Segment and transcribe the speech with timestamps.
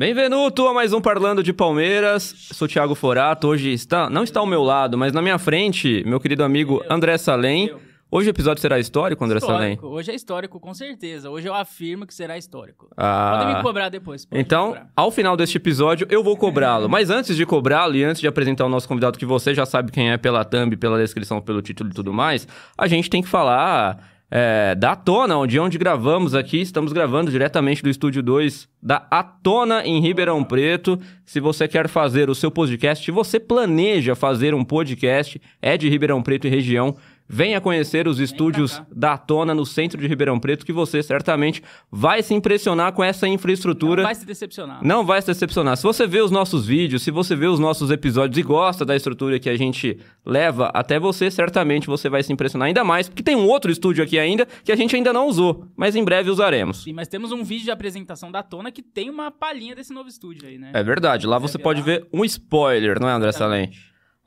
[0.00, 2.34] Bem-vindo a mais um Parlando de Palmeiras.
[2.54, 3.48] Sou Thiago Forato.
[3.48, 7.18] Hoje está, não está ao meu lado, mas na minha frente, meu querido amigo André
[7.18, 7.70] Salem.
[8.10, 9.78] Hoje o episódio será histórico, André Salem?
[9.82, 11.28] Hoje é histórico, com certeza.
[11.28, 12.88] Hoje eu afirmo que será histórico.
[12.96, 13.40] Ah.
[13.40, 14.26] Podem me cobrar depois.
[14.32, 14.90] Então, cobrar.
[14.96, 16.88] ao final deste episódio, eu vou cobrá-lo.
[16.88, 19.92] Mas antes de cobrá-lo e antes de apresentar o nosso convidado, que você já sabe
[19.92, 22.48] quem é pela thumb, pela descrição, pelo título e tudo mais,
[22.78, 26.60] a gente tem que falar é, da Atona, de onde gravamos aqui.
[26.60, 30.98] Estamos gravando diretamente do Estúdio 2 da Atona, em Ribeirão Preto.
[31.24, 35.88] Se você quer fazer o seu podcast, se você planeja fazer um podcast, é de
[35.88, 36.96] Ribeirão Preto e região,
[37.30, 42.24] venha conhecer os estúdios da Atona no centro de Ribeirão Preto, que você certamente vai
[42.24, 44.02] se impressionar com essa infraestrutura.
[44.02, 44.84] Não vai se decepcionar.
[44.84, 45.76] Não vai se decepcionar.
[45.76, 48.96] Se você vê os nossos vídeos, se você vê os nossos episódios e gosta da
[48.96, 53.22] estrutura que a gente leva até você, certamente você vai se impressionar ainda mais, porque
[53.22, 56.30] tem um outro estúdio aqui ainda que a gente ainda não usou, mas em breve
[56.30, 56.82] usaremos.
[56.82, 60.08] Sim, mas temos um vídeo de apresentação da Tona que tem uma palhinha desse novo
[60.08, 60.72] estúdio aí, né?
[60.74, 63.70] É verdade, lá você pode ver um spoiler, não é, André Salem?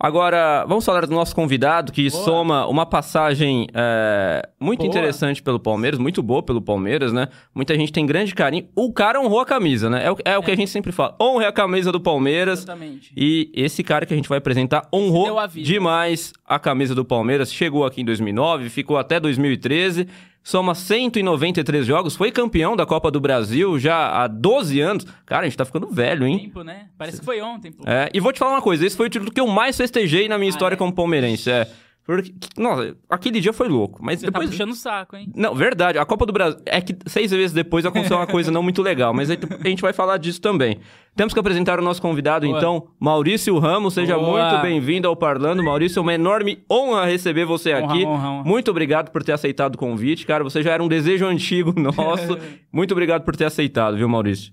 [0.03, 2.25] Agora, vamos falar do nosso convidado, que Boa.
[2.25, 4.89] soma uma passagem é, muito Boa.
[4.89, 7.29] interessante pelo Palmeiras, muito boa pelo Palmeiras, né?
[7.55, 8.67] Muita gente tem grande carinho.
[8.75, 10.05] O cara honrou a camisa, né?
[10.05, 11.15] É o, é o que a gente sempre fala.
[11.21, 12.59] Honre a camisa do Palmeiras.
[12.59, 13.13] Exatamente.
[13.15, 17.53] E esse cara que a gente vai apresentar honrou a demais a camisa do Palmeiras.
[17.53, 20.05] Chegou aqui em 2009, ficou até 2013.
[20.43, 25.05] Soma 193 jogos, foi campeão da Copa do Brasil já há 12 anos.
[25.25, 26.37] Cara, a gente tá ficando velho, hein?
[26.39, 26.87] Tempo, né?
[26.97, 27.83] Parece que foi ontem, pô.
[27.87, 30.27] É, e vou te falar uma coisa, esse foi o título que eu mais festejei
[30.27, 30.77] na minha Ah, história é?
[30.77, 31.49] como palmeirense.
[31.49, 31.67] É.
[32.05, 34.03] Porque, nossa, aquele dia foi louco.
[34.03, 34.47] Mas Você depois.
[34.47, 35.31] tá puxando o saco, hein?
[35.33, 35.97] Não, verdade.
[35.97, 36.59] A Copa do Brasil.
[36.65, 39.93] É que seis vezes depois aconteceu uma coisa não muito legal, mas a gente vai
[39.93, 40.79] falar disso também.
[41.15, 42.57] Temos que apresentar o nosso convidado, Boa.
[42.57, 43.93] então, Maurício Ramos.
[43.93, 44.49] Seja Boa.
[44.49, 45.63] muito bem-vindo ao Parlando.
[45.63, 48.05] Maurício, é uma enorme honra receber você Honra, aqui.
[48.05, 48.43] honra, honra.
[48.43, 50.43] Muito obrigado por ter aceitado o convite, cara.
[50.43, 52.37] Você já era um desejo antigo nosso.
[52.69, 54.51] muito obrigado por ter aceitado, viu, Maurício?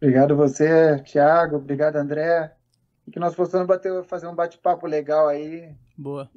[0.00, 1.56] Obrigado você, Thiago.
[1.56, 2.52] Obrigado, André.
[3.06, 5.70] E que nós possamos bater, fazer um bate-papo legal aí.
[5.98, 6.30] Boa.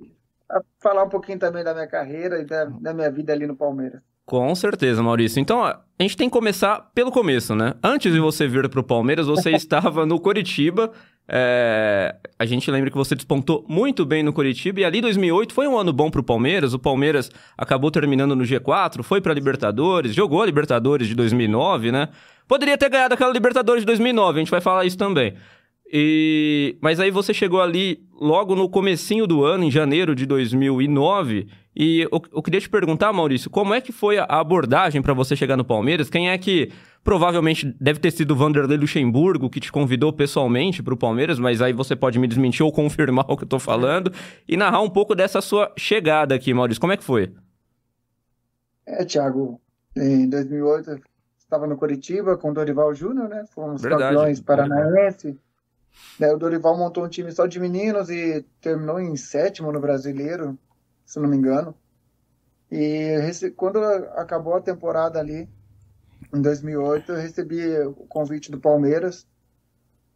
[0.48, 3.56] Pra Falar um pouquinho também da minha carreira e da, da minha vida ali no
[3.56, 4.02] Palmeiras.
[4.26, 5.40] Com certeza, Maurício.
[5.40, 7.74] Então, a gente tem que começar pelo começo, né?
[7.84, 10.92] Antes de você vir pro Palmeiras, você estava no Coritiba.
[11.28, 14.82] É, A gente lembra que você despontou muito bem no Coritiba.
[14.82, 16.74] E ali 2008 foi um ano bom pro Palmeiras.
[16.74, 22.10] O Palmeiras acabou terminando no G4, foi pra Libertadores, jogou a Libertadores de 2009, né?
[22.48, 25.36] Poderia ter ganhado aquela Libertadores de 2009, a gente vai falar isso também.
[25.92, 26.78] E...
[26.80, 32.02] Mas aí você chegou ali logo no comecinho do ano, em janeiro de 2009, e
[32.02, 35.58] eu, eu queria te perguntar, Maurício, como é que foi a abordagem para você chegar
[35.58, 36.10] no Palmeiras?
[36.10, 36.72] Quem é que
[37.04, 41.62] provavelmente deve ter sido o Vanderlei Luxemburgo que te convidou pessoalmente para o Palmeiras, mas
[41.62, 44.14] aí você pode me desmentir ou confirmar o que eu tô falando
[44.48, 46.80] e narrar um pouco dessa sua chegada aqui, Maurício.
[46.80, 47.34] Como é que foi?
[48.86, 49.60] É, Thiago,
[49.96, 51.00] em 2008 eu
[51.38, 53.46] estava no Coritiba com o Dorival Júnior, né?
[53.54, 55.38] Fomos Verdade, campeões paranaense.
[56.20, 60.58] Daí o Dorival montou um time só de meninos e terminou em sétimo no Brasileiro,
[61.06, 61.76] se não me engano.
[62.70, 65.50] E rece- quando acabou a temporada ali,
[66.34, 69.28] em 2008, eu recebi o convite do Palmeiras.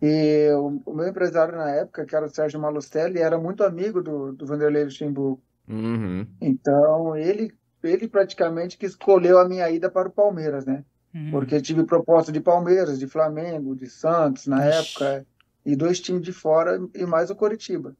[0.02, 4.02] E o, o meu empresário na época, que era o Sérgio Malucelli, era muito amigo
[4.02, 5.42] do, do Vanderlei Luxemburgo.
[5.68, 6.28] Uhum.
[6.40, 7.54] Então, ele,
[7.84, 10.84] ele praticamente que escolheu a minha ida para o Palmeiras, né?
[11.14, 11.32] Uhum.
[11.32, 14.94] Porque tive proposta de Palmeiras, de Flamengo, de Santos na Ixi.
[14.94, 15.26] época,
[15.66, 17.96] e dois times de fora e mais o Coritiba.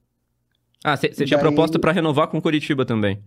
[0.84, 3.24] Ah, você tinha Daí- proposta para renovar com o Coritiba também.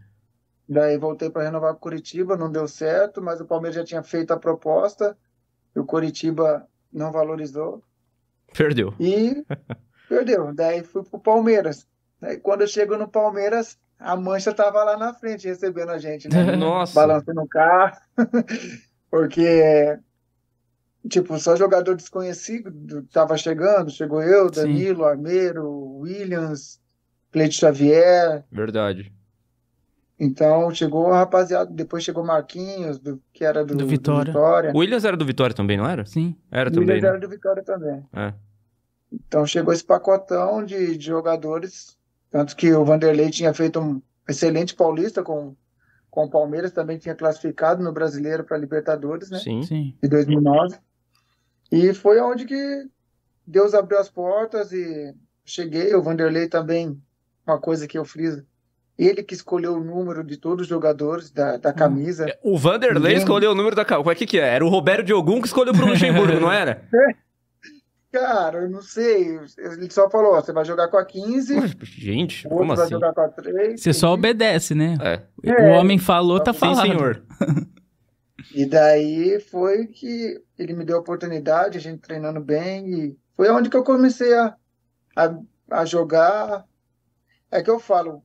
[0.68, 4.02] Daí voltei para renovar com o Coritiba, não deu certo, mas o Palmeiras já tinha
[4.02, 5.16] feito a proposta,
[5.74, 7.82] e o Coritiba não valorizou
[8.56, 8.94] Perdeu.
[9.00, 9.44] e
[10.08, 10.54] perdeu.
[10.54, 11.86] Daí fui pro Palmeiras.
[12.20, 16.28] Daí quando eu chego no Palmeiras, a mancha tava lá na frente recebendo a gente,
[16.28, 16.54] né?
[16.56, 16.94] Nossa.
[16.94, 17.96] balançando o carro,
[19.10, 19.98] porque,
[21.08, 24.62] tipo, só jogador desconhecido tava chegando, chegou eu, Sim.
[24.62, 26.80] Danilo, Armeiro, Williams,
[27.30, 29.12] Cleide Xavier, Verdade.
[30.18, 34.32] então chegou a rapaziada, depois chegou Marquinhos, do, que era do, Do do Vitória.
[34.32, 36.04] Vitória, O Williams era do Vitória também, não era?
[36.06, 36.34] Sim.
[36.50, 37.08] Era o também, Williams né?
[37.10, 38.04] era do Vitória também.
[38.14, 38.32] É.
[39.12, 41.96] Então chegou esse pacotão de, de jogadores,
[42.30, 45.54] tanto que o Vanderlei tinha feito um excelente paulista com,
[46.10, 49.38] com o Palmeiras, também tinha classificado no Brasileiro para Libertadores, né?
[49.38, 49.62] Sim.
[49.62, 49.94] Sim.
[50.02, 50.76] de 2009.
[51.70, 52.86] E foi onde que
[53.46, 55.94] Deus abriu as portas e cheguei.
[55.94, 57.00] O Vanderlei também,
[57.46, 58.44] uma coisa que eu friso,
[58.98, 62.26] ele que escolheu o número de todos os jogadores da, da camisa.
[62.42, 63.84] O Vanderlei Ninguém- escolheu o número da...
[63.84, 64.54] ca- O que que é?
[64.54, 66.82] Era o Roberto Diogun que escolheu pro Luxemburgo, não era?
[68.10, 69.38] Cara, eu não sei.
[69.58, 72.74] Ele só falou: ó, você vai jogar com a 15, Mas, Gente, o outro como
[72.74, 72.94] vai assim?
[72.94, 73.80] jogar com a 3.
[73.82, 74.96] Você só obedece, né?
[75.02, 75.62] É.
[75.62, 76.86] O homem falou, tá Sim, falado.
[76.86, 77.22] senhor.
[78.54, 83.50] E daí foi que ele me deu a oportunidade, a gente treinando bem, e foi
[83.50, 84.54] onde que eu comecei a,
[85.16, 85.38] a,
[85.70, 86.64] a jogar.
[87.50, 88.22] É que eu falo,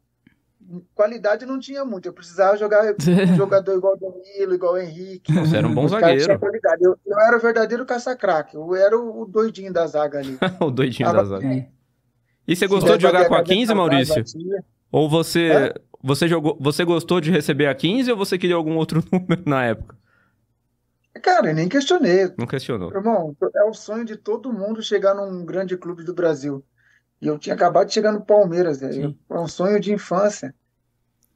[0.93, 2.83] qualidade não tinha muito, eu precisava jogar
[3.35, 5.33] jogador igual o Danilo, igual o Henrique.
[5.33, 6.39] Você era um bom zagueiro.
[6.79, 10.37] Eu, eu era o verdadeiro caça-craque, eu era o, doidinho da zaga ali.
[10.59, 11.47] o doidinho Tava- da zaga.
[11.47, 11.67] É.
[12.47, 14.23] E você gostou de jogar com a 15, Maurício?
[14.91, 19.01] Ou você, você jogou, você gostou de receber a 15 ou você queria algum outro
[19.11, 19.97] número na época?
[21.21, 22.33] Cara, eu nem questionei.
[22.37, 22.91] Não questionou.
[22.91, 26.63] Irmão, é o sonho de todo mundo chegar num grande clube do Brasil.
[27.21, 29.09] E eu tinha acabado de chegar no Palmeiras, velho.
[29.09, 29.19] Sim.
[29.29, 30.53] É um sonho de infância.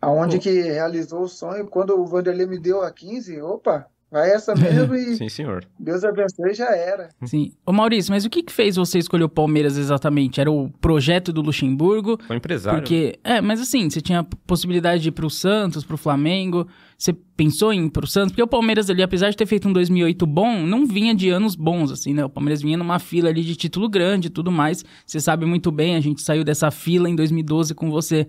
[0.01, 0.44] Aonde Pô.
[0.44, 4.95] que realizou o sonho, quando o Vanderlei me deu a 15, opa, vai essa mesmo
[4.95, 5.65] e Sim, senhor.
[5.80, 7.09] Deus abençoe, já era.
[7.25, 7.51] Sim.
[7.65, 10.39] Ô Maurício, mas o que que fez você escolher o Palmeiras exatamente?
[10.39, 12.19] Era o projeto do Luxemburgo?
[12.25, 12.80] Foi empresário.
[12.80, 16.68] Porque, é, mas assim, você tinha a possibilidade de ir pro Santos, pro Flamengo.
[16.98, 18.31] Você pensou em ir pro Santos?
[18.31, 21.56] Porque o Palmeiras ali, apesar de ter feito um 2008 bom, não vinha de anos
[21.56, 22.25] bons, assim, né?
[22.25, 24.83] O Palmeiras vinha numa fila ali de título grande e tudo mais.
[25.06, 28.27] Você sabe muito bem, a gente saiu dessa fila em 2012 com você.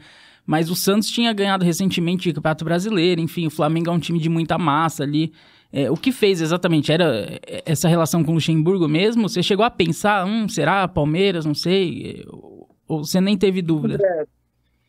[0.49, 4.19] Mas o Santos tinha ganhado recentemente o Campeonato Brasileiro, enfim, o Flamengo é um time
[4.19, 5.31] de muita massa ali.
[5.73, 6.91] É, o que fez exatamente?
[6.91, 9.29] Era é, essa relação com o Luxemburgo mesmo?
[9.29, 12.25] Você chegou a pensar, hum, será Palmeiras, não sei?
[12.29, 13.95] Ou ou você nem teve dúvida?
[13.97, 14.27] André,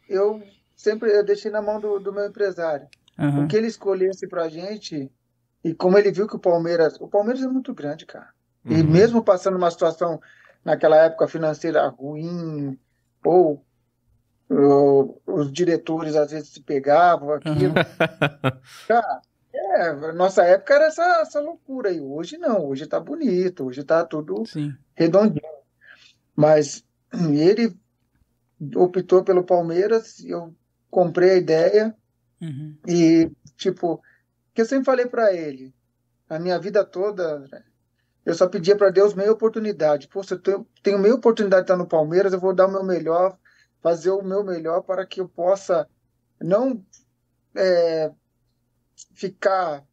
[0.08, 0.42] eu
[0.74, 2.88] sempre eu deixei na mão do, do meu empresário.
[3.20, 3.44] Aham.
[3.44, 5.12] O que ele escolhesse pra gente,
[5.64, 6.96] e como ele viu que o Palmeiras.
[7.02, 8.30] O Palmeiras é muito grande, cara.
[8.66, 8.90] E Uhum.
[8.90, 10.22] mesmo passando uma situação
[10.64, 12.80] naquela época financeira ruim,
[13.26, 13.66] ou,
[14.50, 17.74] ou os diretores às vezes se pegavam, aquilo.
[18.88, 19.22] Cara,
[19.80, 22.00] é, nossa época era essa, essa loucura aí.
[22.00, 24.76] Hoje não, hoje tá bonito, hoje tá tudo Sim.
[24.96, 25.42] redondinho.
[26.36, 26.84] Mas
[27.34, 27.76] ele
[28.76, 30.54] optou pelo Palmeiras, eu
[30.90, 31.96] comprei a ideia
[32.42, 32.78] Uhum.
[32.88, 34.02] e, tipo,
[34.54, 35.74] que eu sempre falei pra ele,
[36.30, 37.44] a minha vida toda,
[38.26, 40.08] eu só pedia pra Deus meia oportunidade.
[40.08, 42.72] Pô, se eu tenho, tenho meia oportunidade de estar no Palmeiras, eu vou dar o
[42.72, 43.38] meu melhor,
[43.82, 45.88] fazer o meu melhor para que eu possa
[46.40, 46.84] não
[47.56, 48.12] é,
[49.14, 49.84] ficar,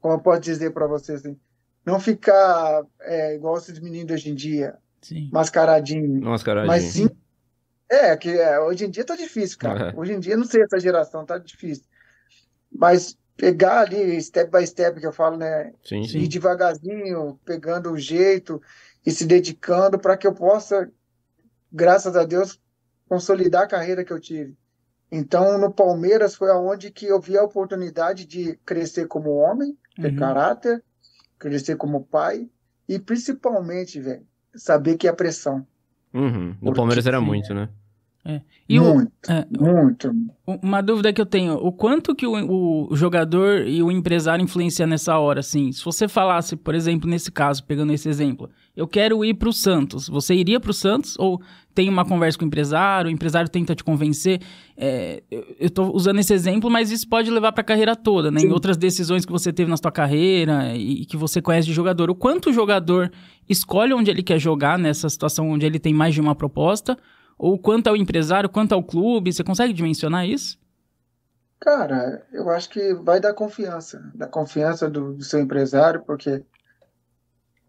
[0.00, 1.38] como eu posso dizer pra vocês, assim,
[1.84, 5.30] não ficar é, igual esses meninos hoje em dia, Sim.
[5.32, 6.20] mascaradinho.
[6.20, 6.68] Nossa, caradinho.
[6.68, 7.08] Mas sim.
[7.88, 9.90] É, que é, hoje em dia tá difícil, cara.
[9.90, 9.98] É.
[9.98, 11.84] Hoje em dia, não sei essa geração, tá difícil.
[12.70, 15.72] Mas pegar ali, step by step, que eu falo, né?
[15.82, 16.28] Sim, Ir sim.
[16.28, 18.62] devagarzinho, pegando o jeito
[19.04, 20.88] e se dedicando para que eu possa,
[21.72, 22.60] graças a Deus,
[23.08, 24.56] consolidar a carreira que eu tive.
[25.12, 30.10] Então, no Palmeiras foi aonde que eu vi a oportunidade de crescer como homem, ter
[30.12, 30.16] Uhum.
[30.16, 30.82] caráter,
[31.38, 32.48] crescer como pai
[32.88, 34.24] e principalmente, velho,
[34.54, 35.66] saber que é pressão.
[36.14, 36.54] Uhum.
[36.60, 37.68] No Palmeiras era muito, né?
[38.68, 40.12] E o- muito, é, muito.
[40.46, 44.86] uma dúvida que eu tenho, o quanto que o, o jogador e o empresário influenciam
[44.86, 45.72] nessa hora, assim?
[45.72, 48.48] Se você falasse, por exemplo, nesse caso, pegando esse exemplo,
[48.80, 51.40] eu quero ir pro Santos, você iria pro Santos ou
[51.74, 54.40] tem uma conversa com o empresário, o empresário tenta te convencer?
[54.74, 58.40] É, eu, tô usando esse exemplo, mas isso pode levar pra carreira toda, né?
[58.40, 58.52] Em Sim.
[58.52, 62.10] outras decisões que você teve na sua carreira e, e que você conhece de jogador.
[62.10, 63.12] O quanto o jogador
[63.46, 66.96] escolhe onde ele quer jogar nessa situação onde ele tem mais de uma proposta?
[67.38, 70.58] Ou quanto ao empresário, quanto ao clube, você consegue dimensionar isso?
[71.60, 76.42] Cara, eu acho que vai dar confiança, da confiança do, do seu empresário, porque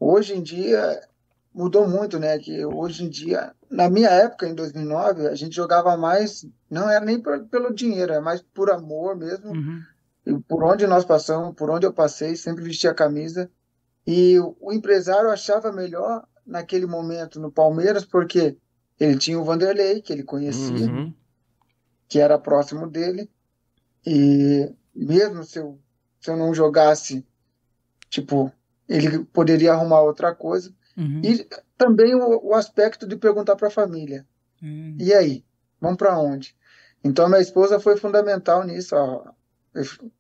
[0.02, 1.00] hoje em dia
[1.54, 2.40] mudou muito, né?
[2.40, 7.04] Que hoje em dia, na minha época, em 2009, a gente jogava mais, não era
[7.06, 9.52] nem por- pelo dinheiro, é mais por amor mesmo.
[9.52, 9.82] Uhum.
[10.26, 13.50] E por onde nós passamos, por onde eu passei, sempre vesti a camisa.
[14.08, 18.58] E o, o empresário achava melhor naquele momento no Palmeiras, porque
[19.00, 21.14] ele tinha o Vanderlei, que ele conhecia Uhum.
[22.08, 23.30] que era próximo dele.
[24.06, 25.80] E mesmo se eu,
[26.20, 27.26] se eu não jogasse,
[28.10, 28.52] tipo,
[28.92, 30.74] ele poderia arrumar outra coisa.
[30.98, 31.22] Uhum.
[31.24, 34.26] E também o, o aspecto de perguntar para a família:
[34.62, 34.96] Uhum.
[35.00, 35.46] e aí,
[35.80, 36.56] vamos para onde?
[37.04, 38.96] Então, minha esposa foi fundamental nisso.
[38.96, 39.24] Ó.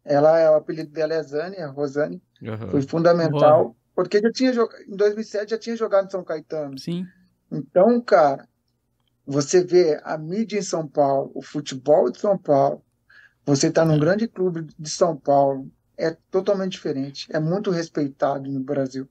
[0.03, 2.69] Ela, o apelido dela é Zane, a Rosane, Aham.
[2.69, 4.51] foi fundamental, porque já tinha,
[4.87, 6.79] em 2007 já tinha jogado em São Caetano.
[6.79, 7.05] Sim.
[7.51, 8.47] Então, cara,
[9.25, 12.81] você vê a mídia em São Paulo, o futebol de São Paulo,
[13.45, 15.69] você está num grande clube de São Paulo,
[16.01, 17.27] é totalmente diferente.
[17.31, 19.07] É muito respeitado no Brasil.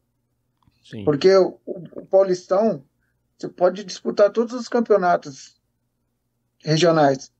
[0.82, 1.04] Sim.
[1.04, 2.82] Porque o, o Paulistão,
[3.38, 5.60] você pode disputar todos os campeonatos
[6.64, 7.30] regionais,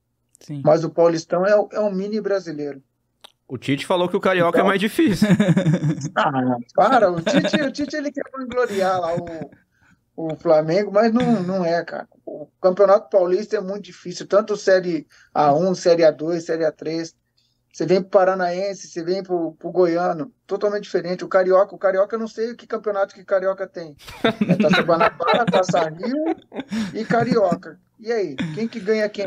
[0.41, 0.63] Sim.
[0.65, 2.83] mas o Paulistão é, o- é um mini brasileiro.
[3.49, 5.29] O Tite falou que o Carioca é Então- mais difícil.
[6.15, 9.51] Ah, para, o Tite, o Tite ele quer vangloriar lá o,
[10.33, 12.09] o Flamengo, mas não, não é, cara.
[12.25, 17.15] O Campeonato Paulista é muito difícil, tanto Série A1, Série A2, Série A3.
[17.73, 21.25] Você vem pro Paranaense, você vem pro, pro Goiano, totalmente diferente.
[21.25, 23.97] O Carioca, o Carioca, eu não sei que campeonato que Carioca tem.
[24.49, 26.37] É Taça Guanabara, Taça Rio
[26.95, 27.79] e Carioca.
[27.99, 29.27] E aí, quem que ganha quem?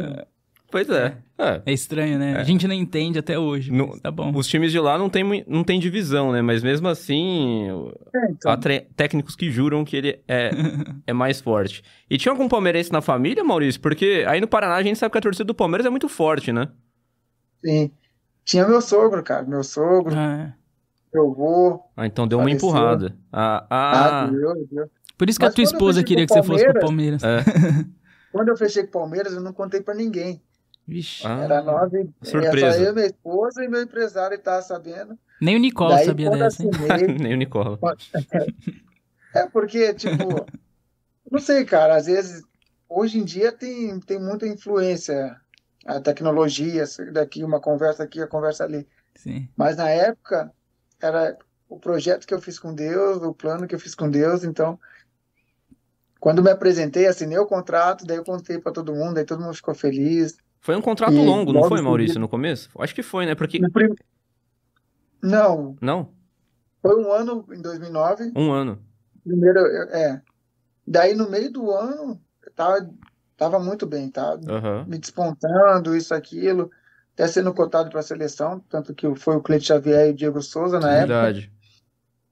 [0.69, 1.15] Pois é.
[1.38, 1.62] é.
[1.67, 2.35] É estranho, né?
[2.35, 3.71] A gente não entende até hoje.
[3.71, 4.35] No- tá bom.
[4.35, 6.41] Os times de lá não tem, não tem divisão, né?
[6.41, 7.69] Mas mesmo assim,
[8.13, 8.57] É, então, há
[8.95, 10.50] técnicos que juram que ele é,
[11.05, 11.83] é mais forte.
[12.09, 13.79] E tinha algum palmeirense na família, Maurício?
[13.79, 16.51] Porque aí no Paraná a gente sabe que a torcida do Palmeiras é muito forte,
[16.51, 16.67] né?
[17.63, 17.91] sim.
[18.45, 19.43] Tinha meu sogro, cara.
[19.43, 20.53] Meu sogro, Ah,
[21.13, 21.83] meu avô.
[21.95, 22.69] Ah, então deu uma Faleceu.
[22.69, 23.15] empurrada.
[23.31, 24.89] Ah, Ah, ah, Deus, Deus.
[25.17, 27.21] por isso que a Mas tua quando eu esposa queria que você fosse pro Palmeiras-
[27.21, 27.45] Palmeiras.
[27.45, 27.85] é.
[28.33, 30.41] Quando eu fechei com o Palmeiras, eu não contei pra ninguém.
[30.88, 31.25] Vixe.
[31.25, 32.09] Ah, Era nove.
[32.23, 32.65] surpresa.
[32.65, 35.17] Era só eu, minha esposa e meu empresário estava sabendo.
[35.39, 37.77] Nem o Nicola Daí, sabia dessa, assinei, Nem o Nicola.
[39.35, 40.45] É porque, tipo,
[41.31, 42.43] não sei, cara, às vezes,
[42.88, 45.35] hoje em dia tem, tem muita influência,
[45.85, 48.87] a tecnologia, daqui uma conversa aqui, a conversa ali.
[49.15, 49.47] Sim.
[49.55, 50.51] Mas na época,
[51.01, 51.37] era
[51.69, 54.79] o projeto que eu fiz com Deus, o plano que eu fiz com Deus, então,
[56.19, 59.53] quando me apresentei, assinei o contrato, daí eu contei para todo mundo, aí todo mundo
[59.55, 60.37] ficou feliz.
[60.61, 62.69] Foi um contrato E longo, não foi, Maurício, no começo?
[62.79, 63.35] Acho que foi, né?
[63.35, 63.59] Porque.
[63.69, 63.93] Prim-
[65.21, 66.13] Não, Não?
[66.81, 68.81] foi um ano em 2009, Um ano.
[69.23, 70.21] primeiro, é.
[70.87, 72.89] Daí no meio do ano, eu tava,
[73.43, 74.39] tava muito bem, tá?
[74.47, 74.85] Aham.
[74.88, 76.71] me despontando, isso, aquilo,
[77.13, 80.41] até sendo cotado para a seleção, tanto que foi o Cleiton Xavier e o Diego
[80.41, 81.07] Souza na época.
[81.07, 81.51] Verdade.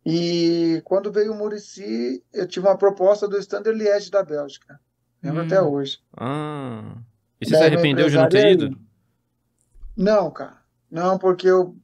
[0.05, 4.79] E quando veio o Muricy, eu tive uma proposta do Standard Liège da Bélgica.
[5.21, 5.45] Lembro Hum.
[5.45, 5.99] até hoje.
[6.17, 6.95] Ah.
[7.39, 8.77] E você Daí se arrependeu de não ter ido?
[9.95, 10.57] Não, cara.
[10.89, 11.75] Não, porque eu,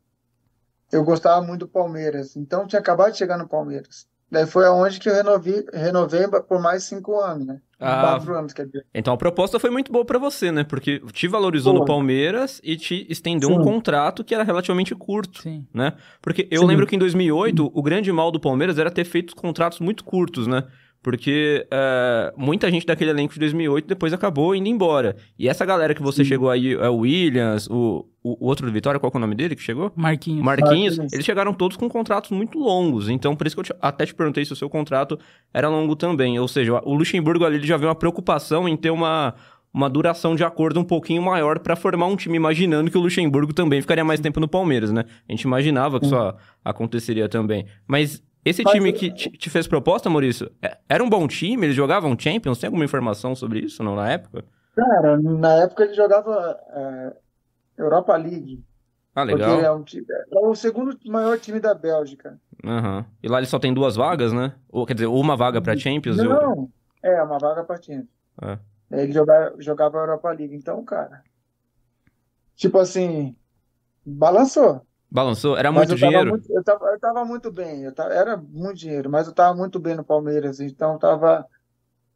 [0.92, 2.36] eu gostava muito do Palmeiras.
[2.36, 4.08] Então tinha acabado de chegar no Palmeiras.
[4.32, 7.62] Daí foi aonde que eu renovei, renovei por mais cinco anos, né?
[7.80, 8.02] Ah.
[8.02, 8.86] Quatro anos, quer dizer.
[8.94, 10.64] Então a proposta foi muito boa pra você, né?
[10.64, 11.88] Porque te valorizou no Foi.
[11.88, 13.64] Palmeiras e te estendeu um Sim.
[13.64, 15.66] contrato que era relativamente curto, Sim.
[15.74, 15.94] né?
[16.22, 16.68] Porque eu Sim.
[16.68, 20.48] lembro que em 2008 o grande mal do Palmeiras era ter feito contratos muito curtos,
[20.48, 20.64] né?
[21.02, 25.16] Porque é, muita gente daquele elenco de 2008 depois acabou indo embora.
[25.40, 26.30] E essa galera que você Sim.
[26.30, 29.22] chegou aí, é o Williams, o, o, o outro do Vitória, qual que é o
[29.22, 29.92] nome dele que chegou?
[29.96, 30.44] Marquinhos.
[30.44, 31.14] Marquinhos, Marquinhos.
[31.14, 33.08] eles chegaram todos com contratos muito longos.
[33.10, 35.18] Então, por isso que eu te- até te perguntei se o seu contrato
[35.54, 36.38] era longo também.
[36.40, 39.34] Ou seja, o Luxemburgo ali ele já viu uma preocupação em ter uma,
[39.74, 43.54] uma duração de acordo um pouquinho maior para formar um time, imaginando que o Luxemburgo
[43.54, 45.06] também ficaria mais tempo no Palmeiras, né?
[45.30, 46.36] A gente imaginava que isso a-
[46.66, 47.66] aconteceria também.
[47.88, 51.66] Mas esse Mas- time que te, te fez proposta, Maurício, é- era um bom time?
[51.66, 52.60] Eles jogavam Champions?
[52.60, 54.46] Tem alguma informação sobre isso, não, na época?
[54.76, 57.14] Cara, na época ele jogava é,
[57.78, 58.64] Europa League.
[59.16, 59.60] Ah, Porque legal.
[59.62, 62.40] é, um time, é o segundo maior time da Bélgica.
[62.64, 63.04] Aham.
[63.24, 64.54] E lá ele só tem duas vagas, né?
[64.70, 66.70] Ou, quer dizer, uma vaga pra Champions e Não,
[67.02, 68.08] é uma vaga para time.
[68.44, 68.60] É.
[68.92, 70.56] Ele jogava, jogava Europa League.
[70.56, 71.24] Então, cara,
[72.56, 73.36] tipo assim,
[74.06, 74.86] balançou.
[75.10, 75.58] Balançou?
[75.58, 76.30] Era muito eu tava dinheiro?
[76.32, 77.84] muito, eu tava, eu tava muito bem.
[77.84, 80.60] Eu tava, era muito dinheiro, mas eu tava muito bem no Palmeiras.
[80.60, 81.46] Então, eu tava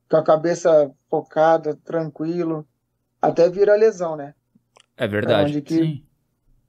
[0.09, 2.65] com a cabeça focada, tranquilo,
[3.21, 4.33] até vir a lesão, né?
[4.97, 5.61] É verdade.
[5.61, 6.03] Que Sim.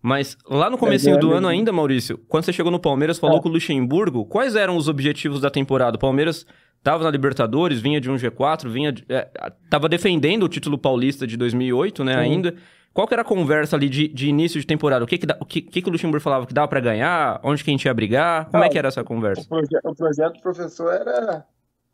[0.00, 3.38] Mas lá no comecinho É, do ano ainda, Maurício, quando você chegou no Palmeiras, falou
[3.38, 3.42] É.
[3.42, 5.96] com o Luxemburgo, quais eram os objetivos da temporada?
[5.96, 6.44] O Palmeiras
[6.82, 9.28] tava na Libertadores, vinha de um G4, vinha de- é,
[9.70, 12.18] tava defendendo o título paulista de 2008, né, Sim.
[12.20, 12.54] ainda.
[12.92, 15.04] Qual que era a conversa ali de, de início de temporada?
[15.04, 17.40] O que que, dá- o que, que que o Luxemburgo falava que dava pra ganhar?
[17.42, 18.50] Onde que a gente ia brigar?
[18.50, 19.42] Como é Não, que era essa conversa?
[19.42, 21.46] o, proje o projeto do professor era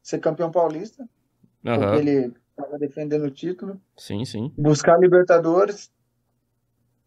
[0.03, 1.09] ser campeão paulista,
[1.65, 1.79] Aham.
[1.79, 4.53] porque ele estava defendendo o título, Sim, sim.
[4.59, 5.91] buscar a Libertadores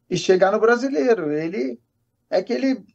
[0.09, 1.31] e chegar no brasileiro.
[1.31, 1.77] Ele
[2.29, 2.85] é que ele,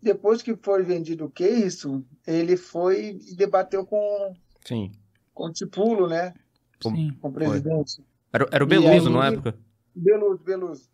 [0.00, 4.32] depois que foi vendido o que isso, ele foi e debateu com,
[4.64, 4.92] Sim.
[5.34, 6.34] com o Tipulo, né?
[6.80, 7.10] Sim.
[7.20, 8.00] Com o presidente.
[8.32, 9.54] Era, era o Beluso, aí- na época?
[9.96, 10.90] Beluso, Beluso.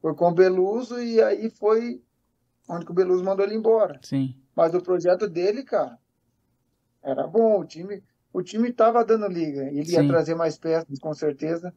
[0.00, 2.02] Foi com o Beluso e aí foi
[2.68, 4.00] onde que o Beluso mandou ele embora.
[4.02, 4.34] Sim.
[4.54, 5.98] Mas o projeto dele, cara,
[7.02, 7.60] era bom.
[7.60, 9.64] O time, o time tava dando liga.
[9.64, 10.08] Ele ia Sim.
[10.08, 11.74] trazer mais peças, com certeza.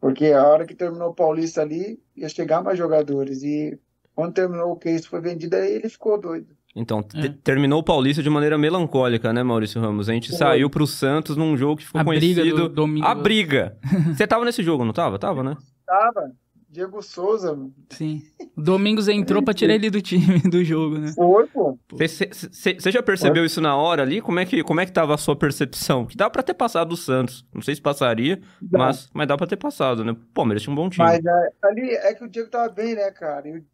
[0.00, 3.42] Porque a hora que terminou o Paulista ali, ia chegar mais jogadores.
[3.42, 3.78] E
[4.14, 6.56] quando terminou o Case foi vendido, aí ele ficou doido.
[6.74, 7.28] Então, É.
[7.42, 10.08] terminou o Paulista de maneira melancólica, né, Maurício Ramos?
[10.08, 10.38] A gente Foi.
[10.38, 12.68] saiu pro Santos num jogo que ficou A briga conhecido...
[12.68, 13.06] do domingo.
[13.06, 13.76] A briga!
[14.16, 15.18] Você tava nesse jogo, não tava?
[15.18, 15.56] Tava, né?
[15.86, 16.30] Tava.
[16.72, 17.58] Diego Souza,
[17.88, 18.22] Sim.
[18.56, 21.12] O Domingos entrou pra tirar ele do time, do jogo, né?
[21.16, 21.76] foi, pô.
[21.90, 24.20] Você já percebeu isso na hora ali?
[24.20, 26.06] Como é, que, como é que tava a sua percepção?
[26.06, 27.44] Que dá pra ter passado o Santos.
[27.52, 28.78] Não sei se passaria, Dá.
[28.78, 30.14] mas, mas dá pra ter passado, né?
[30.32, 31.04] Pô, mas tinha um bom time.
[31.04, 33.48] Mas é, ali é que o Diego tava bem, né, cara?
[33.48, 33.64] E o,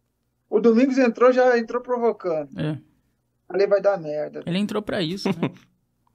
[0.56, 2.48] o Domingos entrou, já entrou provocando.
[2.58, 2.78] É.
[3.48, 4.42] Ali vai dar merda.
[4.46, 5.50] Ele entrou pra isso, né?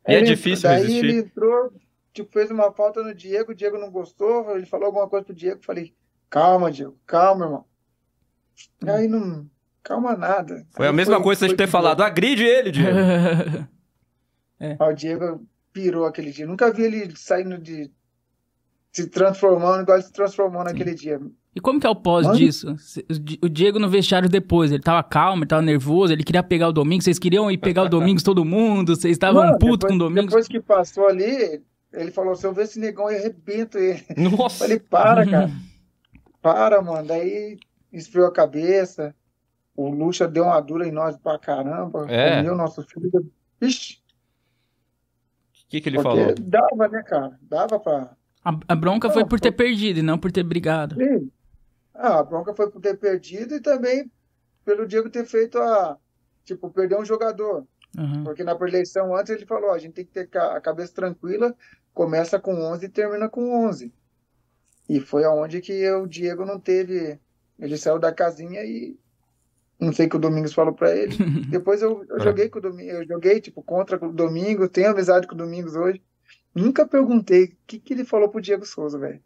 [0.07, 1.05] E é Ele- difícil daí resistir.
[1.05, 1.71] ele entrou,
[2.11, 5.35] tipo, fez uma falta no Diego, o Diego não gostou, ele falou alguma coisa pro
[5.35, 5.93] Diego, falei,
[6.27, 7.65] calma, Diego, calma, irmão.
[8.87, 9.47] Aí não.
[9.83, 10.65] Calma nada.
[10.71, 12.97] Foi a Aí mesma coisa de foi ter falado, agride ele, Diego.
[14.79, 14.89] boa.
[14.89, 16.45] O Diego pirou aquele dia.
[16.47, 17.91] Nunca vi ele saindo de.
[18.91, 21.19] se transformando igual ele se transformou naquele dia.
[21.53, 22.75] E como que é o pós disso?
[23.09, 26.41] O Di- O Diego no vestiário depois, ele tava calmo, ele tava nervoso, ele queria
[26.41, 29.89] pegar o Domingos, vocês queriam ir pegar o Domingos todo mundo, vocês estavam putos depois,
[29.91, 30.25] com o Domingos.
[30.27, 34.01] Depois que passou ali, ele falou: se eu ver esse negão, eu arrebento ele.
[34.17, 34.59] Nossa.
[34.59, 35.51] Falei, para, cara.
[36.41, 37.05] Para, mano.
[37.07, 37.57] Daí
[37.93, 39.13] esfriou a cabeça.
[39.75, 42.05] O Lucha deu uma dura em nós pra caramba.
[42.09, 42.37] É.
[42.37, 43.29] Comeu nosso filho.
[43.61, 43.97] Ixi,
[45.65, 46.35] O que, que ele porque falou?
[46.39, 47.37] dava, né, cara?
[47.41, 48.15] Dava pra.
[48.67, 50.95] A, bronca foi Não, por ter foi- perdido e não por ter brigado.
[50.95, 51.29] Sim.
[51.93, 54.09] Ah, a bronca foi por ter perdido e também
[54.65, 55.97] pelo Diego ter feito a.
[56.43, 57.65] Tipo, perder um jogador.
[57.97, 58.23] Aham.
[58.23, 61.55] Porque na eleição antes ele falou: ó, a gente tem que ter a cabeça tranquila,
[61.93, 63.93] começa com 11 e termina com 11.
[64.89, 67.19] E foi aonde que o Diego não teve.
[67.59, 68.97] Ele saiu da casinha e.
[69.79, 71.15] Não sei o que o Domingos falou pra ele.
[71.49, 72.19] Depois eu, eu É.
[72.19, 75.75] joguei com o Domingos, eu joguei tipo contra o Domingos, tenho amizade com o Domingos
[75.75, 76.01] hoje.
[76.53, 79.21] Nunca perguntei o que, que ele falou pro Diego Souza, velho.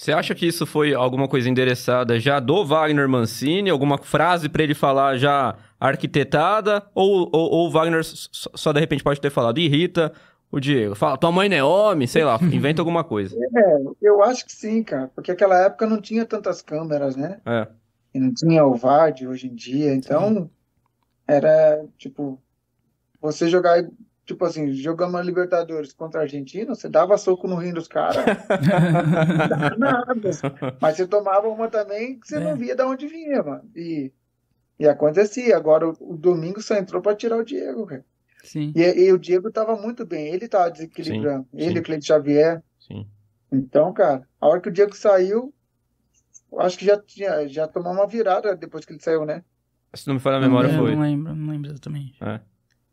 [0.00, 3.68] Você acha que isso foi alguma coisa endereçada já do Wagner Mancini?
[3.68, 6.82] Alguma frase pra ele falar já arquitetada?
[6.94, 10.10] Ou, ou, ou o Wagner só, só de repente pode ter falado, irrita
[10.50, 10.94] o Diego?
[10.94, 13.36] Fala, tua mãe não é homem, sei lá, inventa alguma coisa.
[13.36, 17.38] É, eu acho que sim, cara, porque aquela época não tinha tantas câmeras, né?
[17.44, 17.68] É.
[18.14, 20.48] E não tinha o VAR de hoje em dia, então
[21.28, 22.40] era tipo
[23.20, 23.84] você jogar
[24.34, 28.24] tipo assim, jogando uma Libertadores contra a Argentina, você dava soco no rim dos caras,
[29.38, 30.30] não dava nada.
[30.80, 32.40] Mas você tomava uma também que você É.
[32.40, 33.68] não via de onde vinha, mano.
[33.74, 34.12] E,
[34.78, 35.56] e acontecia.
[35.56, 38.04] Agora o, o domingo só entrou pra tirar o Diego, cara.
[38.44, 38.72] Sim.
[38.74, 41.44] E, e o Diego tava muito bem, ele tava desequilibrando.
[41.50, 41.78] Sim, ele, sim.
[41.78, 42.62] o Cleiton Xavier.
[42.78, 43.06] Sim.
[43.52, 45.52] Então, cara, a hora que o Diego saiu,
[46.52, 49.42] eu acho que já tinha, já tomou uma virada depois que ele saiu, né?
[49.92, 50.94] Se não me falha a memória, Eu foi.
[50.94, 52.16] não lembro, não lembro exatamente.
[52.22, 52.40] É,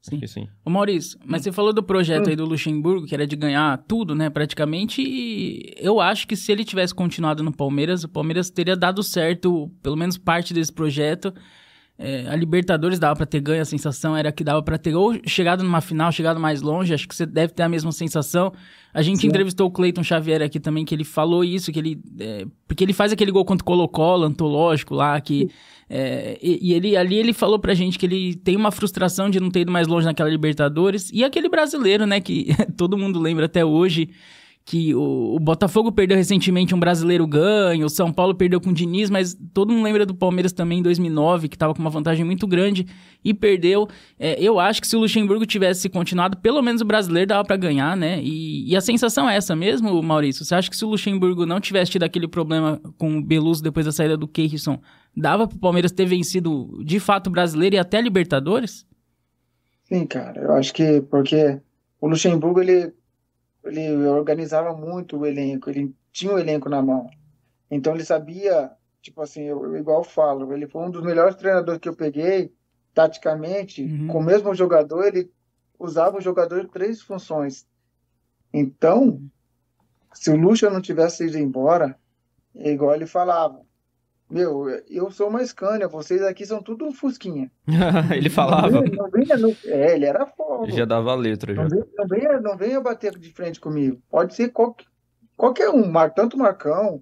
[0.02, 0.20] Sim.
[0.20, 0.48] que sim.
[0.64, 4.16] Ô Maurício, mas você falou do projeto aí do Luxemburgo, que era de ganhar tudo,
[4.16, 8.76] né, praticamente, e eu acho que se ele tivesse continuado no Palmeiras, o Palmeiras teria
[8.76, 11.34] dado certo, pelo menos parte desse projeto.
[12.00, 15.16] É, a Libertadores dava pra ter ganho, a sensação era que dava pra ter ou
[15.26, 18.54] chegado numa final, chegado mais longe, acho que você deve ter a mesma sensação.
[18.94, 19.28] A gente Sim.
[19.28, 22.00] entrevistou o Cleiton Xavier aqui também, que ele falou isso, que ele...
[22.20, 25.50] é, porque ele faz aquele gol contra o Colo-Colo, antológico lá, que...
[25.90, 29.40] é, e, e ele, ali ele falou pra gente que ele tem uma frustração de
[29.40, 31.10] não ter ido mais longe naquela Libertadores.
[31.12, 34.10] E aquele brasileiro, né, que todo mundo lembra até hoje,
[34.68, 38.74] que o, o Botafogo perdeu recentemente um brasileiro ganho, o São Paulo perdeu com o
[38.74, 42.26] Diniz, mas todo mundo lembra do Palmeiras também em 2009, que tava com uma vantagem
[42.26, 42.86] muito grande
[43.24, 43.88] e perdeu.
[44.20, 47.56] É, eu acho que se o Luxemburgo tivesse continuado, pelo menos o brasileiro dava pra
[47.56, 48.20] ganhar, né?
[48.22, 50.44] E, e a sensação é essa mesmo, Maurício?
[50.44, 53.86] Você acha que se o Luxemburgo não tivesse tido aquele problema com o Beluso depois
[53.86, 54.82] da saída do Keirson,
[55.16, 58.86] dava pro Palmeiras ter vencido de fato o brasileiro e até Libertadores?
[59.86, 61.58] Sim, cara, eu acho que porque
[62.02, 62.92] o Luxemburgo ele,
[63.68, 67.10] ele organizava muito o elenco, ele tinha o elenco na mão.
[67.70, 71.36] Então ele sabia, tipo assim, eu, eu igual eu falo, ele foi um dos melhores
[71.36, 72.54] treinadores que eu peguei,
[72.94, 74.08] taticamente, Uhum.
[74.08, 75.32] com o mesmo jogador, ele
[75.80, 77.68] usava o jogador em três funções.
[78.52, 79.22] Então,
[80.14, 81.96] se o Lucha não tivesse ido embora,
[82.56, 83.62] é igual ele falava,
[84.30, 87.52] meu, eu sou uma Scania, vocês aqui são tudo um Fusquinha.
[88.16, 88.82] ele falava.
[88.82, 90.70] Não venha, não, é, ele era fogo.
[90.70, 91.64] Já dava a letra, já.
[91.64, 94.02] Não venha, não venha, não venha bater de frente comigo.
[94.10, 94.86] Pode ser qualquer,
[95.36, 97.02] qualquer um, tanto o Marcão,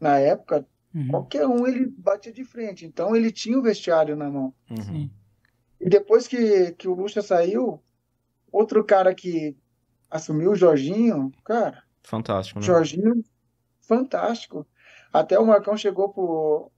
[0.00, 1.08] na época, Uhum.
[1.08, 2.86] qualquer um ele batia de frente.
[2.86, 4.54] Então ele tinha o vestiário na mão.
[4.70, 5.10] Uhum.
[5.80, 7.82] E depois que, que o Lucha saiu,
[8.50, 9.54] outro cara que
[10.10, 12.64] assumiu o Jorginho, cara, Fantástico, né?
[12.64, 13.22] Jorginho,
[13.82, 14.66] fantástico.
[15.12, 16.70] Até o Marcão chegou pro,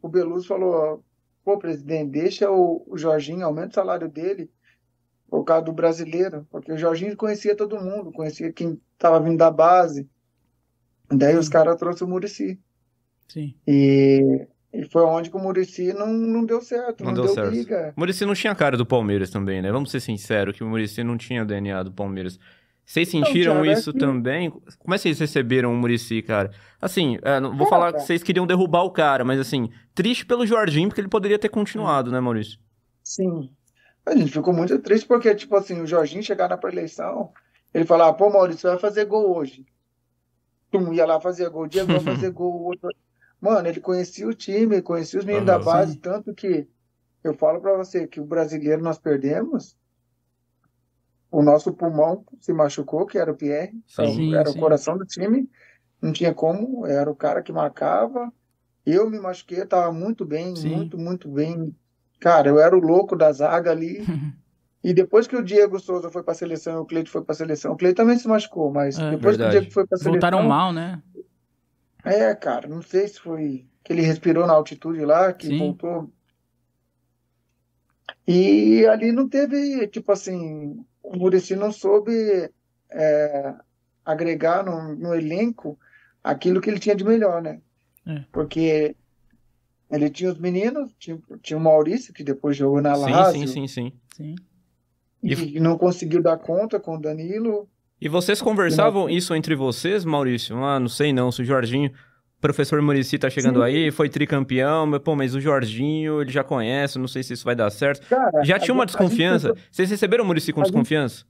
[0.00, 1.04] pro Beluso e falou:
[1.44, 4.50] pô, presidente, deixa o, o Jorginho, aumenta o salário dele
[5.28, 6.46] por causa do brasileiro.
[6.50, 10.08] Porque o Jorginho conhecia todo mundo, conhecia quem estava vindo da base.
[11.08, 12.58] Daí os caras trouxeram o Murici.
[13.28, 13.54] Sim.
[13.66, 17.34] E, e foi onde que o Murici não, não deu certo, Não não, deu deu
[17.34, 17.50] certo.
[17.50, 17.92] liga.
[17.96, 19.70] O Muricy não tinha cara do Palmeiras também, né?
[19.72, 22.38] Vamos ser sinceros, que o Muricy não tinha o DNA do Palmeiras.
[22.90, 24.50] Vocês sentiram Thiago, é isso que- também?
[24.50, 26.50] Como é que vocês receberam o Murici, cara?
[26.82, 30.44] Assim, é, não vou falar que vocês queriam derrubar o cara, mas assim, triste pelo
[30.44, 32.58] Jorginho, porque ele poderia ter continuado, né, Maurício?
[33.04, 33.48] Sim.
[34.04, 37.30] A gente ficou muito triste porque, tipo assim, o Jorginho chegar na pré-eleição,
[37.72, 39.64] ele falava, pô, Maurício, você vai fazer gol hoje.
[40.72, 42.52] Tum, ia lá fazer gol, Diego vai fazer gol.
[42.54, 42.88] o Outro...
[43.40, 45.58] Mano, ele conhecia o time, conhecia os meninos Aham.
[45.60, 46.66] da base, tanto que
[47.22, 49.76] eu falo pra você que o brasileiro nós perdemos,
[51.30, 54.06] o nosso pulmão se machucou, que era o Pierre, Sim.
[54.14, 54.58] Sim, era sim.
[54.58, 55.48] o coração do time,
[56.00, 58.32] não tinha como, era o cara que marcava,
[58.86, 60.70] Eu me machuquei, eu tava muito bem, Sim.
[60.70, 61.74] muito, muito bem.
[62.18, 64.04] Cara, eu era o louco da zaga ali.
[64.82, 67.72] E depois que o Diego Souza foi pra seleção e o Cleito foi pra seleção,
[67.74, 69.58] o Cleito também se machucou, mas É, depois que o verdade.
[69.58, 70.12] Diego foi pra seleção.
[70.30, 71.02] Voltaram mal, né?
[72.02, 76.10] É, cara, não sei se foi que ele respirou na altitude lá, que voltou.
[78.26, 82.50] E ali não teve, tipo assim, o Muricy não soube
[82.90, 83.54] é,
[84.04, 85.78] agregar no, no elenco
[86.22, 87.60] aquilo que ele tinha de melhor, né?
[88.06, 88.24] É.
[88.32, 88.94] Porque
[89.90, 93.66] ele tinha os meninos, tinha, tinha o Maurício, que depois jogou na Lazio, sim, sim,
[93.66, 93.92] sim.
[94.14, 94.36] Sim.
[95.22, 97.68] e não conseguiu dar conta com o Danilo.
[98.00, 100.56] E vocês conversavam isso entre vocês, Maurício?
[100.64, 101.92] Ah, não sei não, se o Jorginho,
[102.40, 103.64] professor Murici tá chegando Sim.
[103.66, 107.44] aí, foi tricampeão, mas, pô, mas o Jorginho, ele já conhece, não sei se isso
[107.44, 108.06] vai dar certo.
[108.08, 109.52] Cara, Já tinha uma gente- gente desconfiança?
[109.54, 111.24] pensou- Vocês receberam o Murici com a gente- desconfiança?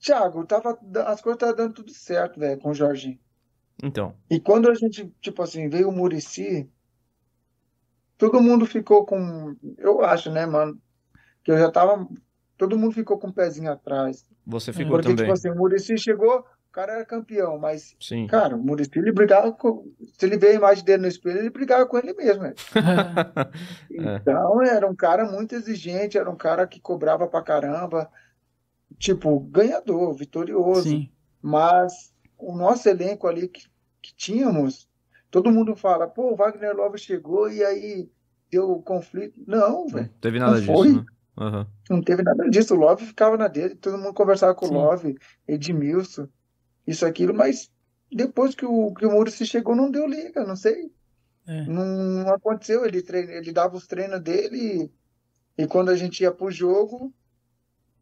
[0.00, 3.18] Thiago, tava, as coisas estavam dando tudo certo, velho, com o Jorginho.
[3.82, 4.14] Então.
[4.30, 6.68] E quando a gente, tipo assim, veio o Murici,
[8.16, 9.56] todo mundo ficou com.
[9.76, 10.80] Eu acho, né, mano?
[11.42, 12.06] Que eu já tava.
[12.56, 14.24] Todo mundo ficou com o pezinho atrás.
[14.46, 15.24] Você ficou Porque, também.
[15.24, 16.44] tipo assim, o Murici chegou,
[16.78, 18.28] cara era campeão, mas, Sim.
[18.28, 19.90] cara, o Murici, ele brigava com.
[20.16, 22.54] Se ele vê a imagem dele no espelho, ele brigava com ele mesmo, né?
[23.90, 24.16] É.
[24.16, 28.08] Então, era um cara muito exigente, era um cara que cobrava pra caramba.
[28.96, 30.88] Tipo, ganhador, vitorioso.
[30.88, 31.10] Sim.
[31.42, 33.66] Mas o nosso elenco ali que,
[34.00, 34.88] que tínhamos,
[35.32, 38.08] todo mundo fala, pô, o Wagner Love chegou e aí
[38.48, 39.34] deu conflito.
[39.46, 40.92] Não, Não velho, teve nada Não disso, foi.
[40.92, 41.04] né?
[41.40, 41.66] Aham.
[41.90, 42.74] não teve nada disso.
[42.74, 44.74] O Love ficava na dele, todo mundo conversava com Sim.
[44.74, 46.28] o Love, Edmilson,
[46.88, 47.70] isso, aquilo, mas
[48.10, 50.92] depois que o, que o Muricy chegou, não deu liga, não sei.
[51.46, 51.62] É.
[51.66, 51.84] Não,
[52.24, 52.84] não aconteceu.
[52.86, 54.90] Ele, treina, ele dava os treinos dele
[55.58, 57.14] e, e quando a gente ia pro jogo,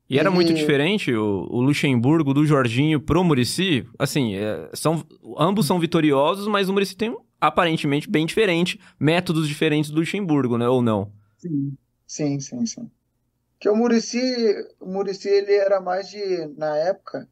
[0.08, 3.84] E era muito diferente o, o Luxemburgo do Jorginho pro Murici?
[3.98, 5.04] Assim, é, são,
[5.36, 10.56] ambos são vitoriosos, mas o Murici tem um, aparentemente bem diferente, métodos diferentes do Luxemburgo,
[10.56, 10.68] né?
[10.68, 11.12] Ou não?
[11.36, 12.90] Sim, sim, sim, sim.
[13.58, 14.20] Que o Muricy,
[14.80, 17.28] o Muricy ele era mais de, na época,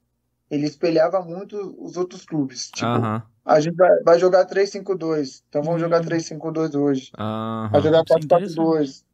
[0.54, 2.70] ele espelhava muito os outros clubes.
[2.70, 3.22] Tipo, Aham.
[3.44, 5.84] a gente vai, vai jogar 3-5-2, então vamos Hum.
[5.84, 7.10] jogar 3-5-2 hoje.
[7.16, 7.80] Vai Aham.
[7.80, 9.04] jogar Isso é 4-4-2.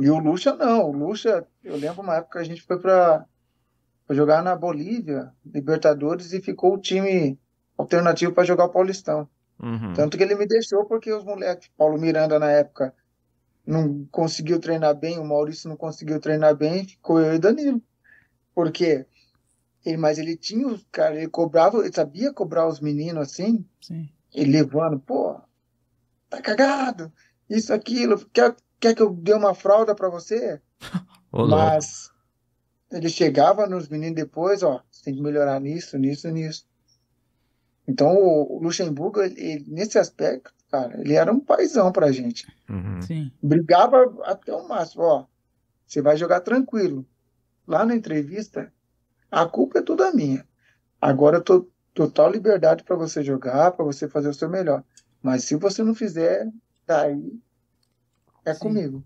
[0.00, 3.24] E o Lucha não, o Lucha, eu lembro uma época que a gente foi pra,
[4.06, 7.38] pra jogar na Bolívia, Libertadores, e ficou o time
[7.76, 9.28] alternativo para jogar o Paulistão.
[9.62, 9.92] Uhum.
[9.92, 12.94] Tanto que ele me deixou porque os moleques, Paulo Miranda na época,
[13.66, 17.82] não conseguiu treinar bem, o Maurício não conseguiu treinar bem, ficou eu e Danilo.
[18.54, 19.06] Por quê?
[19.84, 24.08] Ele, mas ele tinha, os- cara, ele cobrava, ele sabia cobrar os meninos assim, Sim.
[24.34, 25.40] ele levando, pô,
[26.28, 27.10] tá cagado,
[27.48, 30.60] isso, aquilo, quer, quer que eu dê uma fralda pra você?
[31.32, 31.50] Louco.
[31.56, 32.10] Mas
[32.92, 36.66] ele chegava nos meninos depois, ó, você tem que melhorar nisso, nisso, nisso.
[37.88, 42.46] Então o, o Luxemburgo, ele- ele, nesse aspecto, cara, ele era um paizão pra gente.
[42.68, 43.00] Uhum.
[43.02, 43.32] Sim.
[43.42, 45.26] Brigava até o máximo, ó,
[45.86, 47.06] você vai jogar tranquilo.
[47.66, 48.72] Lá na entrevista,
[49.30, 50.44] a culpa é toda minha.
[51.00, 54.82] Agora eu tô total liberdade pra você jogar, pra você fazer o seu melhor.
[55.22, 56.48] Mas se você não fizer,
[56.86, 57.38] daí
[58.44, 58.60] é Sim.
[58.60, 59.04] comigo.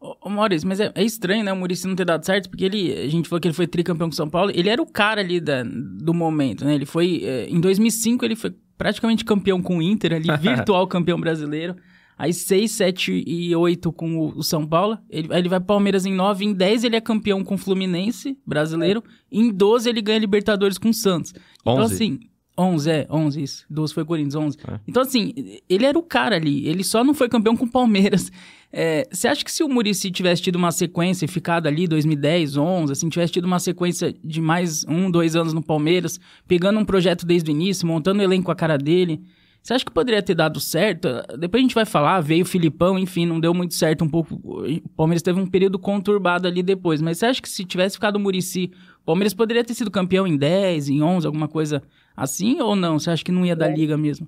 [0.00, 2.64] Ô, ô, Maurício, mas é, é estranho, né, o Muricy não ter dado certo, porque
[2.64, 5.20] ele, a gente falou que ele foi tricampeão com São Paulo, ele era o cara
[5.20, 9.78] ali da, do momento, né, ele foi, é, em 2005 ele foi praticamente campeão com
[9.78, 11.76] o Inter ali, virtual campeão brasileiro,
[12.18, 16.04] aí 6, 7 e 8 com o, o São Paulo, ele, aí ele vai Palmeiras
[16.04, 20.18] em 9, em 10 ele é campeão com o Fluminense, brasileiro, em 12 ele ganha
[20.18, 21.32] Libertadores com o Santos.
[21.60, 21.94] Então 11.
[21.94, 22.20] assim,
[22.58, 24.58] 11, é, 11 isso, 12 foi Corinthians, 11.
[24.66, 24.80] É.
[24.88, 25.32] Então assim,
[25.68, 28.32] ele era o cara ali, ele só não foi campeão com o Palmeiras.
[28.70, 32.56] É, você acha que se o Murici tivesse tido uma sequência e ficado ali 2010,
[32.56, 36.84] 11, assim, tivesse tido uma sequência de mais um, dois anos no Palmeiras, pegando um
[36.84, 39.22] projeto desde o início, montando o elenco com a cara dele,
[39.68, 41.08] você acha que poderia ter dado certo?
[41.38, 44.34] Depois a gente vai falar, veio o Filipão, enfim, não deu muito certo um pouco.
[44.34, 48.16] O Palmeiras teve um período conturbado ali depois, mas você acha que se tivesse ficado
[48.16, 51.82] o Murici, o Palmeiras poderia ter sido campeão em 10, em 11, alguma coisa
[52.16, 52.98] assim, ou não?
[52.98, 53.74] Você acha que não ia dar É.
[53.74, 54.26] liga mesmo?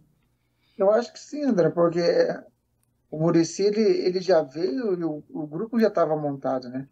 [0.76, 2.02] Eu acho que sim, André, porque
[3.10, 6.86] o Muricy ele, ele já veio e o, o grupo já estava montado, né?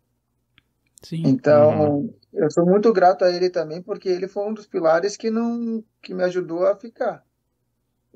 [1.03, 1.23] Sim.
[1.27, 5.31] Então, eu sou muito grato a ele também, porque ele foi um dos pilares que
[5.31, 7.28] não que me ajudou a ficar.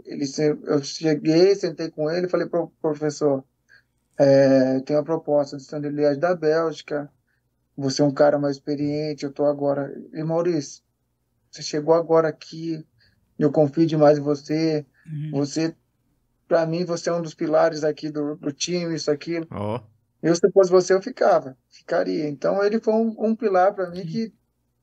[0.04, 0.24] Ele,
[0.64, 3.44] eu cheguei, sentei com ele, falei pro professor,
[4.18, 7.10] é, tem uma proposta de Standard Liège da Bélgica,
[7.76, 9.92] você é um cara mais experiente, eu tô agora.
[10.12, 10.82] E Maurício,
[11.50, 12.84] você chegou agora aqui,
[13.38, 14.86] eu confio demais em você.
[15.06, 15.30] Uhum.
[15.32, 15.74] Você,
[16.46, 19.46] pra mim, você é um dos pilares aqui do, do time, isso, aquilo.
[19.50, 19.80] Ó.
[20.22, 22.28] Eu, se fosse você, eu ficava, ficaria.
[22.28, 24.32] Então, ele foi um, um pilar pra mim que,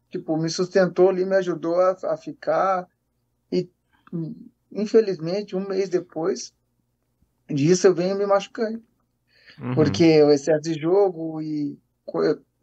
[0.10, 2.88] tipo, me sustentou ali, me ajudou a, a ficar.
[3.52, 3.70] E
[4.72, 6.54] infelizmente, um mês depois
[7.50, 8.84] disso, eu venho me machucando.
[9.60, 9.76] Uhum.
[9.76, 11.78] Porque o excesso de jogo e.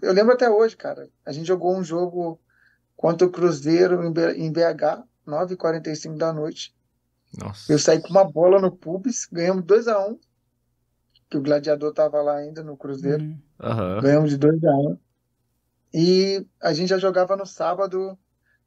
[0.00, 1.08] Eu, lembro até hoje, cara.
[1.24, 2.40] A gente jogou um jogo
[2.96, 6.74] contra o Cruzeiro em BH, 9h45 da noite.
[7.38, 7.72] Nossa.
[7.72, 10.18] Eu saí com uma bola no pubis, ganhamos 2x1.
[11.28, 13.22] Que o Gladiador tava lá ainda no Cruzeiro.
[13.22, 14.00] Uhum.
[14.00, 14.98] Ganhamos de 2x1.
[15.92, 18.18] E a gente já jogava no sábado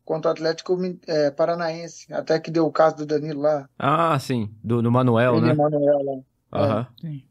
[0.10, 2.12] contra o Atlético eh, Paranaense.
[2.12, 3.70] Até que deu o caso do Danilo lá.
[3.78, 4.52] Ah, sim.
[4.64, 5.54] Do, do Manuel, Ele né?
[5.54, 6.60] Manuel lá.
[6.60, 6.88] Aham.
[7.00, 7.24] Sim.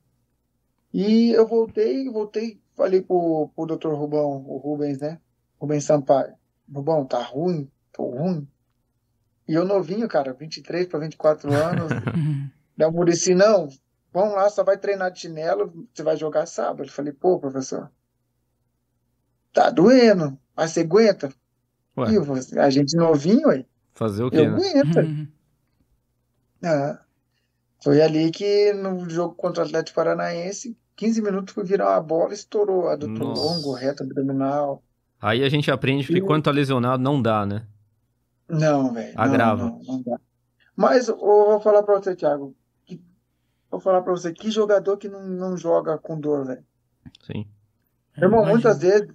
[0.94, 3.88] E eu voltei, voltei, falei pro, pro Dr.
[3.94, 5.18] Rubão, o Rubens, né?
[5.60, 6.34] Rubens Sampaio.
[6.72, 7.68] Rubão, tá ruim?
[7.92, 8.46] Tô ruim.
[9.48, 11.90] E eu novinho, cara, 23 para 24 anos.
[12.78, 13.66] Daí o Murici, não,
[14.12, 16.84] vamos lá, só vai treinar de chinelo, você vai jogar sábado.
[16.84, 17.90] Eu falei, pô, professor,
[19.52, 21.34] tá doendo, mas você aguenta?
[21.98, 24.56] Ué, E falei, a gente novinho, aí, fazer o quê, eu né?
[24.56, 24.96] aguento.
[24.98, 25.28] Uhum.
[26.64, 27.00] Ah,
[27.82, 32.34] foi ali que no jogo contra o Atlético Paranaense, 15 minutos foi virar uma bola,
[32.34, 33.40] estourou adutor Nossa.
[33.40, 34.82] longo, reto abdominal.
[35.20, 37.66] Aí a gente aprende que E- quando tá lesionado não dá, né?
[38.48, 39.14] Não, velho.
[39.14, 39.64] não, Agrava.
[39.66, 40.18] Não, não dá.
[40.74, 42.54] Mas eu vou falar pra você, Thiago.
[42.86, 43.00] que-
[43.70, 46.64] Vou falar pra você, que jogador que não, não joga com dor, velho?
[47.26, 47.46] Sim.
[48.16, 49.08] Irmão, muitas vezes,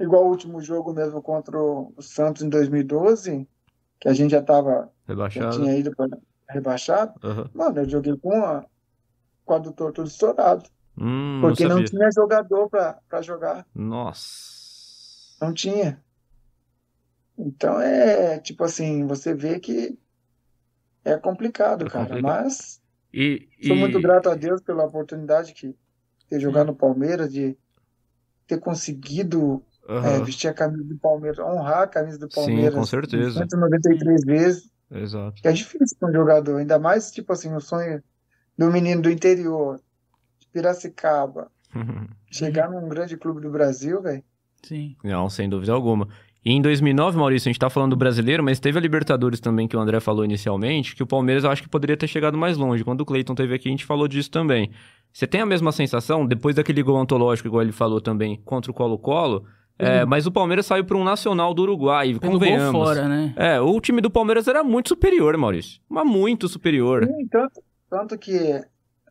[0.00, 3.46] igual o último jogo mesmo contra o Santos em 2012,
[4.00, 5.56] que a gente já tava, já Rebaixado.
[5.56, 6.08] tinha ido para
[6.48, 7.48] rebaixado, Aham.
[7.54, 8.64] mano, eu joguei com, a,
[9.54, 10.68] adutor todo estourado.
[10.98, 11.84] Hum, não Porque não sabia.
[11.90, 13.66] tinha jogador pra, pra jogar.
[13.74, 15.36] Nossa.
[15.40, 16.02] Não tinha.
[17.38, 19.98] Então é tipo assim, você vê que
[21.04, 22.06] é complicado, É cara.
[22.06, 22.22] complicado.
[22.44, 22.82] Mas
[23.12, 25.74] E, sou e- muito grato a Deus pela oportunidade que
[26.28, 27.56] ter jogado no Palmeiras, de
[28.46, 30.24] ter conseguido é, Aham.
[30.24, 33.38] vestir a camisa do Palmeiras, honrar a camisa do Sim, Palmeiras com certeza.
[33.40, 34.70] 193 vezes.
[34.90, 35.40] Exato.
[35.42, 38.02] Que é difícil para um jogador, ainda mais tipo assim, o sonho
[38.56, 39.80] do menino do interior,
[40.38, 41.50] de Piracicaba,
[42.30, 44.22] chegar num grande clube do Brasil, velho.
[44.62, 44.96] Sim.
[45.02, 46.08] Não, sem dúvida alguma.
[46.44, 49.68] E em 2009, Maurício, a gente tá falando do brasileiro, mas teve a Libertadores também,
[49.68, 52.56] que o André falou inicialmente, que o Palmeiras eu acho que poderia ter chegado mais
[52.56, 52.82] longe.
[52.82, 54.70] Quando o Cleiton teve aqui, a gente falou disso também.
[55.12, 58.74] Você tem a mesma sensação, depois daquele gol antológico, igual ele falou também, contra o
[58.74, 59.44] Colo-Colo,
[59.80, 62.72] é, mas o Palmeiras saiu para um Nacional do Uruguai, Pelo gol convenhamos.
[62.88, 63.32] fora, né?
[63.36, 65.80] É, o time do Palmeiras era muito superior, Maurício.
[65.88, 67.06] Mas muito superior.
[67.06, 68.62] Sim, tanto, tanto que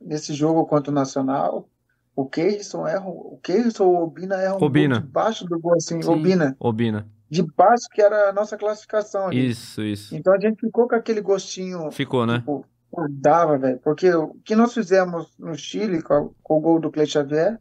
[0.01, 1.67] nesse jogo contra o Nacional,
[2.15, 4.99] o Keirson erra, o Keirson ou o Obina erram um gol Obina.
[5.01, 6.09] debaixo do gol, assim, Sim.
[6.11, 7.07] Obina, Obina.
[7.29, 9.49] debaixo que era a nossa classificação ali.
[9.49, 10.15] Isso, isso.
[10.15, 12.39] Então a gente ficou com aquele gostinho, Ficou, né?
[12.39, 12.65] tipo,
[13.11, 16.91] dava, velho, porque o que nós fizemos no Chile com, a- com o gol do
[16.91, 17.59] Clay Xavier,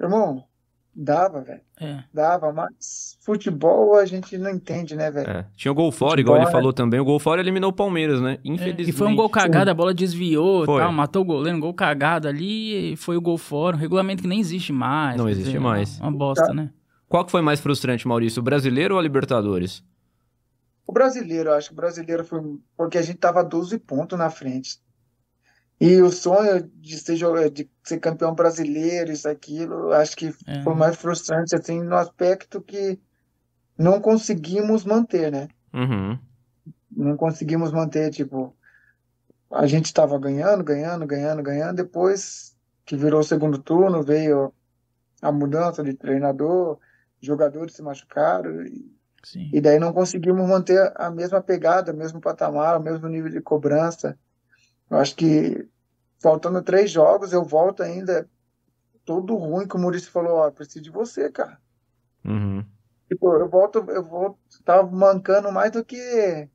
[0.00, 0.44] irmão,
[0.96, 2.02] dava, velho, É.
[2.12, 5.28] dava, mas futebol a gente não entende, né, velho?
[5.30, 5.46] É.
[5.54, 6.52] Tinha o gol fora, Futebol, igual ele é.
[6.52, 6.98] falou também.
[6.98, 8.34] O gol fora eliminou o Palmeiras, né?
[8.34, 8.88] É, Infelizmente.
[8.88, 10.80] E foi um gol cagado, a bola desviou, Foi.
[10.80, 14.22] tal, matou o goleiro, um gol cagado ali, e foi o gol fora, um regulamento
[14.22, 15.18] que nem existe mais.
[15.18, 15.98] Não existe dizer, mais.
[16.00, 16.70] Uma, uma bosta, né?
[17.08, 18.40] Qual que foi mais frustrante, Maurício?
[18.40, 19.84] O brasileiro ou a Libertadores?
[20.86, 22.40] O brasileiro, acho que o brasileiro foi
[22.76, 24.78] porque a gente tava 12 pontos na frente.
[25.80, 30.62] E o sonho de ser, de ser campeão brasileiro, isso, aquilo, acho que É.
[30.62, 32.98] foi mais frustrante, assim, no aspecto que
[33.78, 35.48] não conseguimos manter, né?
[35.74, 36.18] Uhum.
[36.90, 38.56] Não conseguimos manter, tipo,
[39.50, 44.52] a gente estava ganhando, ganhando, ganhando, ganhando, depois que virou o segundo turno, veio
[45.22, 46.78] a mudança de treinador,
[47.20, 49.50] jogadores se machucaram, e Sim.
[49.52, 53.40] e daí não conseguimos manter a mesma pegada, o mesmo patamar, o mesmo nível de
[53.40, 54.18] cobrança.
[54.90, 55.68] Eu acho que
[56.20, 58.28] faltando três jogos, eu volto ainda
[59.04, 61.58] todo ruim, como o Maurício falou, ó, preciso de você, cara.
[62.24, 62.64] Uhum.
[63.08, 66.48] Tipo, eu volto, eu volto, tava mancando mais do que,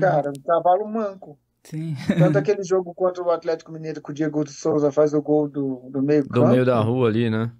[0.00, 1.38] cara, um cavalo manco.
[1.64, 1.94] Sim.
[2.16, 5.48] Tanto aquele jogo contra o Atlético Mineiro que o Diego de Souza faz o gol
[5.48, 7.52] do, do meio Do campo, meio da rua ali, né?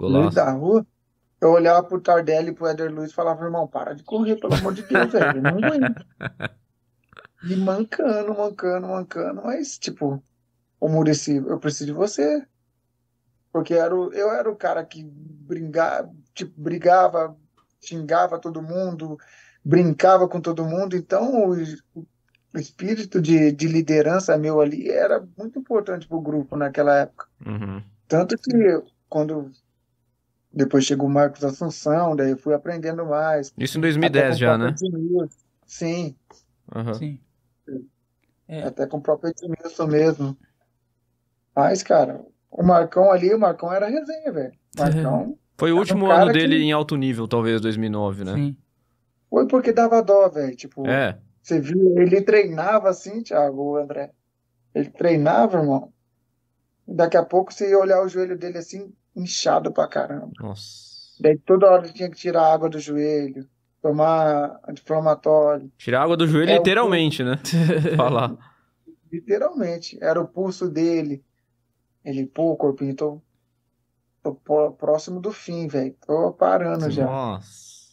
[0.00, 0.34] no meio Golaço.
[0.34, 0.86] da rua,
[1.40, 4.54] eu olhava pro Tardelli e pro Éder Luiz e falava, irmão, para de correr, pelo
[4.54, 6.04] amor de Deus, velho, não aguento.
[7.48, 10.22] E mancando, mancando, mancando, mas, tipo,
[10.80, 12.46] o Muricy, eu preciso de você.
[13.52, 17.36] Porque era o- eu era o cara que brigava, tipo, brigava,
[17.80, 19.18] xingava todo mundo,
[19.64, 25.58] brincava com todo mundo, então o, o espírito de, de liderança meu ali era muito
[25.58, 27.26] importante pro grupo naquela época.
[27.46, 27.82] Uhum.
[28.08, 28.52] Tanto que
[29.08, 29.50] quando
[30.52, 33.52] depois chegou o Marcos Assunção, daí eu fui aprendendo mais.
[33.58, 34.74] Isso em Até 2010 com o já, né?
[35.66, 36.16] Sim,
[36.74, 36.94] Aham.
[36.94, 37.20] Sim.
[38.48, 38.62] É.
[38.62, 40.36] até com o próprio Edmilson mesmo.
[41.54, 44.52] Mas, cara, o Marcão ali, o Marcão era resenha, velho.
[44.76, 48.24] O Marcão Foi o um último cara ano dele que- em alto nível, talvez, 2009,
[48.24, 48.34] né?
[48.34, 48.56] Sim.
[49.28, 50.54] foi porque dava dó, velho.
[50.56, 51.18] Tipo, É.
[51.42, 51.96] Você viu?
[51.98, 54.10] Ele treinava assim, Thiago, o André.
[54.74, 55.92] Ele treinava, irmão.
[56.86, 60.30] Daqui a pouco você ia olhar o joelho dele assim, inchado pra caramba.
[60.40, 60.86] Nossa.
[61.20, 63.48] Daí toda hora ele tinha que tirar água do joelho,
[63.86, 65.70] tomar anti-inflamatório.
[65.78, 67.38] Tirar água do joelho É, o- literalmente, né?
[67.96, 68.36] Falar.
[69.12, 69.96] Literalmente.
[70.02, 71.24] Era o pulso dele.
[72.04, 73.22] Ele, pô, corpinho, tô,
[74.22, 75.94] tô pró- próximo do fim, velho.
[76.06, 77.04] Tô parando já.
[77.04, 77.86] Nossa.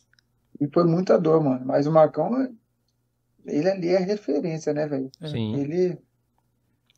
[0.60, 1.66] E foi muita dor, mano.
[1.66, 2.56] Mas o Marcão,
[3.46, 5.10] ele ali é referência, né, velho?
[5.26, 5.56] Sim.
[5.56, 5.98] Ele.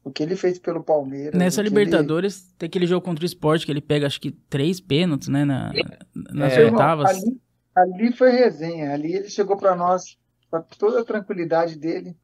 [0.04, 1.34] O que ele fez pelo Palmeiras.
[1.34, 5.28] Nessa Libertadores, tem aquele jogo contra o Sport que ele pega, acho que, três pênaltis,
[5.30, 5.44] né?
[5.44, 5.74] Na,
[6.14, 6.58] nas É.
[6.58, 6.66] Ele...
[6.68, 7.10] Irmão, oitavas.
[7.10, 7.42] ali,
[7.76, 8.94] ali foi resenha.
[8.94, 10.18] Ali ele chegou pra nós,
[10.50, 12.16] com toda a tranquilidade dele.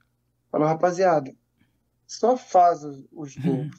[0.51, 1.33] Falou, rapaziada,
[2.07, 3.69] só faz os, os gols.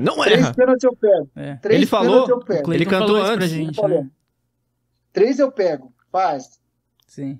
[0.00, 1.30] Não Três pênaltis eu pego.
[1.36, 1.56] É.
[1.56, 2.28] Três Ele falou?
[2.28, 2.72] eu O pego.
[2.72, 3.50] Ele cantou isso pra antes.
[3.50, 4.10] gente, né?
[5.12, 5.92] Três eu pego.
[6.10, 6.60] Faz.
[7.06, 7.38] Sim,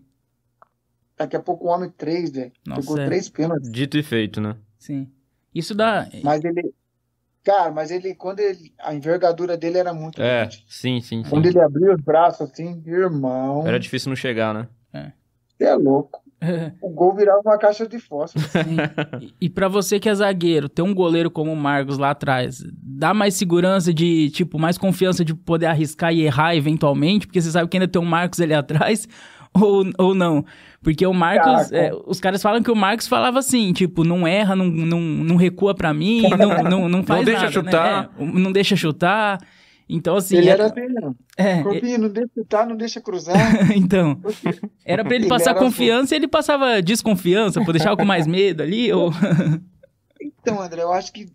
[1.16, 2.52] Daqui a pouco o homem três, velho.
[2.64, 3.07] Pegou é.
[3.07, 3.70] três pênaltis.
[3.70, 4.57] Dito e feito, né?
[4.78, 5.11] sim.
[5.55, 6.09] Isso dá...
[6.22, 6.74] Mas ele.
[7.44, 8.72] Cara, mas ele, quando ele.
[8.78, 10.64] A envergadura dele era muito É, grande.
[10.68, 11.31] sim, sim, sim.
[11.31, 13.66] Quando ele abriu os braços assim, irmão.
[13.66, 14.68] Era difícil não chegar, né?
[15.59, 16.20] Você é louco.
[16.83, 18.44] O gol virava uma caixa de fósforo.
[18.48, 18.76] Sim.
[19.20, 22.64] E, e pra você que é zagueiro, ter um goleiro como o Marcos lá atrás,
[22.83, 27.48] dá mais segurança de, tipo, mais confiança de poder arriscar e errar eventualmente, porque você
[27.52, 29.07] sabe que ainda tem um Marcos ali atrás,
[29.55, 30.45] ou, ou não?
[30.83, 34.57] Porque o Marcos, é, os caras falam que o Marcos falava assim, tipo, não erra,
[34.57, 38.03] não, não, não recua pra mim, não, não, não faz deixa nada, chutar.
[38.03, 38.09] né?
[38.19, 39.38] É, não deixa chutar.
[39.88, 41.15] Então, assim, ele era, era assim, não.
[41.37, 43.37] é, Corpinho, não deixa chutar, não deixa cruzar.
[43.77, 44.19] então,
[44.85, 48.27] era pra ele Ele passar era confiança e ele passava desconfiança, pra deixar com mais
[48.27, 49.12] medo ali, ou...
[50.21, 51.29] Então, André, eu acho que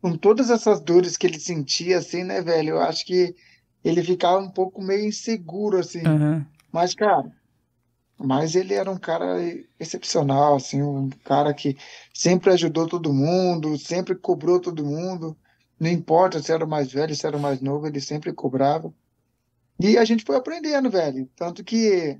[0.00, 2.70] com todas essas dores que ele sentia, assim, né, velho?
[2.70, 3.34] Eu acho que
[3.84, 6.06] ele ficava um pouco meio inseguro, assim.
[6.06, 6.46] Aham.
[6.74, 7.30] Mas, cara,
[8.18, 9.36] mas ele era um cara
[9.78, 11.76] excepcional, assim, um cara que
[12.12, 15.36] sempre ajudou todo mundo, sempre cobrou todo mundo.
[15.78, 18.92] Não importa se era o mais velho, se era o mais novo, ele sempre cobrava.
[19.78, 21.30] E a gente foi aprendendo, velho.
[21.36, 22.18] Tanto que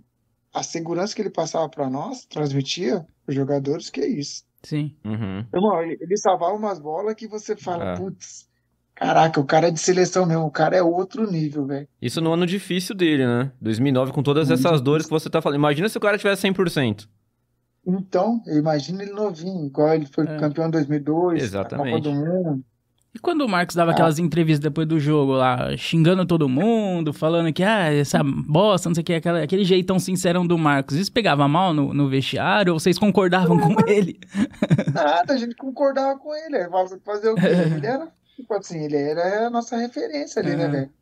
[0.52, 4.44] a segurança que ele passava para nós, transmitia os jogadores, que é isso.
[4.62, 4.96] Sim.
[5.04, 5.44] Uhum.
[5.52, 7.96] Irmão, ele salvava umas bolas que você fala, É.
[7.96, 8.48] putz,
[8.94, 11.88] caraca, o cara é de seleção mesmo, o cara é outro nível, velho.
[12.00, 13.50] Isso no ano difícil dele, né?
[13.60, 15.58] 2009, com todas Muito essas dores que você tá falando.
[15.58, 17.06] Imagina se o cara tivesse 100%.
[17.86, 20.36] Então, eu imagino ele novinho, igual ele foi É.
[20.38, 21.90] campeão em 2002, a Exatamente.
[21.90, 22.64] Copa do Mundo.
[23.14, 23.94] E quando o Marcos dava Ah.
[23.94, 28.94] aquelas entrevistas depois do jogo lá, xingando todo mundo, falando que, ah, essa bosta, não
[28.94, 32.72] sei o que, aquela, aquele jeitão sincerão do Marcos, isso pegava mal no, no vestiário
[32.72, 34.18] ou vocês concordavam com ele?
[34.92, 36.56] Nada, a gente concordava com ele.
[37.04, 37.42] Fazer o quê?
[37.78, 40.92] Ele era, tipo assim, ele era a nossa referência ali, né, velho?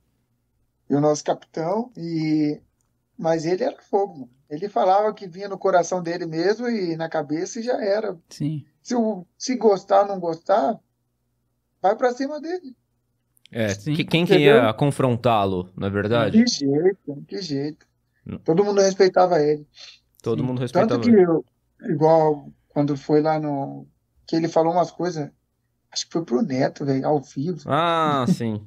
[0.90, 2.60] E o nosso capitão, e...
[3.16, 4.30] mas ele era fogo, mano.
[4.50, 8.18] Ele falava que vinha no coração dele mesmo e na cabeça e já era.
[8.28, 8.66] Sim.
[8.82, 10.78] Se, o- se gostar ou não gostar,
[11.80, 12.76] vai pra cima dele.
[13.50, 13.94] É, Sim.
[13.94, 16.44] que- quem que ia confrontá-lo, na verdade?
[16.44, 17.86] Que jeito, que jeito.
[18.44, 19.66] Todo mundo respeitava ele.
[20.22, 20.46] Todo Sim.
[20.46, 20.62] mundo Tanto
[20.98, 21.22] respeitava que, ele.
[21.22, 21.44] eu,
[21.90, 23.86] igual quando foi lá no.
[24.26, 25.30] Que ele falou umas coisas.
[25.92, 27.60] Acho que foi pro Neto, velho, ao vivo.
[27.66, 28.60] Ah, sim.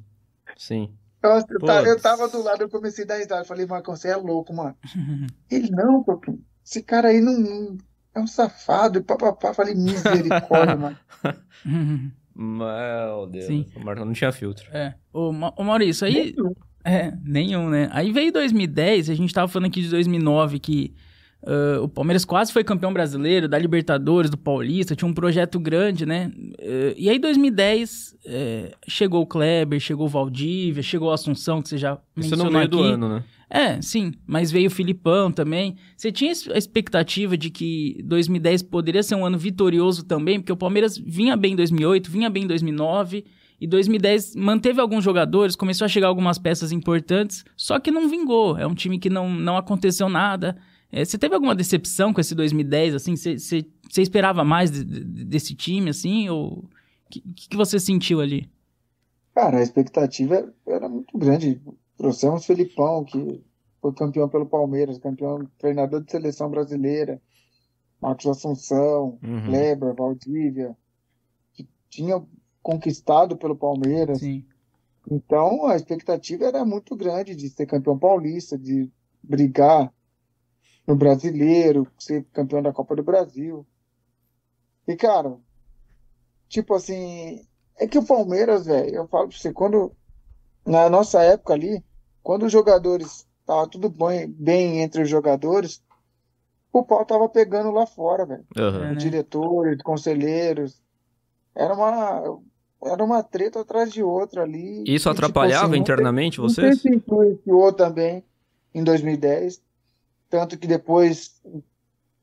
[0.58, 0.92] Sim.
[1.24, 3.42] Nossa, eu, ta- eu tava do lado, eu comecei a dar risada.
[3.42, 4.76] Eu Falei, Marcão, você é louco, mano.
[5.50, 6.40] Ele não, Copinho.
[6.64, 7.78] Esse cara aí não, não-
[8.14, 9.00] é um safado.
[9.00, 9.54] E papapá.
[9.54, 10.98] Falei, misericórdia, mano.
[12.36, 13.46] Meu Deus.
[13.46, 13.66] Sim.
[13.76, 14.66] O Marcão não tinha filtro.
[14.72, 14.94] é.
[15.12, 16.36] Ô, Ma- ô Maurício, aí...
[16.88, 17.90] É, nenhum, né?
[17.92, 20.94] Aí veio 2010, a gente tava falando aqui de 2009, que
[21.46, 26.06] ah, o Palmeiras quase foi campeão brasileiro, da Libertadores, do Paulista, tinha um projeto grande,
[26.06, 26.32] né?
[26.60, 31.70] Eh, e aí 2010, eh, chegou o Kleber, chegou o Valdívia, chegou o Assunção, que
[31.70, 32.88] você já Isso no mencionou meio do aqui.
[32.88, 33.24] ano, né?
[33.48, 35.76] É, sim, mas veio o Filipão também.
[35.96, 40.58] Você tinha a expectativa de que 2010 poderia ser um ano vitorioso também, porque o
[40.58, 43.24] Palmeiras vinha bem em 2008, vinha bem em 2009,
[43.62, 48.58] e 2010 manteve alguns jogadores, começou a chegar algumas peças importantes, só que não vingou.
[48.58, 50.58] É um time que não, não aconteceu nada.
[50.92, 53.16] É, você teve alguma decepção com esse 2010, assim?
[53.16, 56.30] Você, você, você esperava mais de- de- desse time, assim?
[56.30, 56.70] Ou o
[57.10, 58.50] que, que você sentiu ali?
[59.34, 61.62] Cara, a expectativa era muito grande.
[61.98, 63.44] Trouxemos o Felipão, que
[63.82, 67.22] foi campeão pelo Palmeiras, campeão, treinador de seleção brasileira.
[68.02, 69.46] Marcos Assunção, Uhum.
[69.46, 70.76] Kleber, Valdívia,
[71.54, 72.22] que tinha
[72.62, 74.20] conquistado pelo Palmeiras.
[74.20, 74.46] Sim.
[75.10, 78.90] Então a expectativa era muito grande de ser campeão paulista, de
[79.22, 79.92] brigar
[80.88, 83.66] no brasileiro, ser campeão da Copa do Brasil.
[84.88, 85.36] E, cara,
[86.48, 87.46] tipo assim,
[87.78, 89.92] é que o Palmeiras, velho, eu falo pra você, quando,
[90.66, 91.84] na nossa época ali,
[92.22, 95.82] quando os jogadores, tava tudo bem, bem entre os jogadores,
[96.72, 98.46] o pau tava pegando lá fora, velho.
[98.56, 98.96] É, né?
[98.96, 100.82] Diretores, conselheiros.
[101.56, 102.40] Era uma,
[102.84, 104.84] era uma treta atrás de outra ali.
[104.86, 106.82] Isso E, tipo atrapalhava assim, não internamente Não vocês?
[106.82, 108.24] se influenciou também
[108.74, 109.62] em 2010.
[110.30, 111.42] Tanto que depois,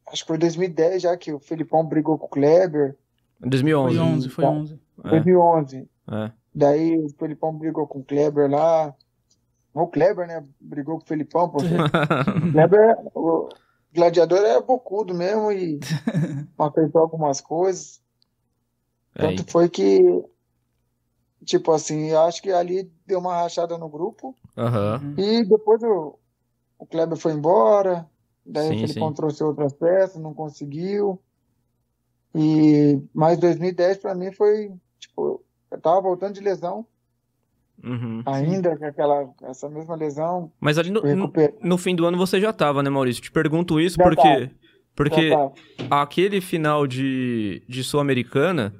[0.08, 2.96] acho que foi 2010 já que o Felipão brigou com o Kleber.
[3.42, 3.96] Em 2011.
[3.96, 4.50] Foi 11, foi Tá.
[4.50, 4.80] 11.
[5.04, 5.88] É, 2011.
[6.10, 6.32] é.
[6.54, 8.94] Daí o Felipão brigou com o Kleber lá.
[9.72, 10.44] O Kleber, né?
[10.60, 11.48] Brigou com o Felipão.
[11.48, 11.66] Porque
[12.46, 13.48] o Kleber, o
[13.94, 15.80] gladiador é bocudo mesmo e
[16.58, 18.02] acertou algumas coisas.
[19.14, 20.22] É, Tanto foi que,
[21.44, 24.36] tipo assim, eu acho que ali deu uma rachada no grupo.
[24.56, 25.14] Aham.
[25.16, 26.18] E depois o,
[26.82, 28.04] o Kleber foi embora,
[28.44, 31.22] daí Sim, o Felipão trouxe outras peças, não conseguiu.
[32.34, 36.84] E mais 2010 pra mim foi, tipo, eu tava voltando de lesão,
[37.84, 38.22] Uhum.
[38.26, 42.40] ainda com aquela, essa mesma lesão, Mas ali no, no, no fim do ano você
[42.40, 43.22] já tava, né, Maurício?
[43.22, 44.50] Te pergunto isso Já porque, tava.
[44.94, 45.30] porque
[45.90, 48.74] aquele final de, de Sul-Americana,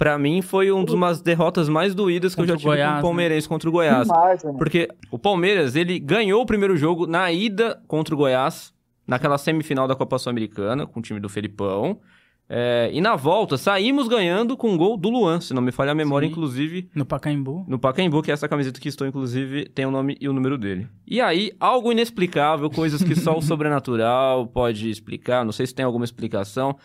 [0.00, 2.74] pra mim, foi uma das derrotas mais doídas que eu Contra já o tive com
[2.74, 3.02] Goiás, o né?
[3.02, 4.08] Palmeirense contra o Goiás.
[4.08, 4.54] Demais, né?
[4.56, 8.72] Porque o Palmeiras, ele ganhou o primeiro jogo na ida contra o Goiás,
[9.06, 12.00] naquela semifinal da Copa Sul-Americana, com o time do Felipão.
[12.48, 15.92] É, e na volta, saímos ganhando com o gol do Luan, se não me falha
[15.92, 16.32] a memória, Sim.
[16.32, 17.66] inclusive No Pacaembu.
[17.68, 20.56] no Pacaembu, que é essa camiseta que estou, inclusive, tem o nome e o número
[20.56, 20.88] dele.
[21.06, 25.84] E aí, algo inexplicável, coisas que só o sobrenatural pode explicar, não sei se tem
[25.84, 26.76] alguma explicação.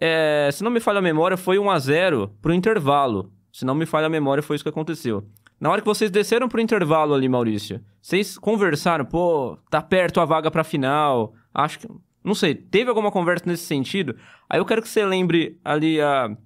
[0.00, 3.32] É, se não me falha a memória, foi 1 a 0 pro intervalo.
[3.52, 5.26] Se não me falha a memória, foi isso que aconteceu.
[5.58, 10.24] Na hora que vocês desceram pro intervalo ali, Maurício, vocês conversaram, pô, tá perto a
[10.24, 11.88] vaga pra final, acho que...
[12.22, 14.16] Não sei, teve alguma conversa nesse sentido?
[14.50, 16.36] Aí eu quero que você lembre ali a,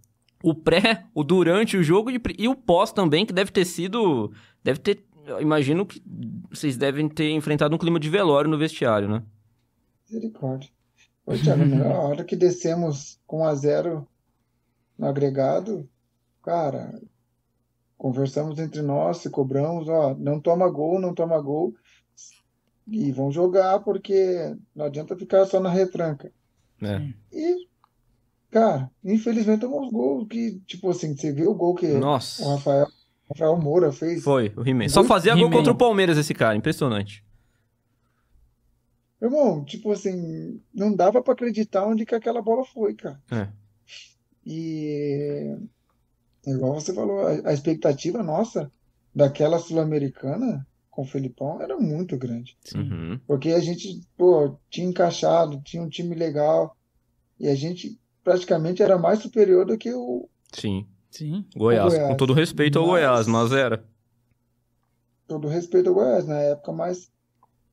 [0.43, 4.31] o pré, o durante o jogo e, o pós também, que deve ter sido.
[4.63, 5.03] Deve ter.
[5.41, 6.03] imagino que
[6.51, 9.23] vocês devem ter enfrentado um clima de velório no vestiário, né?
[10.07, 10.71] Misericórdia.
[11.31, 14.09] Ô, Thiago, na hora que descemos com 1 a 0
[14.99, 15.89] no agregado,
[16.43, 17.01] cara,
[17.97, 21.73] conversamos entre nós, se cobramos, ó, não toma gol, não toma gol,
[22.89, 26.33] e vão jogar porque não adianta ficar só na retranca.
[26.83, 27.01] É.
[27.33, 27.69] E,
[28.51, 32.45] cara, infelizmente tomamos gol que, tipo assim, você viu o gol que o Nossa.
[32.55, 32.89] Rafael,
[33.29, 34.25] Rafael Moura fez?
[34.25, 34.89] Foi, o He-Man.
[34.89, 37.25] Só fazia gol contra o Palmeiras esse cara, impressionante.
[39.21, 43.21] Irmão, tipo assim, não dava pra acreditar onde que aquela bola foi, cara.
[43.31, 43.49] É.
[44.47, 45.57] E
[46.47, 48.71] igual você falou, a, a expectativa nossa
[49.15, 52.57] daquela Sul-Americana com o Felipão era muito grande.
[52.65, 52.79] Sim.
[52.79, 53.21] Uhum.
[53.27, 56.77] Porque a gente, pô, tinha encaixado, tinha um time legal,
[57.39, 60.87] e a gente praticamente era mais superior do que o Sim.
[61.11, 61.45] Sim.
[61.57, 61.93] Goiás.
[61.93, 62.09] Goiás.
[62.09, 63.85] Com todo respeito ao Mas- Goiás, mas era.
[65.27, 67.11] todo respeito ao Goiás na época, mas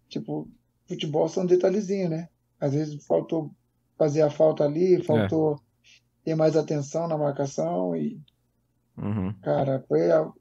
[0.10, 0.48] tipo,
[0.88, 2.30] futebol são detalhezinho, né?
[2.60, 3.52] Às vezes faltou
[3.98, 5.60] fazer a falta ali, faltou
[6.24, 8.20] ter mais atenção na marcação e
[8.98, 9.32] Uhum.
[9.42, 10.32] Cara, foi a-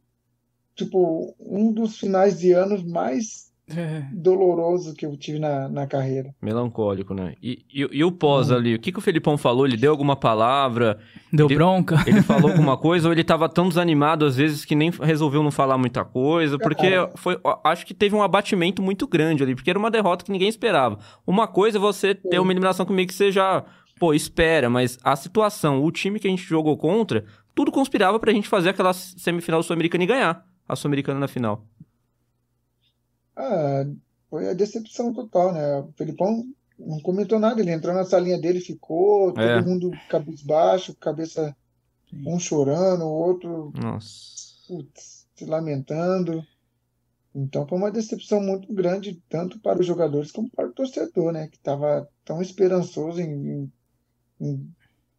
[0.75, 4.05] tipo um dos finais de anos mais É.
[4.13, 6.33] dolorosos que eu tive na, na carreira.
[6.41, 7.35] Melancólico, né?
[7.43, 8.75] E, e, e o pós ali?
[8.75, 9.67] O que, que o Felipão falou?
[9.67, 10.99] Ele deu alguma palavra?
[11.33, 11.97] Deu Ele- bronca?
[12.07, 15.51] Ele falou alguma coisa ou ele tava tão desanimado às vezes que nem resolveu não
[15.51, 16.57] falar muita coisa?
[16.59, 17.11] Porque Cara.
[17.17, 20.49] foi, acho que teve um abatimento muito grande ali, porque era uma derrota que ninguém
[20.49, 20.99] esperava.
[21.27, 23.65] Uma coisa é você ter uma eliminação comigo que você já,
[23.99, 28.33] pô, espera, mas a situação, o time que a gente jogou contra, tudo conspirava pra
[28.33, 31.65] gente fazer aquela semifinal sul-americana e ganhar a sul-americana na final.
[33.37, 33.85] Ah,
[34.31, 35.79] foi a decepção total, né?
[35.81, 36.45] O Felipão
[36.79, 39.63] não comentou nada, ele entrou na salinha dele, ficou, todo É.
[39.63, 41.55] mundo cabisbaixo, cabeça
[42.11, 42.25] Sim.
[42.27, 44.37] um chorando, o outro Nossa.
[44.69, 46.43] putz, se lamentando.
[47.35, 51.49] Então foi uma decepção muito grande, tanto para os jogadores como para o torcedor, né?
[51.49, 53.31] Que estava tão esperançoso em,
[53.61, 53.73] em-
[54.41, 54.71] em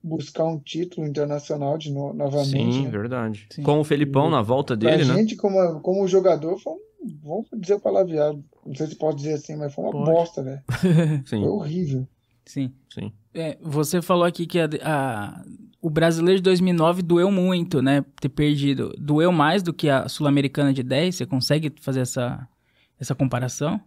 [0.03, 2.89] buscar um título internacional de no- novamente, Sim, né?
[2.89, 3.47] verdade.
[3.51, 3.61] Sim.
[3.61, 5.15] Com o Felipão na volta Pra dele, né?
[5.15, 6.79] gente, como, como jogador, foi um,
[7.23, 10.11] vamos dizer o palavreado, não sei se pode dizer assim, mas foi uma Pode.
[10.11, 10.61] bosta, velho.
[11.25, 12.07] Sim, Foi horrível.
[12.45, 12.71] Sim.
[12.93, 13.11] sim.
[13.33, 15.43] É, você falou aqui que a- a-
[15.81, 18.03] o brasileiro de 2009 doeu muito, né?
[18.21, 18.93] Ter perdido.
[18.97, 21.15] Doeu mais do que a sul-americana de 10?
[21.15, 22.47] Você consegue fazer essa,
[22.99, 23.79] essa comparação?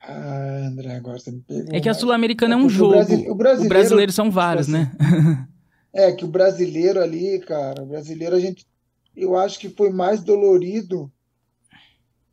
[0.00, 1.74] Ah, André, agora você me pegou.
[1.74, 2.92] É que a mas- sul-americana é É um porque o jogo.
[2.94, 4.92] brasi- o O brasileiro, brasileiro são vários, tipo né?
[5.92, 8.66] É que o brasileiro ali, cara, o brasileiro a gente,
[9.16, 11.10] eu acho que foi mais dolorido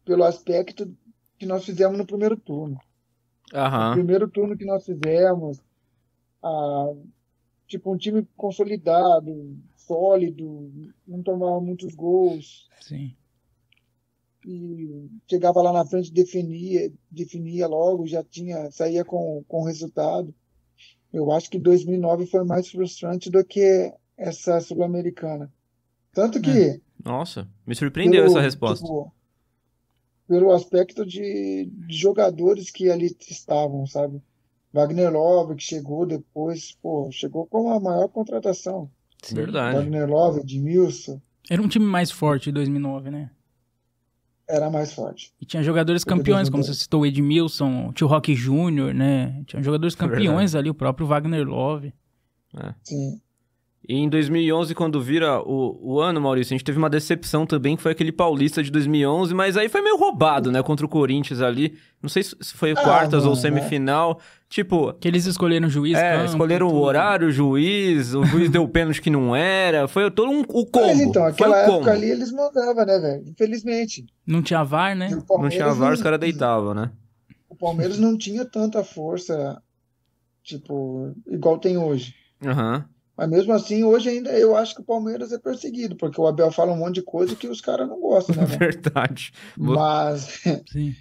[0.06, 0.96] pelo aspecto
[1.38, 2.80] que nós fizemos no primeiro turno.
[3.54, 3.94] O Aham.
[3.94, 5.60] primeiro turno que nós fizemos,
[6.44, 6.94] ah,
[7.68, 10.72] tipo um time consolidado, sólido,
[11.08, 13.16] não tomava muitos gols Sim.
[14.46, 20.34] e chegava lá na frente definia, definia logo, já tinha, saía com com o resultado.
[21.14, 25.52] Eu acho que 2009 foi mais frustrante do que essa Sul-Americana.
[26.12, 28.86] Tanto que, Nossa, me surpreendeu pelo, essa resposta.
[28.86, 29.14] tipo,
[30.28, 34.22] pelo aspecto de, de jogadores que ali estavam, sabe?
[34.74, 38.90] Wagner Love, que chegou depois, pô, chegou com a maior contratação.
[39.22, 39.36] Sim.
[39.36, 39.78] Verdade.
[39.78, 43.32] Wagner Love, Edmilson, Era um time mais forte em 2009, né?
[44.48, 45.34] era mais forte.
[45.42, 46.78] E tinha jogadores Foi campeões, como 2010.
[46.78, 49.44] você citou, o Edmilson, o Tio Rock Jr., né?
[49.48, 51.94] Tinha jogadores campeões ali, o próprio Wagner Love.
[52.84, 53.20] Sim.
[53.88, 57.76] E em 2011, quando vira o, o ano, Maurício, a gente teve uma decepção também,
[57.76, 60.64] que foi aquele Paulista de 2011, mas aí foi meio roubado, né?
[60.64, 61.78] Contra o Corinthians ali.
[62.02, 64.20] Não sei se foi Ah, quartas ou mano, semifinal.
[64.50, 66.82] Tipo, Que eles escolheram o juiz, é, campo, escolheram o tudo.
[66.82, 69.88] horário, o juiz, o juiz deu pênalti que não era.
[69.88, 70.88] Foi todo um, o combo.
[70.88, 71.90] Mas então, foi aquela o época combo.
[71.92, 73.24] ali eles mandavam, né, velho?
[73.28, 74.06] Infelizmente.
[74.26, 75.10] Não tinha VAR, né?
[75.30, 76.92] O Não tinha VAR, os não- caras deitavam, né?
[77.50, 79.62] O Palmeiras não tinha tanta força,
[80.44, 82.14] tipo, igual tem hoje.
[82.46, 82.86] Aham.
[83.18, 86.52] Mas mesmo assim, hoje ainda eu acho que o Palmeiras é perseguido, porque o Abel
[86.52, 88.46] fala um monte de coisa que os caras não gostam, né?
[88.60, 89.32] Verdade.
[89.58, 90.42] Mas,
[90.72, 90.94] Sim.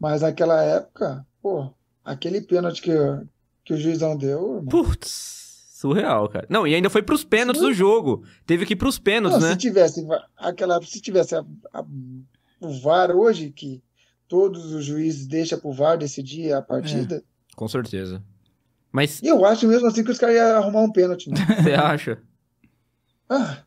[0.00, 1.70] mas naquela época, pô,
[2.04, 2.90] aquele pênalti que,
[3.64, 4.66] que o juizão deu, irmão.
[4.66, 6.46] Putz, surreal, cara.
[6.50, 8.24] Não, e ainda foi pros pênaltis do jogo.
[8.44, 9.52] Teve que ir pros pênaltis, Não, né?
[9.52, 10.04] se tivesse
[10.36, 11.84] aquela, se tivesse a- a-
[12.60, 13.80] o VAR hoje, que
[14.26, 17.22] todos os juízes deixam pro VAR decidir a partida,
[17.54, 18.20] Com certeza.
[18.92, 21.36] Mas eu acho mesmo assim que os caras iam arrumar um pênalti, né?
[21.62, 22.18] você acha?
[23.28, 23.58] Ah,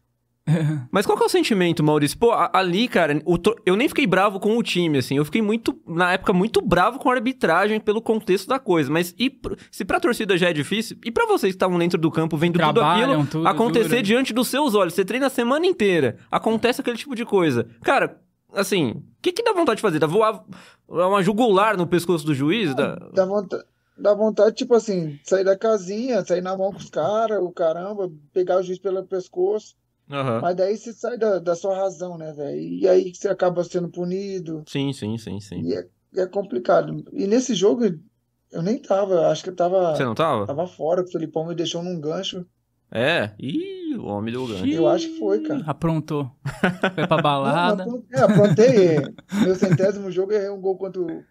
[0.92, 2.18] Mas qual que é o sentimento, Maurício?
[2.18, 3.22] Pô, ali, cara,
[3.66, 5.18] eu nem fiquei bravo com o time, assim.
[5.18, 8.92] Eu fiquei muito, na época, muito bravo com a arbitragem pelo contexto da coisa.
[8.92, 9.32] Mas e
[9.72, 12.54] se pra torcida já é difícil, e pra vocês que estavam dentro do campo vendo
[12.54, 14.94] tudo Trabalham, aquilo tudo, acontecer diante dos seus olhos?
[14.94, 17.68] Você treina a semana inteira, acontece aquele tipo de coisa.
[17.82, 18.20] Cara,
[18.54, 20.00] assim, o que que dá vontade de fazer?
[20.00, 20.44] Dá voar
[20.88, 22.74] uma jugular no pescoço do juiz?
[22.76, 22.96] Dá...
[23.14, 23.64] dá vontade,
[23.98, 28.12] dá vontade, tipo assim, sair da casinha, sair na mão com os caras, o caramba,
[28.34, 29.76] pegar o juiz pelo pescoço.
[30.10, 30.42] Aham.
[30.42, 32.60] Mas daí você sai da, da sua razão, né, velho?
[32.60, 34.64] E aí você acaba sendo punido.
[34.68, 35.62] Sim, sim, sim, sim.
[35.62, 35.88] E é,
[36.18, 37.04] é complicado.
[37.14, 37.86] E nesse jogo
[38.52, 40.46] eu nem tava, acho que eu tava, Você não tava?
[40.46, 42.46] tava fora, que o Felipão me deixou num gancho.
[42.92, 43.32] É.
[43.40, 44.68] Ih, o homem deu ganho.
[44.68, 45.64] Eu acho que foi, cara.
[45.66, 46.30] Aprontou.
[46.94, 47.86] Foi pra balada.
[47.86, 48.98] não, é, aprontei.
[49.32, 51.24] Meu centésimo jogo, errei um gol contra o,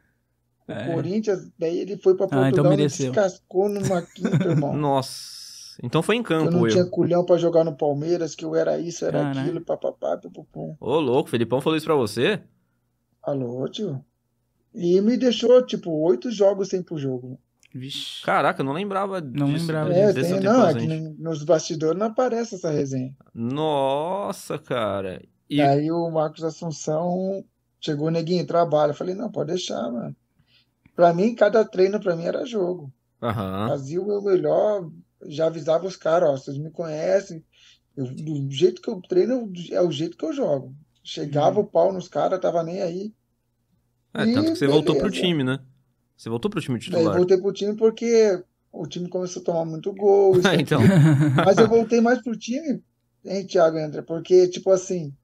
[0.70, 0.92] o É.
[0.94, 3.12] Corinthians, daí ele foi pra Ah, então Portugal e mereceu.
[3.12, 4.74] descascou numa quinta, irmão.
[4.74, 5.40] Nossa.
[5.82, 6.72] Então foi em Que eu campo, não eu.
[6.72, 9.40] tinha culhão pra jogar no Palmeiras, que eu era isso, era Caralho.
[9.40, 10.76] aquilo, papapá, pupupum.
[10.78, 12.40] Ô, louco, o Felipão falou isso pra você?
[13.22, 14.04] Alô, tio?
[14.74, 17.38] E me deixou, tipo, oito jogos sem pro jogo.
[17.74, 18.22] Vixe.
[18.24, 20.34] Caraca, eu não lembrava Não disso, lembrava desse É, disso.
[20.34, 23.14] tem, não, é que nos bastidores não aparece essa resenha.
[23.32, 25.22] Nossa, cara.
[25.48, 27.44] E Aí o Marcos Assunção
[27.80, 28.90] chegou, neguinho, trabalha.
[28.90, 30.14] Eu falei, não, pode deixar, mano.
[30.94, 32.92] Pra mim, cada treino pra mim era jogo.
[33.22, 33.68] Aham.
[33.68, 34.90] Fazia o meu melhor,
[35.26, 37.44] já avisava os caras, ó, vocês me conhecem.
[37.96, 40.74] Eu- do jeito que eu treino, é o jeito que eu jogo.
[41.02, 43.12] Chegava o pau nos caras, tava nem aí.
[44.14, 45.26] É, E tanto que você voltou pro beleza.
[45.26, 45.58] time, né?
[46.16, 47.16] Você voltou pro time Daí titular.
[47.16, 50.32] voltei pro time porque o time começou a tomar muito gol.
[50.44, 50.80] Ah, então.
[51.44, 52.82] Mas eu voltei mais pro time,
[53.24, 55.14] hein, Thiago André, porque, tipo assim,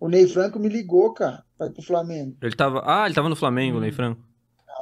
[0.00, 2.36] o Ney Franco me ligou, cara, pra ir pro Flamengo.
[2.42, 2.82] Ele tava.
[2.84, 3.80] Ah, ele tava no Flamengo, Hum.
[3.80, 4.20] Ney Franco.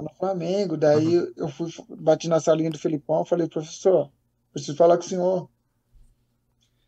[0.00, 1.70] No Flamengo, daí eu fui,
[2.00, 4.10] bati na salinha do Felipão, falei, professor,
[4.52, 5.50] preciso falar com o senhor.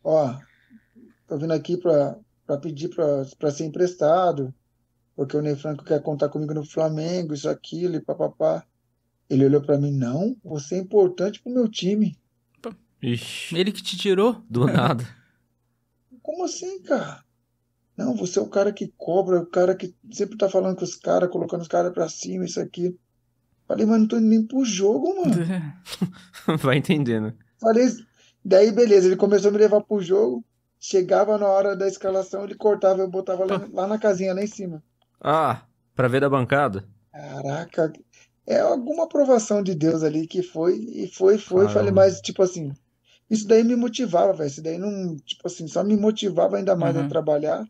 [0.03, 0.35] Ó,
[1.27, 4.53] tô vindo aqui pra, pra pedir pra, pra ser emprestado,
[5.15, 8.65] porque o Ney Franco quer contar comigo no Flamengo, isso, aquilo, e papapá.
[9.29, 12.17] Ele olhou pra mim, não, você é importante pro meu time.
[13.01, 14.41] Ixi, Ele que te tirou?
[14.49, 15.03] do nada.
[16.21, 17.24] Como assim, cara?
[17.97, 20.95] Não, você é o cara que cobra, o cara que sempre tá falando com os
[20.95, 22.97] caras, colocando os caras pra cima, isso aqui.
[23.67, 25.33] Falei, mas não tô indo nem pro jogo, mano.
[26.61, 27.33] Vai entendendo.
[27.59, 27.87] Falei,
[28.43, 30.43] daí beleza, ele começou a me levar pro jogo.
[30.79, 34.47] Chegava na hora da escalação, ele cortava, eu botava lá, lá na casinha, lá em
[34.47, 34.83] cima.
[35.19, 35.63] Ah,
[35.95, 36.85] pra ver da bancada?
[37.11, 37.93] Caraca,
[38.45, 41.67] é alguma aprovação de Deus ali que foi, e foi, foi.
[41.69, 42.01] Falei, Caramba.
[42.01, 42.71] mas tipo assim,
[43.29, 44.47] isso daí me motivava, velho.
[44.47, 47.07] Isso daí não, tipo assim, só me motivava ainda mais a Uhum.
[47.07, 47.65] trabalhar.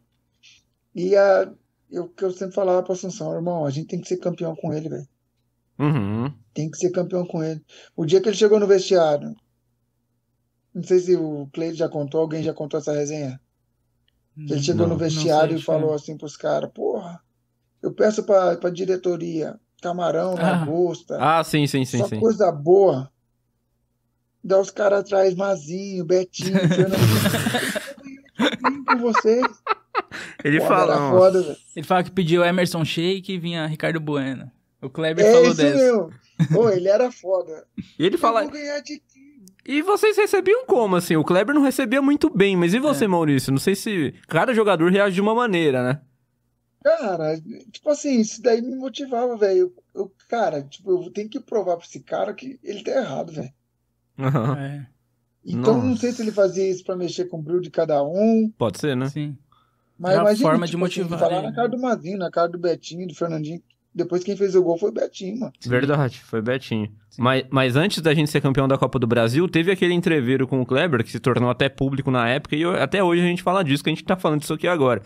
[0.95, 1.51] E a,
[1.91, 4.73] eu, que eu sempre falava pra Assunção, irmão, a gente tem que ser campeão com
[4.73, 5.07] ele, velho.
[5.77, 6.33] Uhum.
[6.53, 7.61] Tem que ser campeão com ele.
[7.97, 9.35] O dia que ele chegou no vestiário,
[10.73, 13.39] não sei se o Cleide já contou, alguém já contou essa resenha.
[14.35, 14.93] Que ele chegou Não.
[14.95, 17.21] no vestiário sei, e falou assim pros caras, porra,
[17.81, 20.59] eu peço pra, pra diretoria, camarão, Ah.
[20.59, 22.19] lagosta, Ah, sim, sim, sim, só sim.
[22.19, 23.09] coisa boa.
[24.43, 26.95] Dá os caras atrás, Mazinho, Betinho, Fernando.
[28.87, 29.45] com vocês.
[30.45, 31.09] Ele Porra, fala.
[31.11, 31.57] foda.
[31.75, 34.51] Ele fala que pediu Emerson Sheik e vinha Ricardo Bueno.
[34.81, 35.75] O Kleber É falou isso dessa.
[35.75, 36.09] mesmo.
[36.53, 37.65] Pô, ele era foda.
[37.97, 38.41] E ele Eu fala.
[38.43, 39.01] vou ganhar de?
[39.67, 41.15] E vocês recebiam como, assim?
[41.15, 43.07] O Kleber não recebia muito bem, mas e você, É.
[43.07, 43.51] Maurício?
[43.51, 46.01] Não sei se cada jogador reage de uma maneira, né?
[46.83, 47.41] Cara,
[47.71, 49.73] tipo assim, isso daí me motivava, velho.
[49.95, 53.31] Eu, eu- cara, tipo, eu tenho que provar pra esse cara que ele tá errado,
[53.33, 53.51] velho.
[54.19, 54.55] Aham.
[54.59, 54.85] É,
[55.43, 56.01] Então, não Nossa.
[56.01, 58.95] sei se ele fazia isso pra mexer com o brilho de cada um, Pode ser,
[58.95, 59.09] né?
[59.09, 59.35] sim.
[59.97, 62.47] Mas imagina, forma de tipo assim, motivar falar ele, na cara do Mazinho, na cara
[62.49, 63.61] do Betinho, do Fernandinho.
[63.93, 65.53] Depois quem fez o gol foi o Betinho, mano.
[65.57, 65.69] Sim.
[65.69, 66.91] Verdade, foi Betinho.
[67.09, 67.21] Sim.
[67.21, 70.59] Mas, mas antes da gente ser campeão da Copa do Brasil, teve aquele entreveiro com
[70.61, 73.41] o Kleber, que se tornou até público na época, e eu- até hoje a gente
[73.41, 75.01] fala disso, que a gente tá falando disso aqui agora.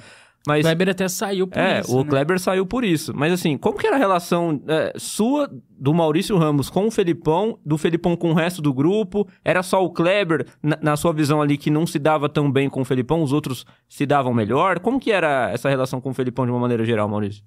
[0.47, 2.09] O Mas Kleber até saiu por É, isso, o né?
[2.09, 3.13] Kleber saiu por isso.
[3.13, 7.59] Mas assim, como que era a relação é, sua, do Maurício Ramos, com o Felipão,
[7.65, 9.27] do Felipão com o resto do grupo?
[9.43, 12.69] Era só o Kleber, na, na sua visão ali, que não se dava tão bem
[12.69, 14.79] com o Felipão, os outros se davam melhor?
[14.79, 17.43] Como que era essa relação com o Felipão de uma maneira geral, Maurício?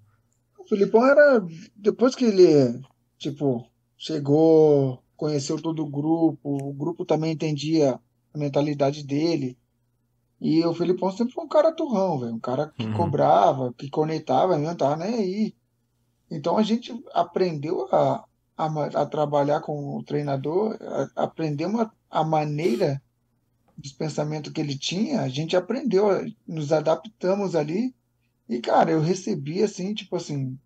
[0.59, 1.43] O Filipão era.
[1.75, 2.79] Depois que ele,
[3.19, 3.67] tipo,
[3.97, 7.99] chegou, conheceu todo o grupo, o grupo também entendia
[8.35, 9.57] a mentalidade dele.
[10.43, 12.35] E o Filipão sempre foi um cara turrão, velho.
[12.35, 12.93] Um cara que Uhum.
[12.93, 15.55] cobrava, que conectava, não tava nem aí.
[16.31, 18.25] Então a gente aprendeu a,
[18.57, 18.67] a,
[19.03, 23.03] a trabalhar com o treinador, a- aprendemos a, a maneira
[23.77, 26.09] dos pensamentos que ele tinha, a gente aprendeu,
[26.47, 27.95] nos adaptamos ali.
[28.49, 30.59] E, cara, eu recebi assim, tipo assim,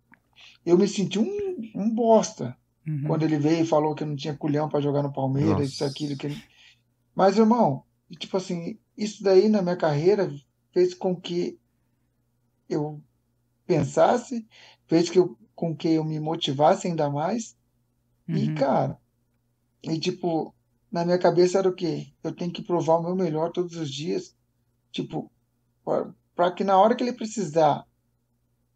[0.65, 2.57] eu me senti um, um bosta
[2.87, 3.03] Uhum.
[3.07, 5.63] quando ele veio e falou que não tinha culhão pra jogar no Palmeiras, Nossa.
[5.69, 6.37] isso, aquilo, que ele...
[7.15, 10.33] Mas, irmão, e, tipo assim, isso daí na minha carreira
[10.73, 11.59] fez com que
[12.69, 13.01] eu
[13.65, 14.47] pensasse,
[14.87, 17.55] fez que eu, com que eu me motivasse ainda mais.
[18.27, 18.55] E, Uhum.
[18.55, 18.97] cara,
[19.83, 20.53] e tipo,
[20.91, 22.07] na minha cabeça era o quê?
[22.23, 24.35] Eu tenho que provar o meu melhor todos os dias.
[24.91, 25.31] Tipo,
[25.83, 27.85] pra- pra que na hora que ele precisar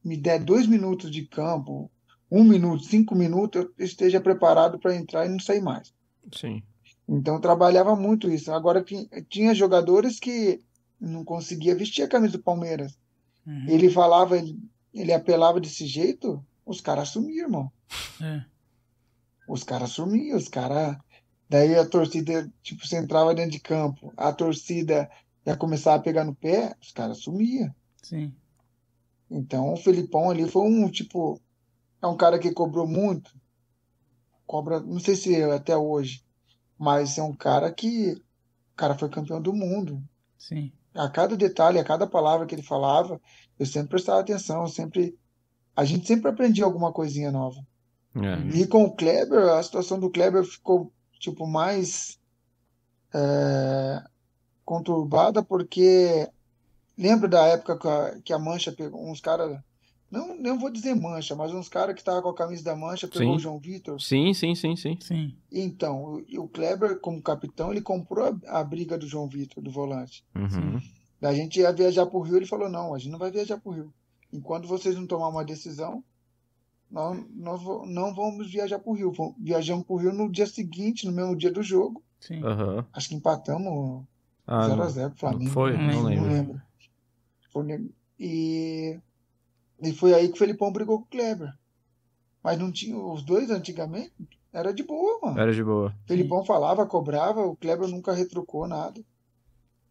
[0.03, 1.91] me der dois minutos de campo,
[2.31, 5.93] um minuto, cinco minutos, eu esteja preparado para entrar e não sair mais.
[6.33, 6.63] Sim.
[7.07, 8.51] Então trabalhava muito isso.
[8.51, 10.61] Agora tin- tinha jogadores que
[10.99, 12.97] não conseguia vestir a camisa do Palmeiras.
[13.45, 13.65] Uhum.
[13.67, 14.57] Ele falava, ele,
[14.93, 17.71] ele apelava desse jeito, os caras sumiam, irmão.
[18.21, 18.45] É.
[19.47, 20.97] Os caras sumiam, os caras.
[21.49, 25.09] Daí a torcida, tipo, você entrava dentro de campo, a torcida
[25.45, 27.73] ia começar a pegar no pé, os caras sumiam.
[28.01, 28.33] Sim.
[29.29, 31.41] Então o Felipão ali foi um, tipo,
[32.01, 33.35] é um cara que cobrou muito.
[34.45, 36.23] Cobra, não sei se é até hoje,
[36.81, 38.13] mas é um cara que.
[38.73, 40.01] O cara foi campeão do mundo.
[40.35, 40.71] Sim.
[40.95, 43.21] A cada detalhe, a cada palavra que ele falava,
[43.59, 45.15] eu sempre prestava atenção, eu sempre.
[45.75, 47.63] A gente sempre aprendia alguma coisinha nova.
[48.15, 48.57] É.
[48.57, 52.19] E com o Kleber, a situação do Kleber ficou tipo mais
[53.13, 54.03] é,
[54.65, 56.27] conturbada porque
[56.97, 59.61] lembra da época que a, que a Mancha pegou uns caras,
[60.11, 63.07] não, não vou dizer Mancha, mas uns caras que estavam com a camisa da Mancha
[63.07, 63.35] pegou Sim.
[63.35, 63.99] o João Vitor.
[64.01, 64.97] Sim, sim, sim, sim.
[64.99, 65.35] Sim.
[65.51, 69.71] Então, o, o Kleber como capitão, ele comprou a, a briga do João Vitor, do
[69.71, 70.23] volante.
[70.35, 70.79] Uhum.
[71.19, 73.71] Da gente ia viajar pro Rio, ele falou: não, a gente não vai viajar pro
[73.71, 73.93] Rio.
[74.33, 76.03] Enquanto vocês não tomar uma decisão,
[76.89, 79.13] nós, nós não vamos viajar pro Rio.
[79.39, 82.03] Viajamos pro Rio no dia seguinte, no mesmo dia do jogo.
[82.19, 82.43] Sim.
[82.43, 82.85] Aham.
[82.93, 84.03] Acho que empatamos
[84.47, 85.51] Ah, 0x0 pro Flamengo.
[85.51, 85.77] foi?
[85.77, 86.29] Não Não lembro.
[86.31, 86.61] lembro.
[87.51, 87.89] Foi
[88.19, 88.99] E,
[89.81, 91.51] e foi aí que o Felipão brigou com o Kleber.
[92.43, 92.97] Mas não tinha.
[92.97, 94.11] Os dois antigamente
[94.51, 95.39] era de boa, mano.
[95.39, 95.93] Era de boa.
[96.05, 98.99] O Felipão falava, cobrava, o Kleber nunca retrucou nada.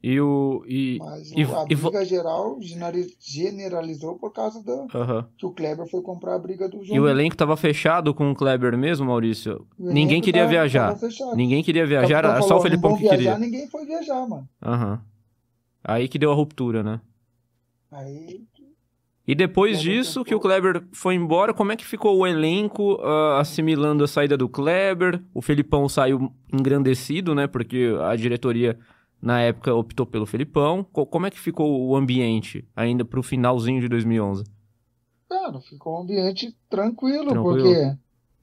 [0.03, 0.65] E o.
[0.67, 0.97] E.
[0.99, 5.29] Mas E- a e briga geral generi- generalizou por causa da, Aham.
[5.37, 6.97] que o Kleber foi comprar a briga do João.
[6.97, 9.67] E o elenco tava fechado com o Kleber mesmo, Maurício?
[9.79, 10.95] Ninguém queria tava- viajar.
[10.99, 11.37] tava.
[11.37, 13.25] Ninguém queria viajar, era só falou, o Felipão "Não que vão queria.
[13.33, 14.49] viajar, ninguém foi viajar, mano.
[14.63, 15.03] Aham.
[15.85, 17.01] Aí que deu a ruptura, né?
[17.93, 18.43] Aí,
[19.31, 22.99] E depois Kleber disso, que o Kleber foi embora, como é que ficou o elenco
[23.03, 25.23] ah, assimilando a saída do Kleber?
[25.33, 27.47] O Felipão saiu engrandecido, né?
[27.47, 28.79] Porque a diretoria,
[29.23, 30.83] na época, optou pelo Felipão.
[30.83, 34.43] Co- Como é que ficou o ambiente ainda pro finalzinho de 2011?
[35.29, 37.63] cara, ficou um ambiente tranquilo, Tranquilo.
[37.63, 37.97] porque,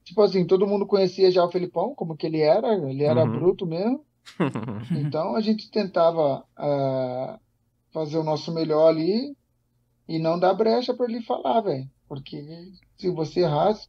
[0.04, 3.30] tipo assim, todo mundo conhecia já o Felipão, como que ele era, ele era Uhum.
[3.30, 4.04] bruto mesmo.
[4.96, 7.38] Então a gente tentava ah,
[7.92, 9.36] fazer o nosso melhor ali
[10.08, 11.88] e não dar brecha para ele falar, velho.
[12.08, 12.42] Porque
[12.96, 13.86] se você errasse.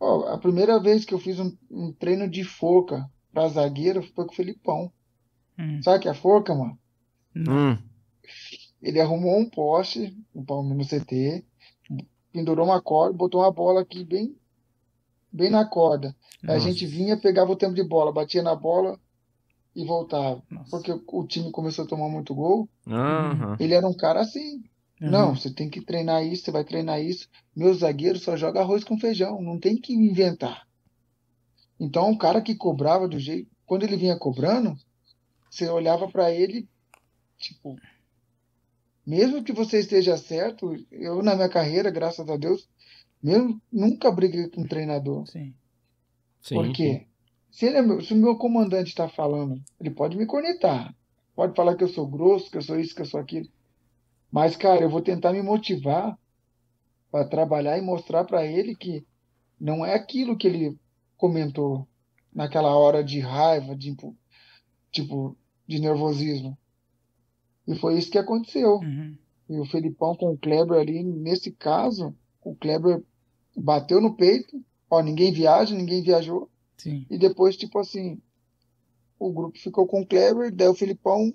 [0.00, 4.26] Ó, a primeira vez que eu fiz um, um treino de forca para zagueiro foi
[4.26, 4.92] com o Felipão.
[5.58, 5.80] Hum.
[5.82, 6.76] Sabe o que é forca, mano?
[7.36, 7.78] Hum,
[8.82, 11.44] Ele arrumou um poste no Palmeiras no CT,
[12.32, 14.36] pendurou uma corda, botou uma bola aqui bem,
[15.32, 16.14] bem na corda.
[16.42, 16.68] Aí a Nossa.
[16.68, 18.98] gente vinha, pegava o tempo de bola, batia na bola
[19.74, 20.42] e voltava.
[20.50, 20.70] Nossa.
[20.70, 22.68] Porque o- time começou a tomar muito gol.
[22.88, 23.56] aham.
[23.60, 24.62] Ele era um cara assim.
[25.02, 25.10] Uhum.
[25.10, 27.28] Não, você tem que treinar isso, você vai treinar isso.
[27.56, 30.64] Meu zagueiro só joga arroz com feijão, não tem que inventar.
[31.78, 33.50] Então, um cara que cobrava do jeito.
[33.66, 34.76] quando ele vinha cobrando,
[35.50, 36.68] você olhava para ele,
[37.36, 37.76] tipo,
[39.04, 42.68] mesmo que você esteja certo, eu na minha carreira, graças a Deus,
[43.20, 45.26] mesmo nunca briguei com um treinador.
[45.26, 45.52] Sim.
[46.40, 46.54] Sim.
[46.54, 47.06] Por quê?
[47.50, 50.94] Se, ele é meu, se o meu comandante está falando, ele pode me cornetar.
[51.34, 53.48] Pode falar que eu sou grosso, que eu sou isso, que eu sou aquilo.
[54.32, 56.18] Mas, cara, eu vou tentar me motivar
[57.10, 59.06] para trabalhar e mostrar para ele que
[59.60, 60.78] não é aquilo que ele
[61.18, 61.86] comentou
[62.34, 63.94] naquela hora de raiva, de
[64.90, 65.36] tipo,
[65.68, 66.56] de nervosismo.
[67.68, 68.76] E foi isso que aconteceu.
[68.76, 69.16] Uhum.
[69.50, 73.02] E o Felipão com o Kleber ali, nesse caso, o Kleber
[73.54, 76.48] bateu no peito, ó, ninguém viaja, ninguém viajou.
[76.78, 77.06] Sim.
[77.10, 78.18] E depois, tipo assim,
[79.18, 81.34] o grupo ficou com o Kleber, daí o Filipão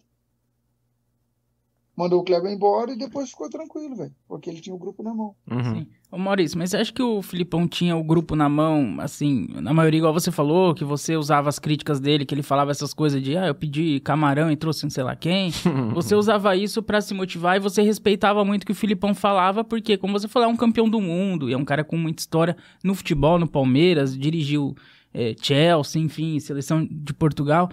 [1.97, 4.11] mandou o Kleber embora e depois ficou tranquilo, velho.
[4.27, 5.33] Porque ele tinha o grupo na mão.
[5.49, 5.75] Uhum.
[5.75, 5.87] Sim.
[6.11, 9.73] Ô Maurício, mas você acha que o Filipão tinha o grupo na mão, assim, na
[9.73, 13.21] maioria, igual você falou, que você usava as críticas dele, que ele falava essas coisas
[13.21, 15.51] de, ah, eu pedi camarão e trouxe não sei lá quem.
[15.93, 19.63] você usava isso para se motivar e você respeitava muito o que o Filipão falava,
[19.63, 22.21] porque, como você falou, é um campeão do mundo, e é um cara com muita
[22.21, 24.75] história no futebol, no Palmeiras, dirigiu
[25.13, 27.69] é, Chelsea, enfim, seleção de Portugal.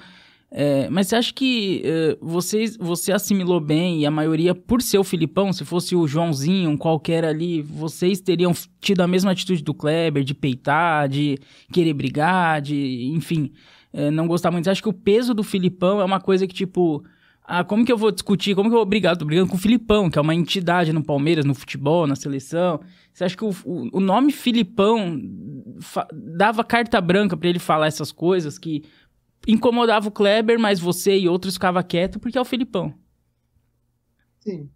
[0.56, 4.98] É, mas você acha que é, você, você assimilou bem e a maioria, por ser
[4.98, 9.64] o Filipão, se fosse o Joãozinho, um qualquer ali, vocês teriam tido a mesma atitude
[9.64, 11.40] do Kleber, de peitar, de
[11.72, 13.50] querer brigar, de, enfim,
[13.92, 14.66] é, não gostar muito.
[14.66, 17.04] Você acha que o peso do Filipão é uma coisa que, tipo,
[17.42, 19.16] ah, como que eu vou discutir, como que eu vou brigar?
[19.16, 22.80] Tô brigando com o Filipão, que é uma entidade no Palmeiras, no futebol, na seleção.
[23.12, 25.20] Você acha que o, o, o nome Filipão
[26.12, 28.84] dava carta branca para ele falar essas coisas que
[29.46, 32.94] incomodava o Kleber, mas você e outros ficavam quietos porque é o Filipão.
[34.40, 34.70] Sim.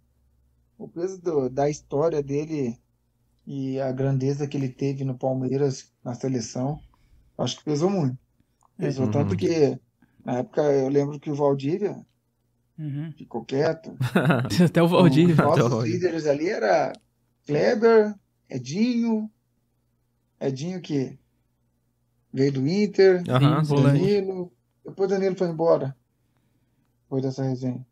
[0.77, 2.77] O peso do, da história dele
[3.45, 6.79] e a grandeza que ele teve no Palmeiras, na seleção,
[7.37, 8.17] acho que pesou muito.
[8.77, 9.11] Pesou uhum.
[9.11, 9.77] tanto que,
[10.23, 11.97] na época, eu lembro que o Valdívia
[12.77, 13.11] uhum.
[13.17, 13.95] ficou quieto.
[14.65, 15.47] Até o Valdívia.
[15.49, 16.93] Os nossos líderes ali era
[17.45, 18.15] Kleber,
[18.49, 19.29] Edinho,
[20.39, 21.17] Edinho que
[22.31, 24.51] veio do Inter, uhum, Danilo,
[24.85, 25.95] depois Danilo foi embora.
[27.03, 27.85] Depois dessa resenha.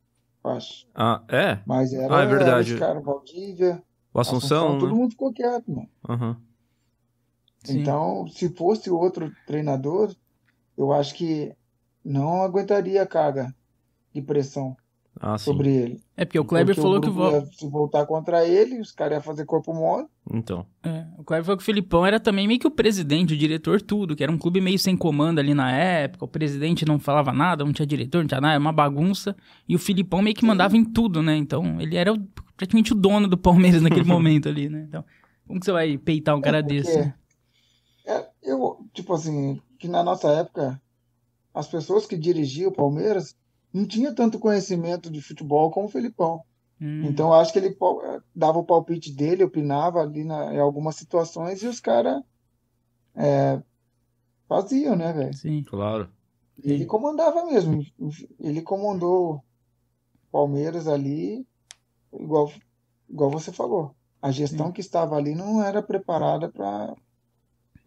[0.43, 0.87] Acho.
[0.95, 1.59] Ah, é?
[1.65, 2.73] Mas era, ah, é verdade.
[2.73, 3.83] Os caras, Valdívia,
[4.13, 4.99] o Assunção, Assunção todo né?
[4.99, 5.89] mundo ficou quieto, mano.
[6.07, 6.35] Uhum.
[7.69, 10.15] Então, se fosse outro treinador,
[10.77, 11.53] eu acho que
[12.03, 13.53] não aguentaria a carga
[14.13, 14.77] de pressão
[15.19, 16.01] ah, sobre ele.
[16.15, 17.45] É porque o Kleber porque falou o que vo...
[17.53, 20.07] se voltar contra ele, os caras iam fazer corpo mole.
[20.31, 20.65] Então.
[20.83, 23.81] É, o Kleber falou que o Filipão era também meio que o presidente, o diretor,
[23.81, 26.25] tudo, que era um clube meio sem comando ali na época.
[26.25, 29.35] O presidente não falava nada, não tinha diretor, não tinha nada, era uma bagunça.
[29.67, 31.35] E o Filipão meio que mandava em tudo, né?
[31.35, 32.13] Então, ele era
[32.55, 34.85] praticamente o dono do Palmeiras naquele momento ali, né?
[34.87, 35.03] Então,
[35.47, 36.75] como que você vai peitar um cara é porque...
[36.75, 37.13] desse?
[38.05, 40.81] É, eu, tipo assim, que na nossa época,
[41.53, 43.35] as pessoas que dirigiam o Palmeiras
[43.77, 46.43] não tinha tanto conhecimento de futebol como o Felipão.
[46.81, 47.05] Hum.
[47.05, 47.75] Então acho que ele
[48.35, 52.21] dava o palpite dele, opinava ali na, em algumas situações e os caras
[53.15, 53.61] é,
[54.47, 55.33] faziam, né, velho?
[55.33, 55.63] Sim.
[55.63, 56.09] Claro.
[56.63, 57.83] Ele comandava mesmo.
[58.39, 59.43] Ele comandou
[60.31, 61.45] Palmeiras ali,
[62.13, 62.51] igual,
[63.09, 63.95] igual você falou.
[64.21, 64.71] A gestão Sim.
[64.73, 66.95] que estava ali não era preparada para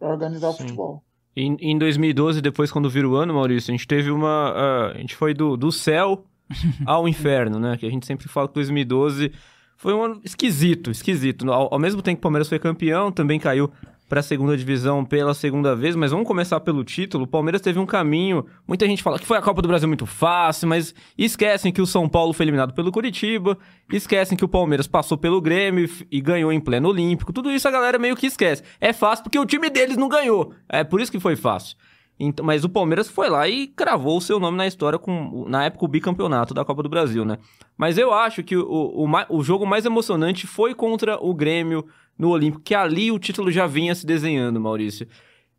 [0.01, 0.55] organizar Sim.
[0.55, 1.05] o futebol.
[1.37, 4.53] Em, em 2012, depois quando vira o ano, Maurício, a gente teve uma.
[4.53, 6.25] Uh, a gente foi do, do céu
[6.85, 7.77] ao inferno, né?
[7.77, 9.33] Que a gente sempre fala que 2012
[9.77, 11.51] foi um ano esquisito, esquisito.
[11.51, 13.71] Ao, ao mesmo tempo que o Palmeiras foi campeão, também caiu
[14.11, 17.25] para a segunda divisão pela segunda vez, mas vamos começar pelo título.
[17.25, 18.45] O Palmeiras teve um caminho.
[18.67, 21.87] Muita gente fala que foi a Copa do Brasil muito fácil, mas esquecem que o
[21.87, 23.57] São Paulo foi eliminado pelo Curitiba,
[23.93, 27.33] esquecem que o Palmeiras passou pelo Grêmio e ganhou em pleno Olímpico.
[27.33, 28.65] Tudo isso a galera meio que esquece.
[28.81, 30.53] É fácil porque o time deles não ganhou.
[30.69, 31.77] É por isso que foi fácil.
[32.23, 35.65] Então, mas o Palmeiras foi lá e cravou o seu nome na história com, na
[35.65, 37.39] época, o bicampeonato da Copa do Brasil, né?
[37.79, 41.87] Mas eu acho que o, o, o, jogo mais emocionante foi contra o Grêmio
[42.19, 45.09] no Olímpico, que ali o título já vinha se desenhando, Maurício.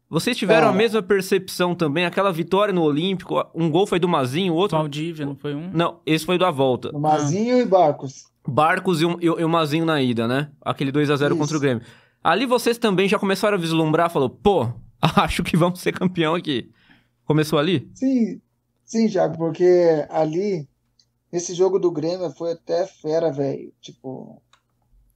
[0.07, 0.69] Vocês tiveram é.
[0.69, 2.05] a mesma percepção também?
[2.05, 4.77] Aquela vitória no Olímpico, um gol foi do Mazinho, o outro...
[4.77, 5.71] Valdívia, não foi um?
[5.73, 6.95] Não, esse foi da volta.
[6.95, 7.59] O Mazinho ah.
[7.59, 8.25] e Barcos.
[8.47, 10.49] Barcos e, um, e, e o Mazinho na ida, né?
[10.63, 11.83] Aquele 2 a 0 contra o Grêmio.
[12.23, 14.67] Ali vocês também já começaram a vislumbrar, falou, pô,
[15.17, 16.71] acho que vamos ser campeão aqui.
[17.25, 17.89] Começou ali?
[17.95, 18.41] Sim,
[18.85, 20.67] sim, Thiago, porque ali,
[21.31, 23.73] esse jogo do Grêmio foi até fera, velho.
[23.81, 24.41] Tipo,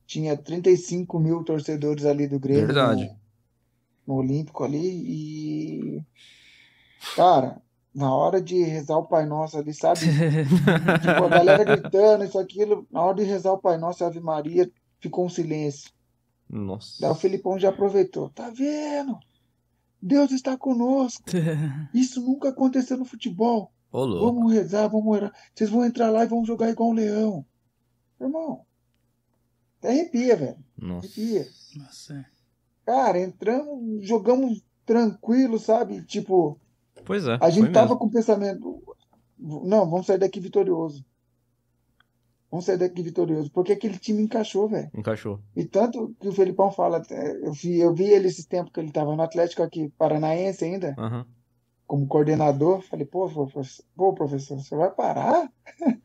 [0.08, 2.68] tinha 35 mil torcedores ali do Grêmio.
[2.68, 3.12] Verdade.
[4.08, 6.02] No, no Olímpico ali e.
[7.16, 7.62] Cara,
[7.94, 10.00] na hora de rezar o Pai Nosso ali, sabe?
[10.02, 12.88] tipo, a galera gritando, isso, aquilo.
[12.92, 14.70] Na hora de rezar o Pai Nosso, Ave Maria,
[15.00, 15.92] ficou um silêncio.
[16.50, 16.98] Nossa.
[17.02, 18.30] Daí o Felipão já aproveitou.
[18.30, 19.18] Tá vendo?
[20.02, 21.24] Deus está conosco.
[21.94, 23.72] Isso nunca aconteceu no futebol.
[23.92, 24.20] Ô.
[24.26, 25.34] Vamos rezar, vamos orar.
[25.54, 27.46] Vocês vão entrar lá e vão jogar igual um leão.
[28.20, 28.66] Irmão,
[29.80, 30.58] até arrepia, velho.
[30.78, 31.08] Nossa.
[31.08, 31.48] Arrepia.
[31.78, 32.26] Nossa.
[32.86, 36.04] Cara, entramos, jogamos tranquilo, sabe?
[36.04, 36.60] Tipo,
[37.04, 37.38] Pois é.
[37.42, 38.00] a gente tava mesmo.
[38.00, 38.84] com o pensamento,
[39.38, 41.06] não, vamos sair daqui vitorioso.
[42.56, 44.90] Vamos sair daqui vitorioso, porque aquele time encaixou, velho.
[44.96, 45.42] Encaixou.
[45.54, 48.80] E tanto que o Felipão fala, é, eu vi, eu vi ele esses tempos que
[48.80, 51.26] ele tava no Atlético aqui, Paranaense ainda, Aham.
[51.86, 52.80] como coordenador.
[52.82, 55.50] Falei, pô, professor, pô, professor, você vai parar?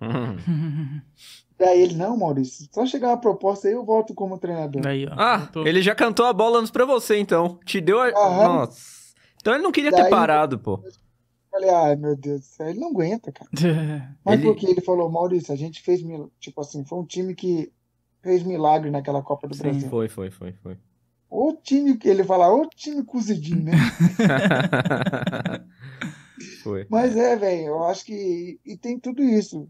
[0.01, 1.01] Uhum.
[1.57, 4.85] Daí ele, não, Maurício, só chegar uma proposta aí eu volto como treinador.
[4.85, 5.13] Aí, ó.
[5.17, 7.61] Ah, Tô- ele já cantou a bola antes pra você, então.
[7.65, 8.09] Te deu a...
[8.09, 8.45] Aham.
[8.45, 8.81] Nossa.
[9.41, 10.83] Então ele não queria ter Daí- parado, pô.
[11.51, 13.51] Falei, ai meu Deus do céu, ele não aguenta, cara.
[14.25, 17.35] Mas Ele- porque ele falou, Maurício, a gente fez, mil- tipo assim, foi um time
[17.35, 17.73] que
[18.23, 19.63] fez milagre naquela Copa do Sim.
[19.63, 19.91] Brasil.
[19.91, 20.77] Foi, foi, foi, foi.
[21.29, 23.73] O time, que ele fala, o time cozidinho, né?
[26.63, 26.87] foi.
[26.89, 28.61] Mas é, velho, eu acho que.
[28.65, 29.69] E tem tudo isso.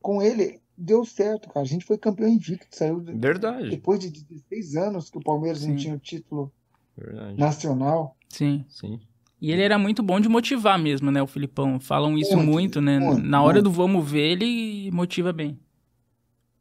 [0.00, 1.64] Com ele, deu certo, cara.
[1.64, 3.70] A gente foi campeão invicto, saiu de- Verdade.
[3.70, 6.52] depois de 16 anos que o Palmeiras não tinha o título
[6.96, 7.38] Verdade.
[7.38, 8.16] nacional.
[8.28, 8.64] Sim.
[8.68, 9.00] Sim.
[9.40, 11.78] E ele era muito bom de motivar mesmo, né, o Filipão?
[11.78, 12.98] Falam isso Muito, muito, né?
[12.98, 13.64] muito, Na hora muito.
[13.64, 15.58] do vamos ver, ele motiva bem.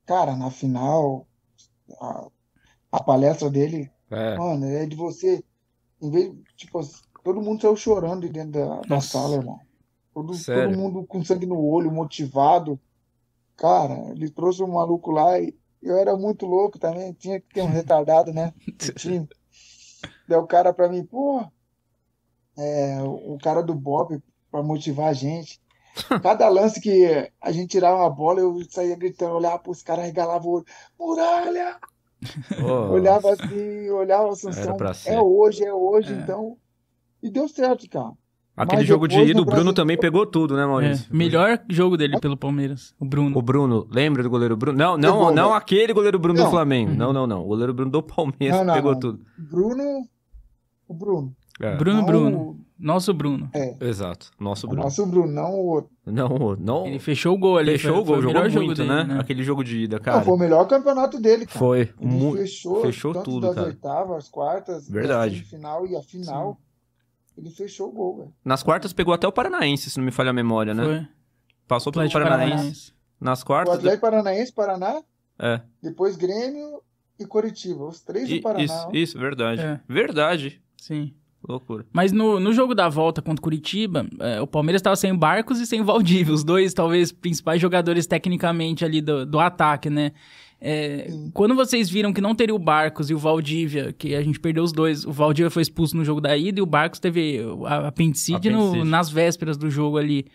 [0.06, 1.28] Cara, na final,
[2.00, 2.28] a,
[2.92, 4.38] a palestra dele, É.
[4.38, 5.44] mano, é de você.
[6.02, 6.80] Em vez, tipo,
[7.24, 9.10] todo mundo saiu chorando de dentro da, da Nossa.
[9.20, 9.60] sala, irmão.
[10.14, 12.80] Todo, todo mundo com sangue no olho, motivado.
[13.58, 17.14] Cara, ele trouxe um maluco lá e eu era muito louco também.
[17.14, 18.54] Tinha que ter um retardado, né?
[20.28, 21.46] Daí o cara pra mim, pô,
[22.58, 24.20] é, o cara do Bob
[24.52, 25.60] pra motivar a gente.
[26.22, 30.46] Cada lance que a gente tirava a bola, eu saía gritando, olhava pros caras, regalava
[30.48, 30.66] o olho,
[31.00, 31.78] muralha!
[32.64, 35.12] Ô, Olhava assim, olhava a ser.
[35.14, 36.18] é hoje, é hoje, É.
[36.18, 36.58] então.
[37.22, 38.12] E deu certo, cara.
[38.56, 41.16] Aquele Mas jogo de ida, o Bruno Brasil- também pegou tudo, né, É, Maurício?
[41.16, 43.38] melhor jogo dele pelo Palmeiras, o Bruno.
[43.38, 44.76] O Bruno, lembra do goleiro Bruno?
[44.76, 45.56] Não, não, Pegou, não né?
[45.58, 46.50] aquele goleiro Bruno do Não.
[46.50, 46.90] Flamengo.
[46.92, 46.98] Uhum.
[46.98, 47.42] Não, não, não.
[47.44, 49.00] O goleiro Bruno do Palmeiras Não, não, pegou não.
[49.00, 49.20] tudo.
[49.38, 49.84] Bruno,
[50.88, 51.36] o Bruno.
[51.60, 52.60] É, Bruno, Não Bruno.
[52.80, 53.50] Nosso Bruno.
[53.54, 54.30] É, Exato.
[54.40, 54.84] Nosso o Bruno.
[54.84, 55.92] nosso Bruno, não o outro.
[56.06, 56.86] Não, não.
[56.86, 57.72] Ele fechou o gol ali.
[57.72, 59.20] Fechou foi- o gol, foi jogou melhor jogo muito, dele, né?
[59.20, 60.22] Aquele jogo de ida, Não, cara.
[60.22, 61.58] foi o melhor campeonato dele, cara.
[61.58, 61.80] Foi.
[61.80, 63.68] Ele mu- fechou, fechou tanto tudo, das cara.
[63.68, 65.34] oitavas, as quartas, Verdade.
[65.34, 66.60] a semifinal e a final.
[67.36, 68.34] Ele fechou o gol, velho.
[68.46, 70.84] Nas quartas pegou até o Paranaense, se não me falha a memória, né?
[70.84, 71.08] Foi.
[71.68, 72.52] Passou pelo Paranaense.
[72.52, 72.94] Paranaense.
[73.20, 73.76] Nas O quartas.
[73.76, 75.02] Atlético Paranaense, Paraná,
[75.40, 75.62] É.
[75.82, 76.82] depois Grêmio
[77.20, 77.86] e Coritiba.
[77.86, 78.64] Os três I- do Paraná.
[78.64, 79.62] isso, isso, verdade.
[79.62, 79.80] É.
[79.90, 80.62] Verdade.
[80.80, 81.14] Sim.
[81.48, 81.86] Loucura.
[81.94, 85.60] Mas no, no jogo da volta contra o Curitiba, é, o Palmeiras estava sem Barcos
[85.60, 90.12] e sem Valdívia, os dois, talvez, principais jogadores tecnicamente ali do, do ataque, né?
[90.60, 94.40] É, quando vocês viram que não teria o Barcos e o Valdívia, que a gente
[94.40, 97.40] perdeu os dois, o Valdívia foi expulso no jogo da ida e o Barcos teve
[97.66, 100.26] a apendicite, no- nas vésperas do jogo ali.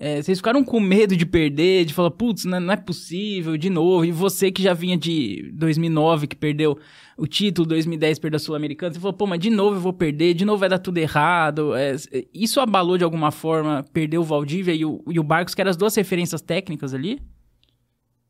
[0.00, 3.68] É, vocês ficaram com medo de perder, de falar, putz, não, não é possível, de
[3.68, 4.04] novo.
[4.04, 6.78] E você que já vinha de 2009, que perdeu
[7.18, 10.34] o título, 2010 perdeu a Sul-Americana, você falou, pô, mas de novo eu vou perder,
[10.34, 11.74] de novo vai dar tudo errado.
[11.74, 11.96] É,
[12.32, 15.70] isso abalou de alguma forma, perder o Valdívia e o, e o Barcos, que eram
[15.70, 17.20] as duas referências técnicas ali?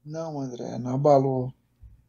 [0.02, 1.52] Não, André, não abalou.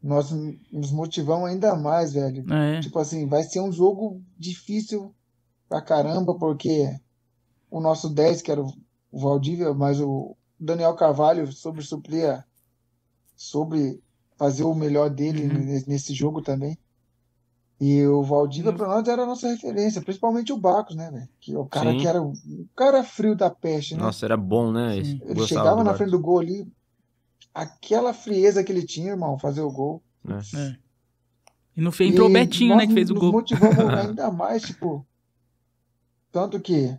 [0.02, 0.30] Nós
[0.72, 2.42] nos motivamos ainda mais, velho.
[2.50, 5.14] É, Tipo assim, vai ser um jogo difícil
[5.68, 6.98] pra caramba, porque
[7.70, 8.72] o nosso 10, que era o
[9.12, 12.42] Valdívia, mas o Daniel Carvalho sobre suprir,
[13.36, 14.00] sobre
[14.40, 15.82] fazer o melhor dele Uhum.
[15.86, 16.78] nesse, jogo também.
[17.78, 18.76] E o Valdívia, Uhum.
[18.78, 21.28] pra nós, era a nossa referência, principalmente o Barcos, né, velho?
[21.38, 21.98] Que é o cara Sim.
[21.98, 22.32] que era o
[22.74, 24.00] cara frio da peste, né?
[24.02, 24.96] Nossa, era bom, né?
[24.96, 26.66] Ele gostava chegava na frente do gol ali,
[27.54, 30.02] aquela frieza que ele tinha, irmão, fazer o gol.
[30.26, 30.76] é.
[31.76, 33.30] E no fim entrou o Betinho, né, que fez o gol.
[33.32, 35.06] motivamos ainda mais, tipo.
[36.32, 36.98] Tanto que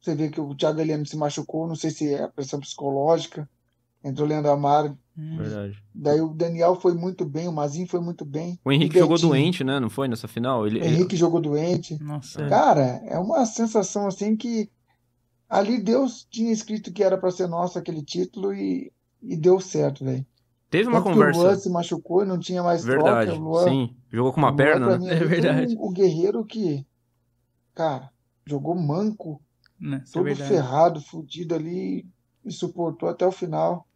[0.00, 3.48] você vê que o Thiago Heleno se machucou, não sei se é a pressão psicológica.
[4.02, 4.98] Entrou o Leandro Amaro.
[5.16, 5.36] Hum.
[5.36, 5.82] Verdade.
[5.94, 8.58] Daí o Daniel foi muito bem, o Mazinho foi muito bem.
[8.64, 9.78] O Henrique jogou doente, né?
[9.78, 10.66] Não foi nessa final?
[10.66, 11.96] Ele, O Henrique jogou doente.
[12.02, 12.48] Nossa, é.
[12.48, 14.68] Cara, é uma sensação assim que
[15.48, 18.92] ali Deus tinha escrito que era para ser nosso aquele título e,
[19.22, 20.26] e deu certo, velho.
[20.68, 21.60] Teve uma Tanto que o Luan conversa.
[21.62, 23.30] se machucou e não tinha mais Verdade.
[23.38, 23.96] Luan, Sim.
[24.10, 24.98] Jogou com uma Luan, perna, né?
[24.98, 25.74] mim, É verdade.
[25.78, 26.84] O, o guerreiro que,
[27.72, 28.10] cara,
[28.44, 29.40] jogou manco,
[29.78, 30.48] Né, isso é todo verdade.
[30.50, 32.04] ferrado, fudido ali
[32.44, 33.86] e suportou até o final.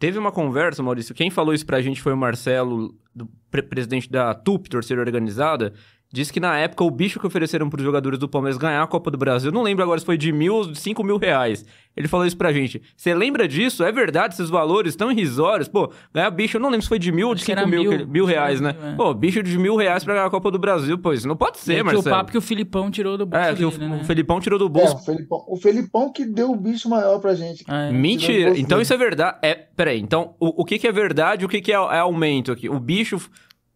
[0.00, 1.14] Teve uma conversa, Maurício.
[1.14, 5.74] Quem falou isso pra gente foi o Marcelo, do pre- presidente da TUP, torcida organizada.
[6.12, 9.12] Diz que na época o bicho que ofereceram pros jogadores do Palmeiras ganhar a Copa
[9.12, 11.64] do Brasil, não lembro agora se foi de mil ou de cinco mil reais.
[11.96, 12.82] Ele falou isso pra gente.
[12.96, 13.84] Você lembra disso?
[13.84, 15.68] É verdade, esses valores tão irrisórios?
[15.68, 18.06] Pô, ganhar bicho, eu não lembro se foi de mil ou de cinco mil, mil.
[18.08, 18.72] mil reais, né?
[18.72, 18.94] mil, é.
[18.96, 21.58] Pô, bicho de mil reais pra ganhar a Copa do Brasil, pô, isso não pode
[21.58, 24.00] ser, É o papo que o Filipão tirou do bolso É, que o, dele, né?
[24.02, 24.96] o Felipão tirou do É, bolso.
[24.96, 27.64] o Felipão, o Felipão que deu o bicho maior pra gente.
[27.68, 27.92] Ah, é.
[27.92, 28.50] Mentira.
[28.50, 28.82] Então dele.
[28.82, 29.38] isso é verdade.
[29.42, 31.98] É, peraí, então o, o que, que é verdade e o que, que é, é
[31.98, 32.68] aumento aqui?
[32.68, 33.20] O bicho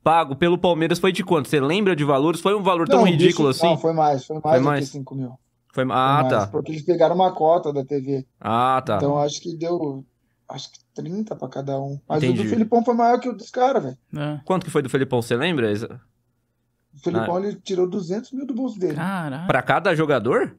[0.05, 1.49] pago pelo Palmeiras foi de quanto?
[1.49, 2.41] Você lembra de valores?
[2.41, 3.67] Foi um valor tão Não, o ridículo bicho- assim?
[3.75, 4.85] Não, foi mais, foi mais Foi do mais?
[4.85, 5.29] que 5 mil.
[5.29, 5.39] Foi-
[5.73, 5.87] Foi Ah,
[6.23, 6.47] mais, tá.
[6.47, 8.25] Porque eles pegaram uma cota da TV.
[8.41, 8.97] Ah, tá.
[8.99, 10.05] Então acho que deu,
[10.49, 11.99] acho que 30 pra cada um.
[12.09, 12.45] Mas o Entendi.
[12.45, 13.99] do Felipão foi maior que o dos caras, velho.
[14.17, 14.41] É.
[14.45, 15.73] Quanto que foi do Felipão, você lembra?
[15.73, 17.41] O Felipão Ah.
[17.41, 18.95] ele tirou 200 mil do bolso dele.
[18.95, 19.47] Caraca.
[19.49, 20.57] Pra cada jogador?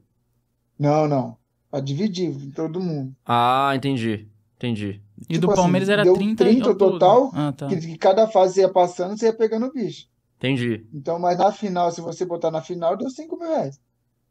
[0.78, 1.38] Não, não.
[1.72, 3.16] Pra dividir em todo mundo.
[3.26, 4.28] Ah, entendi.
[4.58, 5.02] Entendi.
[5.30, 6.92] E tipo do assim, Palmeiras era deu 30, 30 ao todo.
[6.94, 7.68] total, Ah, tá.
[7.68, 10.08] Que, que cada fase ia passando, você ia pegando o bicho.
[10.38, 10.86] Entendi.
[10.94, 13.80] Então, mas na final, se você botar na final, deu 5 mil reais.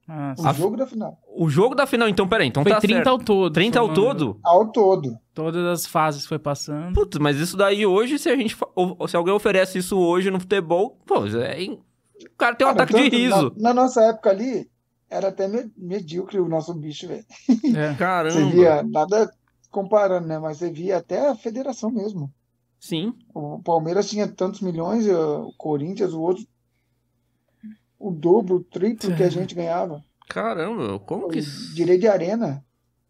[0.06, 1.18] Ah, O jogo da final.
[1.34, 2.46] O jogo da final, então, peraí.
[2.48, 3.08] Então foi tá 30 certo.
[3.08, 3.50] ao todo.
[3.54, 4.38] 30 ao todo?
[4.44, 5.18] Ao todo.
[5.32, 6.92] Todas as fases foi passando.
[6.94, 8.54] Putz, mas isso daí hoje, se a gente.
[9.08, 11.56] Se alguém oferece isso hoje no futebol, pô, é.
[11.64, 13.52] O cara tem um Cara, ataque de tanto riso.
[13.56, 14.68] Na, na nossa época ali,
[15.08, 17.24] era até me- medíocre o nosso bicho, velho.
[17.74, 17.88] É.
[17.92, 18.50] Você Caramba.
[18.50, 19.30] via, nada
[19.74, 20.38] comparando, né?
[20.38, 22.32] Mas você via até a federação mesmo.
[22.78, 23.12] Sim.
[23.34, 26.46] O Palmeiras tinha tantos milhões, o Corinthians, o outro.
[27.98, 30.04] O dobro, o triplo que a gente ganhava.
[30.28, 31.40] Caramba, como que.
[31.74, 32.64] Direito de arena.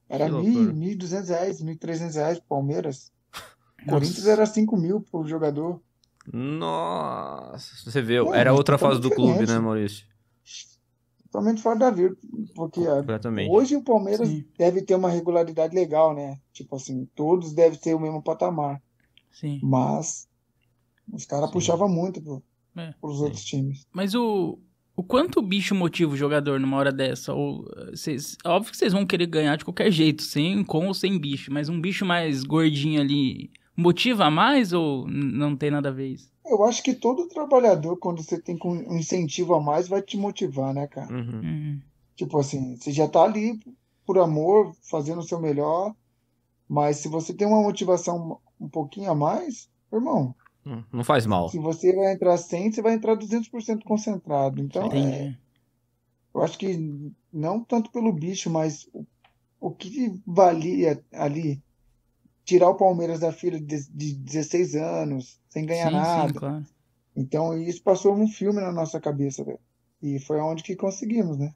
[0.08, 0.72] Era mil, loucura.
[0.72, 3.12] 1.200 reais, 1.300 reais pro Palmeiras.
[3.32, 3.90] Nossa.
[3.90, 5.80] Corinthians era 5 mil por jogador.
[6.32, 9.52] Nossa, você vê, Pô, era outra fase do clube, diferente.
[9.52, 10.06] né, Maurício?
[11.34, 12.16] Totalmente fora da vida.
[12.54, 13.50] Porque Completamente.
[13.50, 14.44] hoje o Palmeiras Sim.
[14.56, 16.38] deve ter uma regularidade legal, né?
[16.52, 18.80] Tipo assim, todos devem ter o mesmo patamar.
[19.32, 19.58] Sim.
[19.60, 20.28] Mas
[21.12, 21.52] os caras Sim.
[21.54, 22.40] puxavam muito pro,
[22.76, 22.94] É.
[23.00, 23.84] pros outros times.
[23.92, 24.60] Mas o,
[24.94, 27.34] o quanto o bicho motiva o jogador numa hora dessa?
[27.34, 27.64] Ou,
[27.96, 31.52] cês- óbvio que vocês vão querer ganhar de qualquer jeito, sem com ou sem bicho.
[31.52, 36.32] Mas um bicho mais gordinho ali motiva mais ou não tem nada a ver isso?
[36.46, 40.16] Eu acho que todo trabalhador, quando você tem com- um incentivo a mais, vai te
[40.16, 41.12] motivar, né, cara?
[41.12, 41.40] Uhum.
[41.40, 41.80] Uhum.
[42.16, 43.58] Tipo assim, você já tá ali
[44.06, 45.94] por amor, fazendo o seu melhor,
[46.68, 50.34] mas se você tem uma motivação um pouquinho a mais, irmão,
[50.66, 51.48] Hum, Não faz mal.
[51.50, 54.60] se você vai entrar 100, você vai entrar 200% concentrado.
[54.62, 55.36] Então, é,
[56.34, 56.76] eu acho que
[57.32, 59.06] não tanto pelo bicho, mas o,
[59.60, 61.62] o que valia ali
[62.44, 66.28] tirar o Palmeiras da fila de, de 16 anos, sem ganhar sim, nada.
[66.28, 66.66] sim, claro.
[67.16, 69.60] Então, isso passou um filme na nossa cabeça, velho.
[70.02, 71.54] E foi onde que conseguimos, né?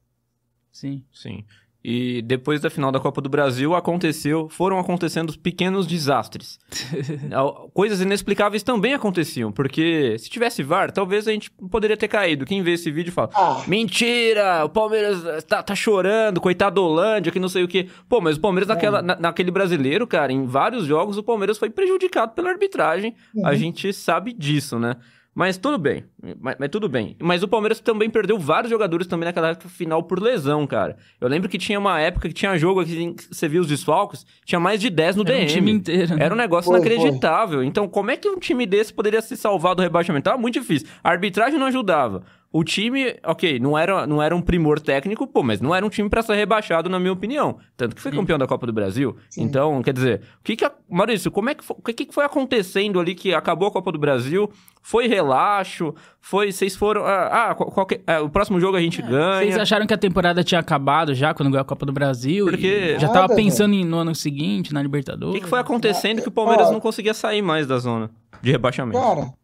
[0.73, 1.05] Sim.
[1.13, 1.45] Sim.
[1.91, 6.59] E depois da final da Copa do Brasil, aconteceu, foram acontecendo pequenos desastres.
[7.73, 12.45] Coisas inexplicáveis também aconteciam, porque se tivesse VAR, talvez a gente poderia ter caído.
[12.45, 14.65] Quem vê esse vídeo fala: Ah, Mentira!
[14.65, 17.89] O Palmeiras tá, tá chorando, coitado da Holândia, que não sei o quê.
[18.09, 21.71] Pô, mas o Palmeiras, naquela, na- naquele brasileiro, cara, em vários jogos, o Palmeiras foi
[21.71, 23.15] prejudicado pela arbitragem.
[23.45, 23.55] A Uhum.
[23.57, 24.97] gente sabe disso, né?
[25.39, 26.03] Mas tudo bem.
[26.41, 27.15] Mas, mas tudo bem.
[27.23, 30.97] Mas o Palmeiras também perdeu vários jogadores também naquela época final por lesão, cara.
[31.21, 34.59] Eu lembro que tinha uma época que tinha jogo que você via os desfalques, tinha
[34.59, 35.47] mais de 10 no Era um DM.
[35.47, 36.17] time inteiro.
[36.17, 36.25] né?
[36.25, 37.63] Era um negócio Foi, inacreditável.
[37.63, 40.25] Então, como é que um time desse poderia se salvar do rebaixamento?
[40.25, 40.89] Tava muito difícil.
[41.05, 42.25] A arbitragem não ajudava.
[42.51, 45.91] O time, ok, não era, não era um primor técnico, pô, mas não era um
[45.91, 47.59] time pra ser rebaixado, na minha opinião.
[47.77, 48.17] Tanto que foi Sim.
[48.17, 49.15] campeão da Copa do Brasil.
[49.29, 49.43] Sim.
[49.43, 50.65] Então, quer dizer, o que que.
[50.65, 53.71] a- Maurício, como é que foi, o que que foi acontecendo ali que acabou a
[53.71, 54.51] Copa do Brasil?
[54.81, 55.95] Foi relaxo?
[56.23, 56.51] Foi.
[56.51, 57.05] Vocês foram.
[57.05, 59.41] Ah, ah, qualquer- ah, o próximo jogo a gente ganha.
[59.43, 62.47] Vocês acharam que a temporada tinha acabado já quando ganhou a Copa do Brasil?
[62.47, 65.35] Porque- E já tava Nada, pensando em, no ano seguinte, na O Libertadores?
[65.35, 66.73] que, que foi acontecendo que o Palmeiras Ó.
[66.73, 68.99] não conseguia sair mais da zona de rebaixamento?
[68.99, 69.35] Cara,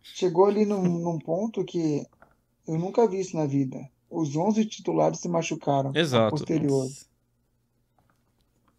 [0.00, 2.02] chegou ali num, num ponto que
[2.66, 3.88] eu nunca vi isso na vida.
[4.10, 6.30] Os 11 titulares se machucaram Exato.
[6.30, 6.86] posterior.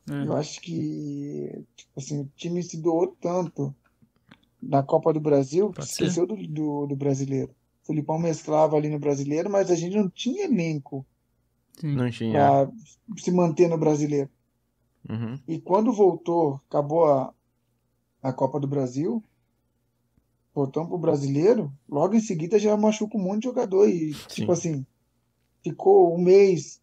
[0.10, 0.28] É.
[0.28, 3.74] Eu acho que, tipo assim, o time se doou tanto
[4.62, 7.52] na Copa do Brasil que esqueceu do, do, do brasileiro.
[7.84, 11.06] O Filipão mesclava ali no brasileiro, mas a gente não tinha elenco
[11.80, 11.96] Sim.
[11.96, 12.34] Não tinha.
[12.34, 12.72] para
[13.18, 14.30] se manter no brasileiro.
[15.10, 15.40] Uhum.
[15.48, 17.34] E quando voltou, acabou a,
[18.22, 19.24] a Copa do Brasil,
[20.54, 23.90] voltamos pro brasileiro, logo em seguida já machuca um monte de jogador.
[23.90, 24.86] E, tipo assim,
[25.64, 26.82] ficou um mês.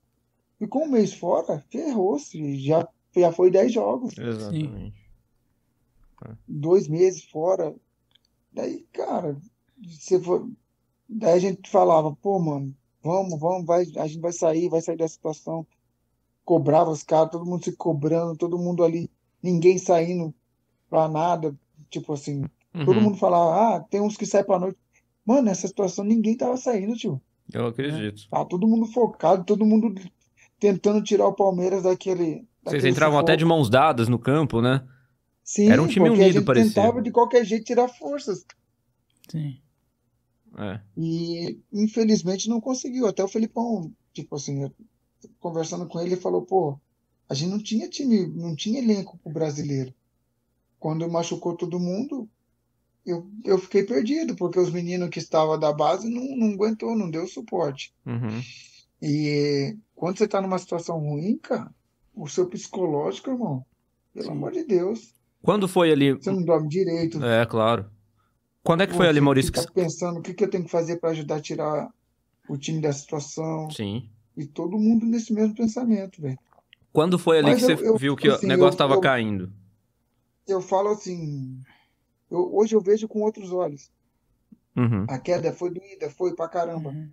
[0.59, 2.59] Ficou um mês fora, ferrou-se.
[2.59, 4.95] Já, já foi 10 jogos, Exatamente.
[6.47, 7.75] dois meses fora.
[8.53, 9.41] Daí, cara,
[9.83, 10.51] você foi.
[11.09, 14.97] Daí a gente falava, pô, mano, vamos, vamos, vai, a gente vai sair, vai sair
[14.97, 15.67] dessa situação.
[16.45, 19.11] Cobrava os caras, todo mundo se cobrando, todo mundo ali,
[19.43, 20.35] ninguém saindo
[20.89, 21.55] pra nada.
[21.89, 23.01] Tipo assim, todo Uhum.
[23.03, 24.79] mundo falava, ah, tem uns que saem pra noite.
[25.25, 27.21] Mano, nessa situação ninguém tava saindo, tio.
[27.53, 28.29] Eu acredito.
[28.31, 29.95] Tá todo mundo focado, todo mundo
[30.59, 32.47] tentando tirar o Palmeiras daquele.
[32.63, 33.57] Vocês daquele entravam até de sufoco.
[33.59, 34.87] mãos dadas no campo, né?
[35.43, 36.75] Sim, era um time porque a unido, gente parecia.
[36.83, 38.45] tentava de qualquer jeito tirar forças.
[39.29, 39.59] Sim.
[40.59, 40.81] É.
[40.97, 43.07] E infelizmente não conseguiu.
[43.07, 44.73] Até o Felipão, tipo assim, eu-
[45.39, 46.79] conversando com ele, ele falou: pô,
[47.29, 49.93] a gente não tinha time, não tinha elenco pro brasileiro.
[50.79, 52.29] Quando machucou todo mundo,
[53.05, 57.11] eu, eu fiquei perdido, porque os meninos que estavam da base não, não aguentou, não
[57.11, 57.93] deu suporte.
[58.07, 58.41] Uhum.
[59.03, 61.73] E quando você tá numa situação ruim, cara,
[62.15, 63.65] o seu psicológico, irmão,
[64.13, 66.13] pelo amor de Deus, Quando foi ali.
[66.13, 67.23] você não dorme direito.
[67.25, 67.91] É, claro.
[68.63, 69.53] Quando é que foi ali, você Maurício?
[69.53, 71.89] fica que- pensando o que que eu tenho que fazer para ajudar a tirar
[72.49, 73.71] o time da situação.
[73.71, 74.11] Sim.
[74.37, 76.39] E todo mundo nesse mesmo pensamento, velho.
[76.93, 78.95] Quando foi ali Mas que eu- você eu- viu que assim, o negócio eu- tava
[78.95, 79.51] eu- caindo?
[80.47, 81.59] Eu falo assim,
[82.31, 83.91] eu- hoje eu vejo com outros olhos.
[84.77, 85.05] Uhum.
[85.09, 86.91] A queda foi doída, foi pra caramba.
[86.91, 87.11] Uhum.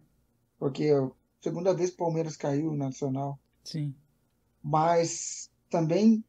[0.59, 1.09] Porque a
[1.41, 3.39] segunda vez que o Palmeiras caiu na Nacional.
[3.63, 3.93] Sim.
[4.63, 6.23] Mas também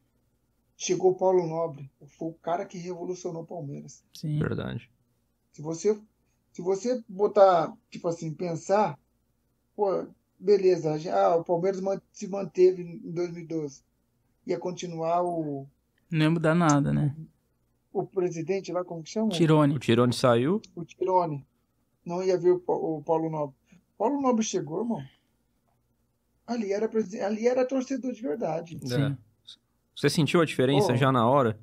[0.77, 1.89] chegou o Paulo Nobre.
[2.17, 4.03] Foi o cara que revolucionou o Palmeiras.
[4.13, 4.39] Sim.
[4.39, 4.89] Verdade.
[5.51, 5.99] Se você,
[6.53, 8.97] se você botar, tipo assim, pensar,
[9.75, 10.07] pô,
[10.39, 11.81] beleza, já, ah, o Palmeiras
[12.11, 13.83] se manteve em 2012.
[14.47, 15.67] Ia continuar o,
[16.09, 17.15] Não ia mudar nada, né?
[17.91, 19.27] O presidente lá, como que chama?
[19.27, 19.79] O Tirone.
[19.79, 20.61] Tirone saiu.
[20.75, 21.45] O Tirone.
[22.05, 23.55] Não ia ver o, Pa- o Paulo Nobre.
[23.97, 25.03] Paulo Nobre chegou, irmão.
[26.47, 26.89] Ali era,
[27.25, 28.79] ali era torcedor de verdade.
[28.83, 29.03] Sim.
[29.13, 29.17] É.
[29.95, 30.95] Você sentiu a diferença Pô.
[30.95, 31.59] já na hora?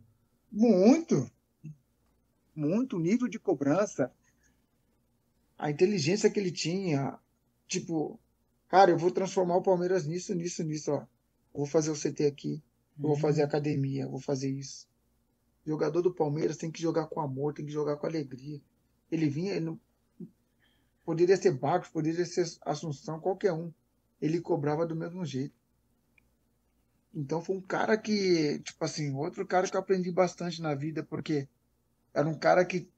[0.52, 1.28] Muito.
[2.54, 2.96] Muito.
[2.96, 4.12] O nível de cobrança.
[5.58, 7.18] A inteligência que ele tinha.
[7.66, 8.20] Tipo,
[8.68, 10.98] cara, eu vou transformar o Palmeiras nisso, nisso, nisso, ó.
[11.00, 11.06] Eu
[11.60, 12.62] vou fazer o CT aqui.
[13.00, 14.04] Eu vou fazer academia.
[14.04, 14.86] Eu vou fazer isso.
[15.66, 18.60] O jogador do Palmeiras tem que jogar com amor, tem que jogar com alegria.
[19.10, 19.80] Ele vinha, ele não...
[21.04, 23.72] poderia ser Barcos, poderia ser Assunção, qualquer um.
[24.22, 25.54] Ele cobrava do mesmo jeito.
[27.12, 31.02] Então foi um cara que, tipo assim, outro cara que eu aprendi bastante na vida,
[31.02, 31.48] porque
[32.14, 32.88] era um cara que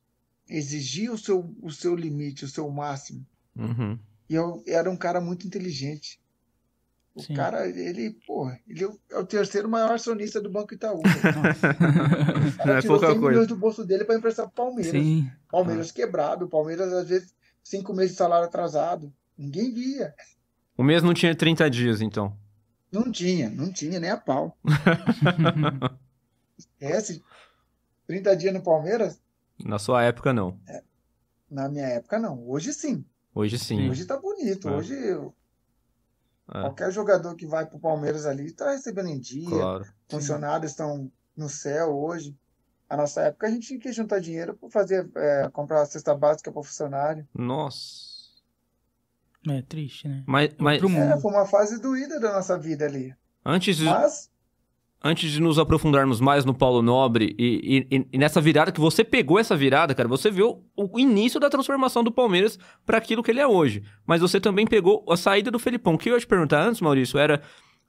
[0.49, 3.25] exigia o seu, o seu limite, o seu máximo.
[3.57, 3.99] Uhum.
[4.29, 6.21] E eu era um cara muito inteligente.
[7.19, 7.35] O Sim.
[7.35, 11.03] cara, ele, pô, ele é o- é terceiro maior acionista do Banco Itaú.
[12.65, 13.29] Não é pouca 100 coisa.
[13.29, 14.93] milhões do bolso dele para emprestar pro Palmeiras.
[14.93, 15.29] Sim.
[15.51, 19.13] Palmeiras quebrado, Palmeiras às vezes cinco meses de salário atrasado.
[19.37, 20.15] Ninguém via.
[20.77, 22.37] O mês não tinha 30 dias, então.
[22.93, 24.57] Não tinha, não tinha nem a pau.
[26.57, 27.23] Esquece.
[28.07, 29.21] 30 dias no Palmeiras?
[29.65, 30.59] Na sua época, não.
[31.51, 32.49] Na minha época, não.
[32.49, 33.05] Hoje sim.
[33.35, 33.91] Hoje sim.
[33.91, 34.69] Hoje tá bonito.
[34.69, 34.73] É.
[34.73, 34.95] Hoje
[36.55, 39.49] É, qualquer jogador que vai pro Palmeiras ali tá recebendo em dia.
[39.49, 39.85] claro.
[40.09, 42.37] Funcionários estão no céu hoje.
[42.89, 46.15] A nossa época a gente tinha que juntar dinheiro para fazer, é, comprar a cesta
[46.15, 47.29] básica para funcionário.
[47.35, 48.09] Nossa.
[49.49, 50.25] É triste, né?
[50.27, 50.83] Mas, mas.
[50.83, 53.15] É, foi uma fase doída da nossa vida ali.
[53.45, 54.31] antes, de, Mas,
[55.03, 59.05] antes de nos aprofundarmos mais no Paulo Nobre e, e- e nessa virada que você
[59.05, 63.31] pegou essa virada, cara, você viu o início da transformação do Palmeiras para aquilo que
[63.31, 63.83] ele é hoje.
[64.07, 65.95] Mas você também pegou a saída do Felipão.
[65.95, 67.41] O que eu ia te perguntar antes, Maurício, era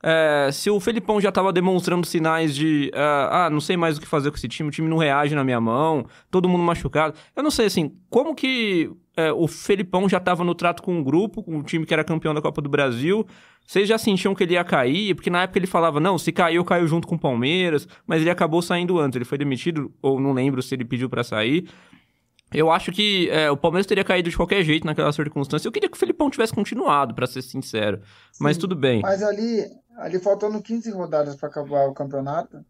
[0.03, 4.01] é, se o Felipão já estava demonstrando sinais de ah, ah, não sei mais o
[4.01, 7.15] que fazer com esse time, o time não reage na minha mão, todo mundo machucado.
[7.35, 8.89] Eu não sei, assim, como que
[9.19, 12.03] é, o Felipão já estava no trato com o grupo, com o time que era
[12.03, 13.27] campeão da Copa do Brasil,
[13.67, 15.13] vocês já sentiam que ele ia cair?
[15.13, 18.29] Porque na época ele falava, não, se caiu, caiu junto com o Palmeiras, mas ele
[18.29, 19.17] acabou saindo antes.
[19.17, 21.69] Ele foi demitido, ou não lembro se ele pediu pra sair.
[22.51, 25.67] Eu acho que é, o Palmeiras teria caído de qualquer jeito naquela circunstância.
[25.67, 28.01] Eu queria que o Felipão tivesse continuado, pra ser sincero.
[28.39, 29.01] Mas sim, tudo bem.
[29.01, 29.65] mas ali,
[29.97, 32.65] ali faltando 15 rodadas para acabar o campeonato,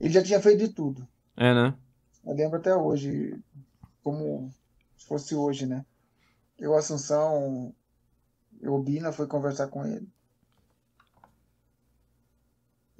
[0.00, 1.06] ele já tinha feito de tudo.
[1.36, 1.74] É, né?
[2.26, 3.38] Eu lembro até hoje,
[4.02, 4.50] como
[5.00, 5.84] se fosse hoje, né?
[6.58, 7.74] Eu, Assunção,
[8.62, 10.08] o Bina foi conversar com ele.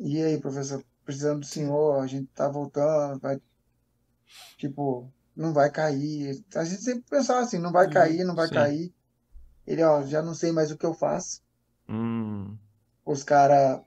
[0.00, 3.40] E aí, professor, precisando do senhor, a gente tá voltando, vai,
[4.56, 6.44] tipo, não vai cair.
[6.54, 8.54] A gente sempre pensava assim, não vai Uhum, cair, não vai sim.
[8.54, 8.92] cair.
[9.66, 11.42] Ele, ó, já não sei mais o que eu faço.
[11.88, 12.58] Hum,
[13.04, 13.82] Os caras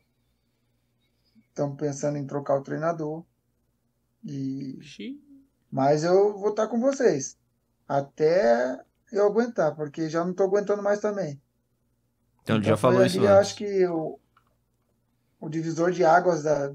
[1.48, 3.23] estão pensando em trocar o treinador.
[4.23, 4.80] E
[5.72, 7.38] mas eu vou estar com vocês
[7.99, 8.80] até
[9.11, 11.41] eu aguentar, porque já não estou aguentando mais também.
[12.41, 13.38] então ele Então já falou isso ali, eu antes.
[13.38, 14.20] acho que o,
[15.40, 16.74] o divisor de águas da,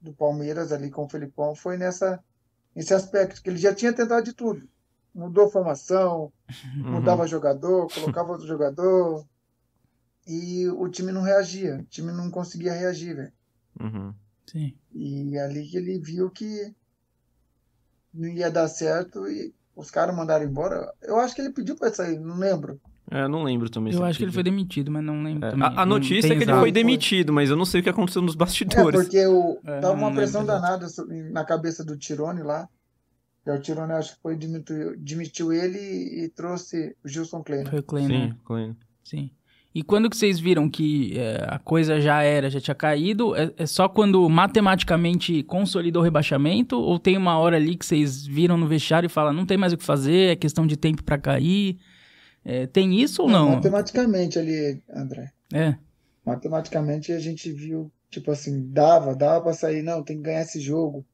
[0.00, 2.22] do Palmeiras ali com o Felipão foi nessa,
[2.74, 4.68] nesse aspecto, que ele já tinha tentado de tudo.
[5.14, 6.32] Mudou a formação,
[6.84, 6.86] Uhum.
[6.90, 9.26] mudava jogador, colocava outro jogador,
[10.26, 13.32] e o time não reagia, o time não conseguia reagir, velho.
[13.80, 14.14] Uhum.
[14.46, 14.78] Sim.
[14.92, 16.74] E ali que ele viu que
[18.12, 20.92] não ia dar certo e os caras mandaram embora.
[21.02, 22.80] Eu acho que ele pediu pra sair, não lembro.
[23.08, 23.92] É, não lembro também.
[23.94, 25.68] Eu acho que ele foi demitido, mas não lembro É, também.
[25.68, 26.58] a, a Não notícia é que ele exato.
[26.60, 29.00] foi demitido, mas eu não sei o que aconteceu nos É, bastidores.
[29.02, 30.60] porque o, É, tava uma lembro pressão exato.
[30.60, 30.86] danada
[31.30, 32.68] na cabeça do Tirone lá.
[33.46, 37.70] E o Tirone acho que foi demitiu, demitiu ele e trouxe o Gilson Kleiner.
[37.70, 38.30] Foi o Kleiner.
[38.30, 38.76] Sim, Kleiner.
[39.04, 39.30] Sim.
[39.76, 43.36] E quando que vocês viram que é, a coisa já era, já tinha caído?
[43.36, 46.80] É, é só quando matematicamente consolidou o rebaixamento?
[46.80, 49.74] Ou tem uma hora ali que vocês viram no vestiário e falam, não tem mais
[49.74, 51.76] o que fazer, é questão de tempo pra cair?
[52.42, 53.50] É, tem isso ou não?
[53.50, 55.30] Matematicamente ali, André.
[55.52, 55.74] É,
[56.24, 59.82] Matematicamente a gente viu, tipo assim, dava, dava pra sair.
[59.82, 61.04] Não, tem que ganhar esse jogo.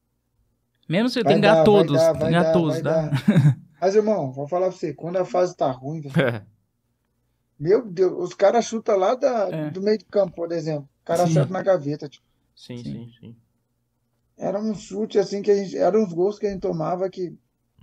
[0.88, 2.82] mesmo se Vai tem que ganhar dar, vai todos, dar, vai ganhar dar, todos, vai
[2.82, 3.08] dá.
[3.08, 3.58] dar.
[3.80, 6.51] Mas, irmão, vou falar pra você, quando a fase tá ruim, É.
[7.62, 9.70] meu Deus, os caras chutam lá da, É.
[9.70, 10.88] do meio de campo, por exemplo.
[11.02, 11.30] O cara Sim.
[11.32, 12.08] acerta na gaveta.
[12.08, 12.24] Tipo,
[12.54, 12.84] Sim, Sim.
[12.84, 13.36] sim, sim.
[14.36, 15.76] era um chute assim que a gente.
[15.76, 17.36] Eram uns gols que a gente tomava que.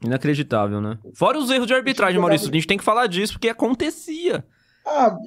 [0.04, 0.98] Inacreditável, né?
[1.14, 2.50] Fora os erros de arbitragem, jogava- Maurício.
[2.50, 4.46] A gente tem que falar disso, porque acontecia.
[4.86, 5.18] Ah,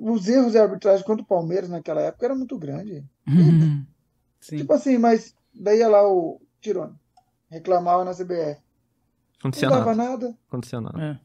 [0.00, 3.04] os erros de arbitragem contra o Palmeiras naquela época era muito grande.
[4.40, 4.56] Sim.
[4.58, 6.94] Tipo assim, mas daí ia lá o Tirone.
[7.50, 8.60] Reclamava na CBF.
[9.38, 10.10] Acontecia Não dava nada.
[10.10, 11.20] nada, Acontecia nada.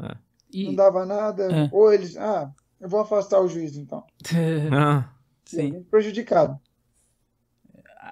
[0.00, 0.06] É.
[0.06, 0.16] É.
[0.60, 1.44] não E, dava nada.
[1.52, 1.68] É.
[1.70, 4.04] Ou eles, ah, eu vou afastar o juiz então.
[4.72, 5.14] Ah,
[5.46, 5.82] a sim.
[5.90, 6.60] prejudicado.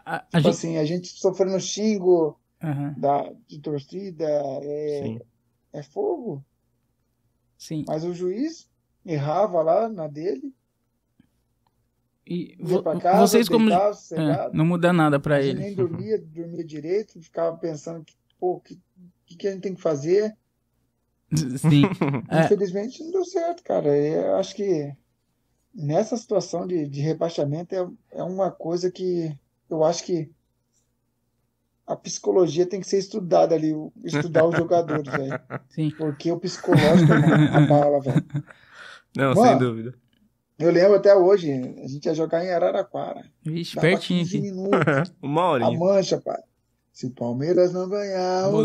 [0.06, 0.48] A, a Tipo gente...
[0.48, 4.24] assim, a gente sofrendo xingo Aham, da, de torcida,
[4.62, 5.20] é, sim.
[5.72, 6.44] é fogo.
[7.56, 7.84] sim.
[7.86, 8.70] Mas o juiz
[9.04, 10.54] errava lá na dele,
[12.26, 13.68] E vo- pra casa, vocês como...
[13.68, 15.60] deitava, É, não muda nada pra A gente ele.
[15.60, 18.80] nem dormia, dormia direito, ficava pensando que, pô, o que,
[19.26, 20.36] que, que a gente tem que fazer?
[21.58, 21.82] Sim.
[22.28, 22.44] É.
[22.44, 23.88] Infelizmente não deu certo, cara.
[23.96, 24.92] Eu acho que
[25.74, 29.36] nessa situação de, de rebaixamento é, é uma coisa que
[29.68, 30.30] eu acho que
[31.86, 33.72] a psicologia tem que ser estudada ali,
[34.04, 35.40] estudar os jogadores, velho.
[35.70, 35.90] Sim.
[35.96, 38.24] Porque o psicológico, mano, abala, velho.
[39.16, 39.94] Não, Mano, sem dúvida.
[40.56, 43.24] Eu lembro até hoje, a gente ia jogar em Araraquara.
[43.42, 44.46] Vixe, Dava pertinho 15 aqui.
[44.50, 45.12] minutos.
[45.20, 45.78] Uma A horinha.
[45.78, 46.40] mancha, pai.
[47.00, 48.60] Se o Palmeiras não ganhar, o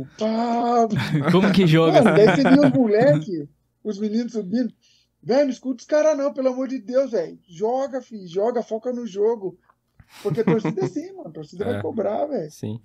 [0.00, 0.96] o Pablo.
[1.32, 2.00] Como que joga?
[2.02, 3.48] Mano, daí você viu os moleques,
[3.82, 4.72] os meninos subindo.
[5.20, 7.36] Velho, não escuta os caras não, pelo amor de Deus, velho.
[7.48, 9.58] Joga, filho, joga, foca no jogo.
[10.22, 11.30] Porque a torcida é assim, mano.
[11.30, 11.72] A torcida É.
[11.72, 12.50] vai cobrar, velho.
[12.52, 12.78] Sim.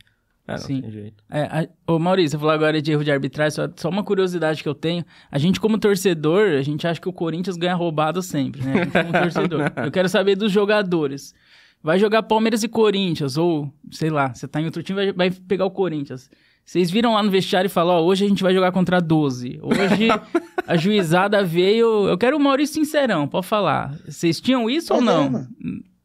[0.48, 0.82] É, Sim.
[0.82, 1.24] tem jeito.
[1.30, 4.64] É, a- ô Maurício, você falou agora de erro de arbitragem, só, só uma curiosidade
[4.64, 5.06] que eu tenho.
[5.30, 8.74] A gente, como torcedor, a gente acha que o Corinthians ganha roubado sempre, né?
[8.74, 9.72] A gente, como torcedor.
[9.86, 11.36] Eu quero saber dos jogadores.
[11.82, 15.32] Vai jogar Palmeiras e Corinthians, ou, sei lá, você tá em outro time, vai, vai
[15.32, 16.30] pegar o Corinthians.
[16.66, 19.60] Vocês viram lá no vestiário e falaram, ó, hoje a gente vai jogar contra 12.
[19.64, 20.08] Hoje
[20.68, 22.08] a juizada veio.
[22.08, 23.98] Eu quero o Maurício sincerão, pode falar.
[24.06, 25.30] Vocês tinham isso ou Mas é, não?
[25.32, 25.48] mano.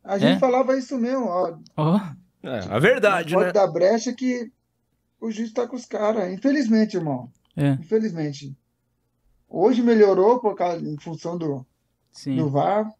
[0.03, 0.39] A gente É?
[0.39, 1.55] falava isso mesmo, ó.
[1.77, 2.01] Ó,
[2.43, 3.53] É, a verdade, Pode né?
[3.53, 4.51] dar brecha que
[5.21, 6.33] o juiz tá com os caras.
[6.33, 7.29] Infelizmente, irmão.
[7.57, 8.57] é, Infelizmente.
[9.49, 11.65] Hoje melhorou por causa, em função do,
[12.13, 12.37] sim.
[12.37, 12.91] do VAR.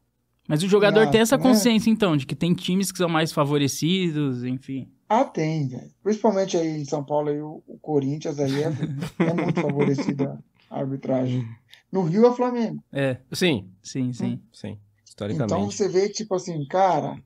[0.49, 1.43] Mas o jogador Ah, tem essa né?
[1.43, 4.89] consciência, então, de que tem times que são mais favorecidos, enfim.
[5.09, 5.91] Ah, tem, velho.
[6.03, 8.73] Principalmente aí em São Paulo, aí, o, o Corinthians aí é,
[9.21, 10.25] é muito favorecido
[10.71, 11.47] a arbitragem.
[11.91, 12.83] No Rio é Flamengo.
[12.93, 14.41] É, Sim, sim, sim.
[14.53, 14.69] sim.
[14.71, 15.75] Então Historicamente.
[15.77, 17.17] você vê, tipo assim, cara,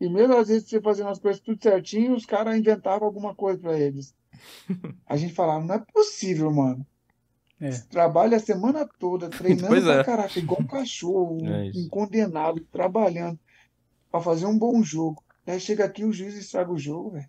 [0.00, 3.58] e mesmo às vezes você fazendo as coisas tudo certinho, os caras inventavam alguma coisa
[3.58, 4.14] pra eles.
[5.06, 6.86] A gente falava, não é possível, mano.
[7.60, 7.70] É.
[7.90, 10.04] Trabalha a semana toda, treinando Pois pra é.
[10.04, 13.38] caraca, igual um cachorro, É um, um condenado, trabalhando
[14.10, 15.22] pra fazer um bom jogo.
[15.46, 17.26] Aí chega aqui o juiz estraga o jogo, velho.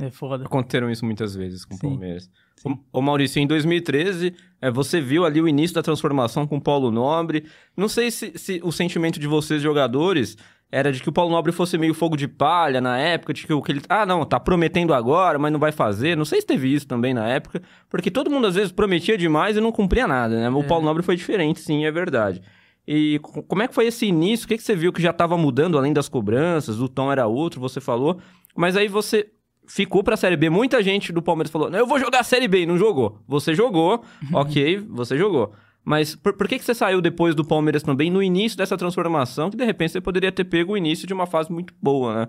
[0.00, 0.44] É foda.
[0.44, 1.78] Aconteceram isso muitas vezes com o.
[1.78, 2.30] Palmeiras.
[2.56, 2.78] Sim.
[2.92, 6.60] Ô, ô, Maurício, em 2013, é, você viu ali o início da transformação com o
[6.60, 7.46] Paulo Nobre.
[7.76, 10.36] Não sei se, se o sentimento de vocês, jogadores,
[10.70, 13.52] era de que o Paulo Nobre fosse meio fogo de palha na época, de que
[13.52, 13.82] o que ele.
[13.88, 16.16] Ah, não, tá prometendo agora, mas não vai fazer.
[16.16, 19.56] Não sei se teve isso também na época, porque todo mundo às vezes prometia demais
[19.56, 20.50] e não cumpria nada, né?
[20.50, 20.62] O É.
[20.64, 22.42] Paulo Nobre foi diferente, sim, é verdade.
[22.86, 24.44] E co- como é que foi esse início?
[24.44, 26.80] O que, que você viu que já estava mudando além das cobranças?
[26.80, 28.18] O tom era outro, você falou.
[28.56, 29.28] Mas aí você
[29.68, 30.48] ficou pra Série B.
[30.50, 33.20] Muita gente do Palmeiras falou: "Não, eu vou jogar a Série B e não jogou.
[33.26, 34.02] Você jogou,
[34.32, 35.52] ok, você jogou.
[35.88, 39.48] Mas por, por que, que você saiu depois do Palmeiras também, no início dessa transformação,
[39.50, 42.28] que de repente você poderia ter pego o início de uma fase muito boa, né?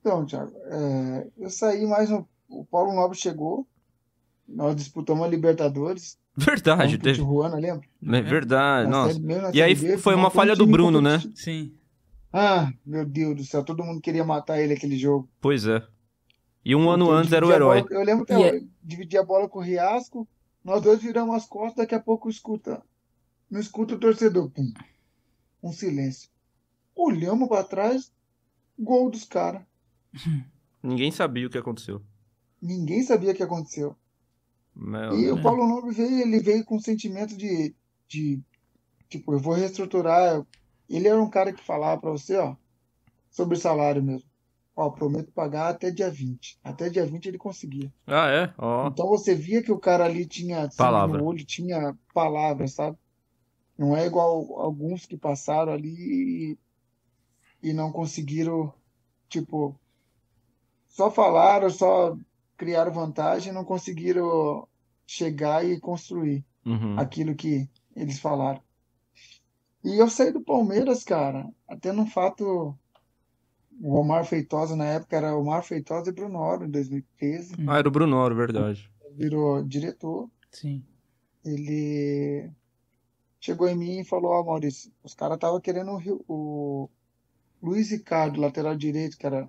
[0.00, 2.28] Então, Thiago, é, eu saí mais no.
[2.48, 3.66] O Paulo Nobre chegou.
[4.48, 6.18] Nós disputamos a Libertadores.
[6.36, 7.16] Verdade, teve.
[7.18, 7.86] Tijuana, lembra?
[8.06, 9.14] É verdade, Na nossa.
[9.14, 11.20] Série- mesmo na E aí B, foi uma um falha do Bruno, né?
[11.34, 11.72] Sim.
[12.32, 15.28] Ah, meu Deus do céu, todo mundo queria matar ele aquele jogo.
[15.40, 15.82] Pois é.
[16.64, 17.82] E um ano Porque antes era o dividia herói.
[17.82, 20.28] bola- eu lembro que E eu é- dividi a bola com o Riasco,
[20.64, 22.82] nós dois viramos as costas, daqui a pouco escuta.
[23.50, 24.50] Não escuta o torcedor.
[24.50, 24.72] Pum.
[25.62, 26.30] Um silêncio.
[26.94, 28.12] Olhamos pra trás,
[28.78, 29.62] gol dos caras.
[30.82, 32.02] Ninguém sabia o que aconteceu.
[32.60, 33.96] Ninguém sabia o que aconteceu.
[35.14, 37.74] E o Paulo Nobre veio, ele veio com um sentimento de,
[38.08, 38.40] de,
[39.08, 40.44] tipo, eu vou reestruturar.
[40.88, 42.56] Ele era um cara que falava pra você, ó,
[43.30, 44.28] sobre salário mesmo.
[44.74, 46.58] Ó, prometo pagar até dia 20.
[46.64, 47.92] Até dia 20 ele conseguia.
[48.06, 48.54] Ah, é?
[48.88, 51.18] Então você via que o cara ali tinha Palavra.
[51.18, 52.96] no olho, tinha palavra, sabe?
[53.76, 56.56] Não é igual alguns que passaram ali
[57.62, 58.72] e, e não conseguiram,
[59.28, 59.78] tipo,
[60.88, 62.16] só falaram, só
[62.56, 64.66] criaram vantagem, não conseguiram
[65.06, 66.96] chegar e construir Uhum.
[66.96, 68.62] aquilo que eles falaram.
[69.84, 72.76] E eu saí do Palmeiras, cara, até no fato,
[73.80, 77.88] o Omar Feitosa na época era Omar Feitosa e Bruno Oro, em 2013, Ah, era
[77.88, 78.90] o Brunoro, verdade.
[79.16, 80.30] virou diretor.
[80.50, 80.84] Sim.
[81.44, 82.50] ele
[83.40, 86.90] chegou em mim e falou, ó, Maurício, os caras estavam querendo o, o
[87.62, 89.48] Luiz Ricardo, lateral direito, que era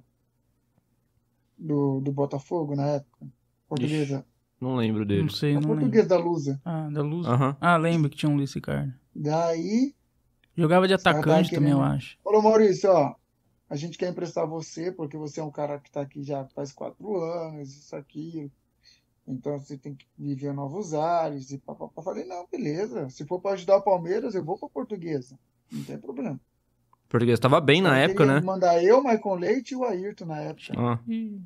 [1.57, 3.27] do, do Botafogo na época,
[3.67, 4.25] portuguesa,
[4.59, 5.23] Não lembro dele.
[5.23, 5.75] Não sei, é não lembro.
[5.75, 6.61] português da Lusa.
[6.65, 7.27] Ah, da Luz.
[7.27, 7.55] Aham.
[7.59, 8.93] Ah, lembro que tinha um Luiz Ricardo.
[9.15, 9.93] Daí,
[10.55, 12.17] Jogava de atacante também, eu acho.
[12.23, 13.15] falou, Maurício, ó,
[13.73, 16.71] a gente quer emprestar você, porque você é um cara que tá aqui já faz
[16.71, 18.51] quatro anos, isso aqui,
[19.27, 22.03] então você tem que viver novos ares, e papapá.
[22.03, 25.39] Falei, não, beleza, se for para ajudar o Palmeiras, eu vou pra portuguesa,
[25.71, 26.39] não tem problema.
[27.09, 28.45] Porque estava bem na Eu época, queria né?
[28.45, 30.73] mandar eu, Maicon Leite e o Ayrton na época.
[30.77, 30.99] Ah.
[31.07, 31.41] Ih,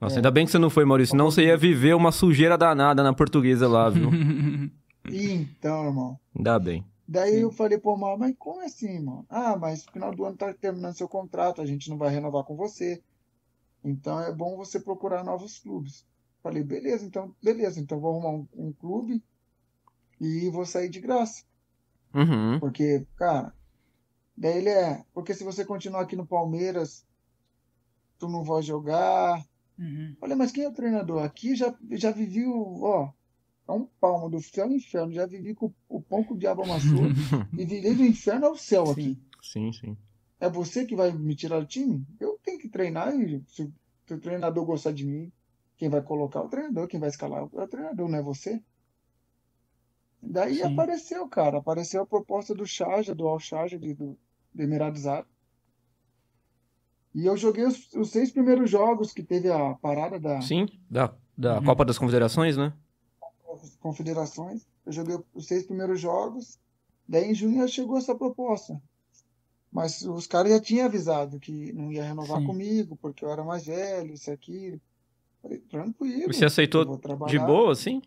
[0.00, 0.18] Nossa, É.
[0.18, 1.12] ainda bem que você não foi, Maurício.
[1.12, 4.08] Senão você ia viver uma sujeira danada na portuguesa lá, viu?
[5.08, 6.18] Então, irmão.
[6.36, 6.84] Ainda bem.
[7.08, 7.40] Daí Sim.
[7.40, 9.24] eu falei, pô, mas, mas como assim, mano?
[9.28, 12.44] Ah, mas no final do ano tá terminando seu contrato, a gente não vai renovar
[12.44, 13.02] com você.
[13.84, 16.04] Então é bom você procurar novos clubes.
[16.42, 19.22] Falei, beleza, então, beleza, então vou arrumar um, um clube
[20.20, 21.44] e vou sair de graça.
[22.14, 22.58] Uhum.
[22.58, 23.52] Porque, cara,
[24.36, 27.06] daí ele é, porque se você continuar aqui no Palmeiras,
[28.18, 29.44] tu não vai jogar,
[29.78, 30.16] Uhum.
[30.20, 31.22] Olha, mas quem é o treinador?
[31.22, 33.12] Aqui já, já vivi o, ó,
[33.68, 36.62] é um palmo do céu ao inferno, já vivi com o pão que o diabo
[36.62, 37.02] amassou,
[37.56, 39.18] e virei do inferno ao céu aqui.
[39.42, 39.96] Sim, sim.
[40.40, 42.04] É você que vai me tirar do time?
[42.20, 43.62] Eu tenho que treinar e se,
[44.10, 45.32] o treinador gostar de mim,
[45.76, 48.62] quem vai colocar é o treinador, quem vai escalar é o treinador, não é você.
[50.22, 50.62] Daí Sim.
[50.64, 54.18] apareceu, cara, apareceu a proposta do Sharjah, do Al Sharjah, de- do,
[54.54, 55.30] do Emirados Árabes.
[57.14, 61.14] E eu joguei os, os seis primeiros jogos que teve a parada da, Sim, da,
[61.36, 61.64] da Uhum.
[61.64, 62.72] Copa das Confederações, né?
[63.76, 64.66] Confederações.
[64.84, 66.58] Eu joguei os seis primeiros jogos.
[67.08, 68.80] Daí em junho já chegou essa proposta.
[69.72, 72.46] Mas os caras já tinham avisado que não ia renovar Sim.
[72.46, 74.80] comigo, porque eu era mais velho, isso aqui.
[75.42, 76.32] Falei, tranquilo.
[76.32, 76.84] Você aceitou
[77.26, 78.00] de boa, assim?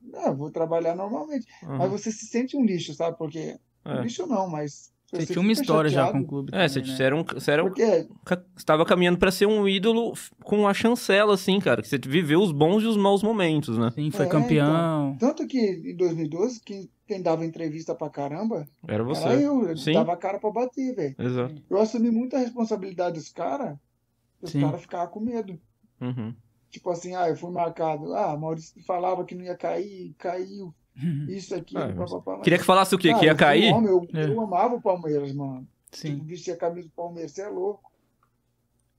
[0.00, 1.46] Não, eu vou trabalhar normalmente.
[1.62, 1.78] Aham.
[1.78, 3.16] Mas você se sente um lixo, sabe?
[3.16, 3.58] Porque.
[3.84, 4.02] É.
[4.02, 4.92] Lixo não, mas.
[5.10, 6.50] Você você tinha uma história já chateado, com o clube.
[6.54, 7.06] É, você, também, você né?
[7.06, 10.12] era um, você era um, Porque caminhando pra ser um ídolo
[10.44, 11.80] com a chancela, assim, cara.
[11.80, 13.90] Que você viveu os bons e os maus momentos, né?
[13.90, 15.16] Sim, foi É, campeão.
[15.18, 19.24] Tanto que em 2012, quem, quem dava entrevista pra caramba Era você.
[19.24, 19.66] era eu.
[19.66, 19.94] Eu Sim.
[19.94, 21.14] dava a cara pra bater, velho.
[21.18, 21.62] Exato.
[21.70, 23.78] Eu assumi muita responsabilidade dos caras,
[24.42, 25.58] os caras ficavam com medo.
[26.02, 26.34] Uhum.
[26.70, 28.14] Tipo assim, ah, eu fui marcado.
[28.14, 30.74] Ah, Maurício falava que não ia cair, caiu.
[31.28, 32.32] Isso aqui, Ah, papapá.
[32.36, 33.08] Mas, Queria que falasse o quê?
[33.08, 33.72] cara, que ia eu cair?
[33.72, 34.26] homem, eu, É.
[34.26, 35.66] eu amava o Palmeiras, mano.
[35.92, 36.14] Sim.
[36.14, 37.90] Tipo, vestia a camisa do Palmeiras, você é louco.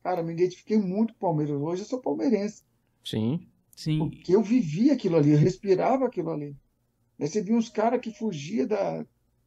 [0.03, 1.55] Cara, me identifiquei muito com o Palmeiras.
[1.59, 2.63] Hoje eu sou palmeirense.
[3.03, 3.47] Sim.
[3.75, 3.99] Sim.
[3.99, 6.55] Porque eu vivia aquilo ali, eu respirava aquilo ali.
[7.19, 9.05] Aí você via uns caras que fugiam da,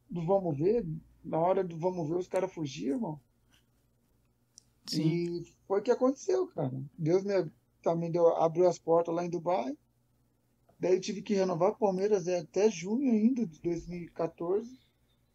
[0.09, 0.85] do vamos ver.
[1.25, 3.19] Na hora do vamos ver, os caras fugiam, irmão.
[4.85, 5.01] Sim.
[5.01, 6.71] E foi o que aconteceu, cara.
[6.97, 7.33] Deus me
[7.81, 9.75] também deu, abriu as portas lá em Dubai.
[10.83, 14.69] Daí eu tive que renovar o Palmeiras é, até junho ainda de 2014.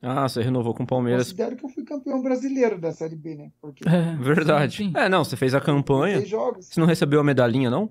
[0.03, 1.25] Ah, você renovou com o Palmeiras.
[1.33, 3.51] Considero que eu fui campeão brasileiro da Série B, né?
[3.61, 4.77] Porque É, Verdade.
[4.77, 4.93] Sim, sim.
[4.97, 6.19] É, não, você fez a campanha.
[6.19, 6.66] seis jogos.
[6.66, 7.91] Você não recebeu a medalhinha, não?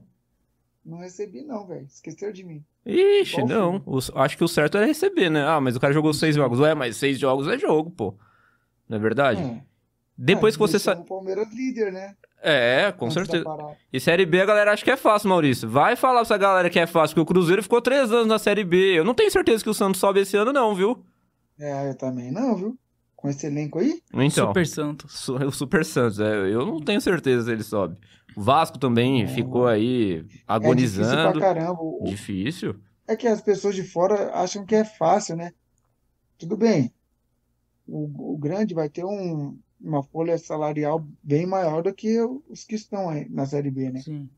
[0.85, 1.85] Não recebi, não, velho.
[1.85, 2.63] Esqueceram de mim.
[2.85, 3.83] Ixi, Qual não.
[3.85, 5.43] O- acho que o certo era receber, né?
[5.45, 6.59] Ah, mas o cara jogou seis jogos.
[6.59, 8.15] Ué, mas seis jogos é jogo, pô.
[8.87, 9.41] Não é verdade?
[9.41, 9.63] É.
[10.17, 11.03] Depois Ah, que você deixamos sa...
[11.03, 12.15] O Palmeiras líder, né?
[12.41, 13.43] É, com certeza.
[13.91, 15.67] E Série B a galera acha que é fácil, Maurício.
[15.69, 18.37] Vai falar pra essa galera que é fácil, porque o Cruzeiro ficou três anos na
[18.39, 18.77] Série B.
[18.99, 21.03] Eu não tenho certeza que o Santos sobe esse ano, não, viu?
[21.59, 22.77] É, eu também não, viu?
[23.15, 23.99] Com esse elenco aí?
[24.13, 25.27] Então, Super Santos.
[25.29, 27.97] o Super Santos, é, eu não tenho certeza se ele sobe.
[28.35, 29.27] O Vasco também É.
[29.27, 31.31] ficou aí É difícil agonizando.
[31.39, 31.81] pra caramba.
[31.81, 32.75] O- o- Difícil.
[33.07, 35.51] É que as pessoas de fora acham que é fácil, né?
[36.37, 36.93] Tudo bem.
[37.87, 42.75] O, o grande vai ter um, uma folha salarial bem maior do que os que
[42.75, 43.99] estão aí na Série B, né?
[44.01, 44.29] Sim.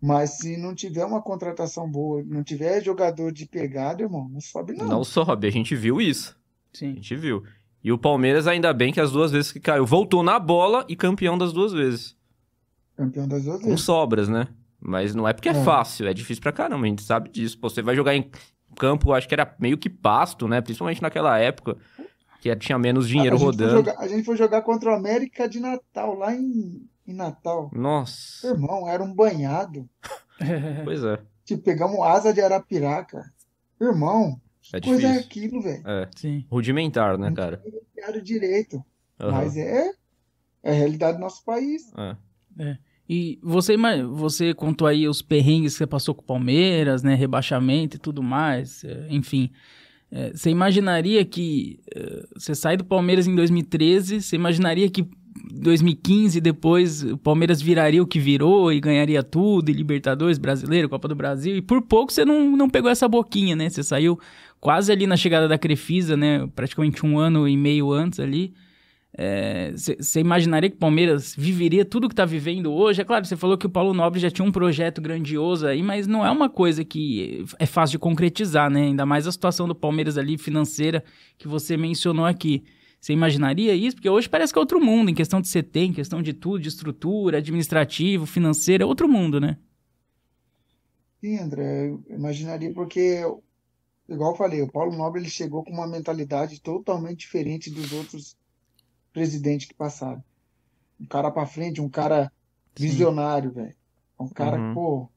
[0.00, 4.72] Mas se não tiver uma contratação boa, não tiver jogador de pegada, irmão, não sobe
[4.74, 4.86] não.
[4.86, 6.36] Não sobe, a gente viu isso.
[6.74, 6.94] A Sim.
[6.94, 7.42] gente viu.
[7.82, 10.94] E o Palmeiras, ainda bem que as duas vezes que caiu, voltou na bola e
[10.94, 12.16] campeão das duas vezes.
[12.96, 13.84] Campeão das duas com vezes.
[13.84, 14.48] sobras, né?
[14.80, 15.64] Mas não é porque é, É.
[15.64, 17.58] fácil, é difícil pra caramba, a gente sabe disso.
[17.58, 18.30] Pô, você vai jogar em
[18.76, 20.60] campo, acho que era meio que pasto, né?
[20.60, 21.76] Principalmente naquela época,
[22.40, 23.70] que tinha menos dinheiro a, rodando.
[23.70, 27.70] jogar, a gente foi jogar contra o América de Natal, lá em, em Natal.
[27.72, 29.88] Nossa, Irmão, era um banhado.
[30.84, 33.24] pois é, Tipo, pegamos asa de Arapiraca.
[33.80, 34.40] Irmão,
[34.72, 35.26] é coisa é difícil.
[35.26, 35.82] aquilo, velho?
[35.86, 36.44] É, Sim.
[36.50, 37.62] rudimentar, né, cara?
[37.96, 38.84] Era direito.
[39.20, 39.90] Aham, Mas é,
[40.62, 41.90] é a realidade do nosso país.
[42.58, 42.76] é.
[43.10, 43.74] E você,
[44.12, 47.14] você contou aí os perrengues que você passou com o Palmeiras, né?
[47.14, 49.50] Rebaixamento e tudo mais, eh, enfim.
[50.10, 55.06] Eh, Você imaginaria que eh, você sai do Palmeiras em 2013, você imaginaria que
[55.50, 61.08] 2015 depois o Palmeiras viraria o que virou e ganharia tudo, e Libertadores, Brasileiro, Copa
[61.08, 63.68] do Brasil, e por pouco você não, não pegou essa boquinha, né?
[63.68, 64.18] Você saiu
[64.60, 66.46] quase ali na chegada da Crefisa, né?
[66.54, 68.52] Praticamente um ano e meio antes ali.
[69.74, 73.00] Você imaginaria que o Palmeiras viveria tudo que tá vivendo hoje?
[73.00, 76.06] É claro, você falou que o Paulo Nobre já tinha um projeto grandioso aí, mas
[76.06, 78.82] não é uma coisa que é fácil de concretizar, né?
[78.82, 81.02] Ainda mais a situação do Palmeiras ali financeira
[81.36, 82.62] que você mencionou aqui.
[83.00, 83.96] Você imaginaria isso?
[83.96, 86.60] Porque hoje parece que é outro mundo, em questão de CT, em questão de tudo,
[86.60, 89.56] de estrutura, administrativo, financeiro, é outro mundo, né?
[91.20, 93.24] Sim, André, eu imaginaria porque,
[94.08, 98.36] igual eu falei, o Paulo Nobre ele chegou com uma mentalidade totalmente diferente dos outros
[99.22, 100.22] presidentes que passaram.
[101.00, 102.30] Um cara pra frente, um cara
[102.78, 103.74] visionário, velho.
[104.18, 104.74] Um cara, Uhum.
[104.74, 105.10] pô,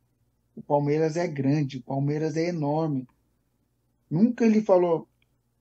[0.55, 3.07] o Palmeiras é grande, o Palmeiras é enorme.
[4.09, 5.07] Nunca ele falou,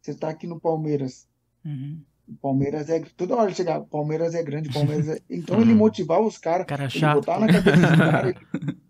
[0.01, 1.29] você tá aqui no Palmeiras,
[1.65, 2.01] Uhum.
[2.29, 3.01] o Palmeiras é.
[3.15, 5.21] Toda hora ele chegava, Palmeiras é grande, Palmeiras é.
[5.29, 5.79] Então ele Uhum.
[5.79, 6.67] motivava os caras.
[6.67, 7.15] Cara Ele chato.
[7.17, 8.35] botava na cabeça dos caras.
[8.37, 8.81] ele-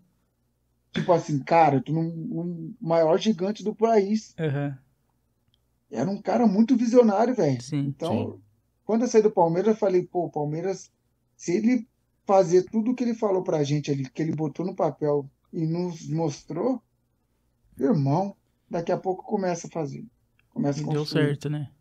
[0.93, 4.33] Tipo assim, cara, tu é um, maior gigante do país.
[4.39, 4.77] Aham,
[5.89, 7.61] Era um cara muito visionário, velho.
[7.61, 7.93] Sim.
[8.91, 10.91] Quando eu saí do Palmeiras, eu falei, pô, o Palmeiras,
[11.37, 11.87] se ele
[12.27, 15.65] fazer tudo o que ele falou pra gente ali, que ele botou no papel e
[15.65, 16.83] nos mostrou,
[17.79, 18.35] irmão,
[18.69, 20.05] daqui a pouco começa a fazer.
[20.49, 21.71] Começa a Deu certo, né?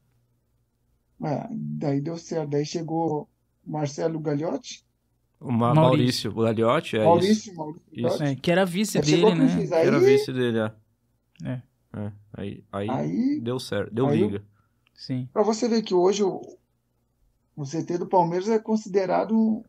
[1.20, 2.50] É, daí deu certo.
[2.50, 3.28] Daí chegou
[3.66, 4.84] Marcelo Gagliotti,
[5.40, 6.30] O Ma- Maurício.
[6.30, 8.22] Maurício Gagliotti, é Maurício, Maurício Isso.
[8.22, 9.64] É, que era vice Aí dele, a né?
[9.64, 9.74] Isso.
[9.74, 10.72] Era Aí, vice dele, é.
[11.42, 11.62] É.
[11.92, 14.44] É, Aí, aí, aí deu certo, deu aí liga.
[14.94, 15.28] Sim.
[15.32, 16.40] Pra você ver que hoje o,
[17.60, 19.62] o CT do Palmeiras é considerado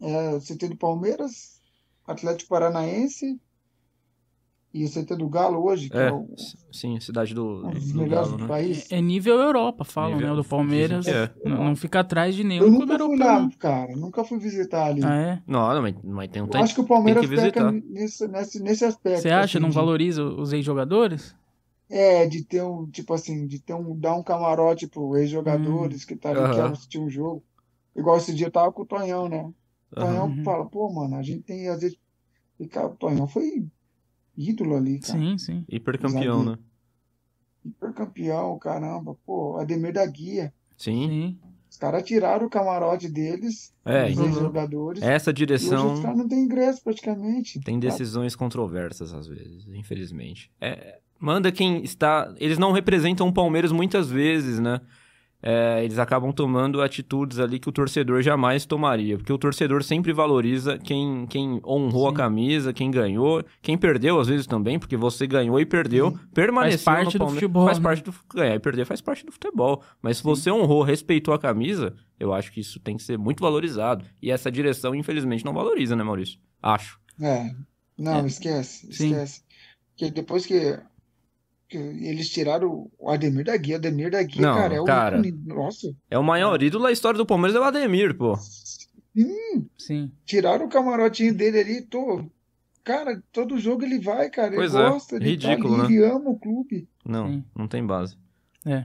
[0.00, 1.60] é, o CT do Palmeiras,
[2.06, 3.40] Atlético Paranaense
[4.72, 6.28] e o CT do Galo hoje, que é, É, o-
[6.70, 8.48] sim, cidade do, um dos do melhores Galo, do né?
[8.48, 8.92] país.
[8.92, 10.32] É nível Europa, falam, Nível- né?
[10.34, 11.06] O do Palmeiras.
[11.06, 13.26] que Não, não fica atrás de Eu nenhum clube nunca fui europeu.
[13.26, 13.50] lá, não.
[13.52, 15.02] cara, nunca fui visitar ali.
[15.02, 15.42] Ah, é?
[15.46, 16.64] Não, não, mas, mas tem um Eu tempo.
[16.64, 19.22] acho que o Palmeiras que peca nesse, nesse, nesse aspecto.
[19.22, 19.56] Você acha?
[19.56, 21.34] assim, Não de- valoriza os ex-jogadores?
[21.90, 26.14] É, de ter um, tipo assim, de ter um, dar um camarote pro ex-jogadores que
[26.16, 26.54] tá ali, que Aham.
[26.54, 27.42] quer assistir um jogo.
[27.96, 29.42] Igual esse dia eu tava com o Tonhão, né?
[29.42, 29.54] O.
[29.96, 30.44] Tonhão Uhum.
[30.44, 31.98] fala, pô, mano, a gente tem, às vezes,
[32.60, 33.66] e, cara, o Tonhão foi
[34.36, 35.18] ídolo ali, cara.
[35.18, 35.64] Sim, sim.
[35.68, 36.58] Hipercampeão, né?
[37.64, 40.52] Hipercampeão, caramba, pô, Ademir da Guia.
[40.76, 41.38] Sim.
[41.70, 44.24] Os caras tiraram o camarote deles, É, os Uhum.
[44.26, 47.60] ex-jogadores, Essa e direção os caras não têm ingresso praticamente.
[47.60, 50.50] tem decisões controversas às vezes, infelizmente.
[50.60, 52.34] É, manda quem está.
[52.38, 54.80] Eles não representam o Palmeiras muitas vezes, né?
[55.40, 59.16] É, eles acabam tomando atitudes ali que o torcedor jamais tomaria.
[59.16, 62.16] Porque o torcedor sempre valoriza quem, quem honrou a Sim.
[62.16, 67.04] camisa, quem ganhou, quem perdeu às vezes também, porque você ganhou e perdeu, permaneceu Faz
[67.04, 67.84] parte no do futebol, Faz né?
[67.84, 69.82] parte do ganhar e perder faz parte do futebol.
[70.02, 73.40] Mas se você honrou, respeitou a camisa, eu acho que isso tem que ser muito
[73.40, 74.04] valorizado.
[74.20, 76.40] E essa direção, infelizmente, não valoriza, né, Maurício?
[76.60, 76.98] Acho.
[77.20, 77.54] É,
[77.96, 78.26] não, É.
[78.26, 79.10] esquece, Sim.
[79.12, 79.42] esquece.
[79.96, 80.78] Porque depois que
[81.76, 85.18] eles tiraram o Ademir da Guia, Ademir da Guia, Não, cara, é o cara.
[85.18, 85.32] ícone.
[85.46, 88.36] Nossa, É o maior ídolo da história do Palmeiras, é o Ademir, pô.
[89.76, 90.10] Sim.
[90.24, 92.24] tiraram o camarotinho dele ali, tô.
[92.84, 96.02] Cara, todo jogo ele vai, cara, ele Pois é, gosta, ele tá ridículo, ali, né?
[96.04, 96.88] ele ama o clube.
[97.04, 97.44] Não, Sim.
[97.56, 98.16] não tem base.
[98.64, 98.84] É.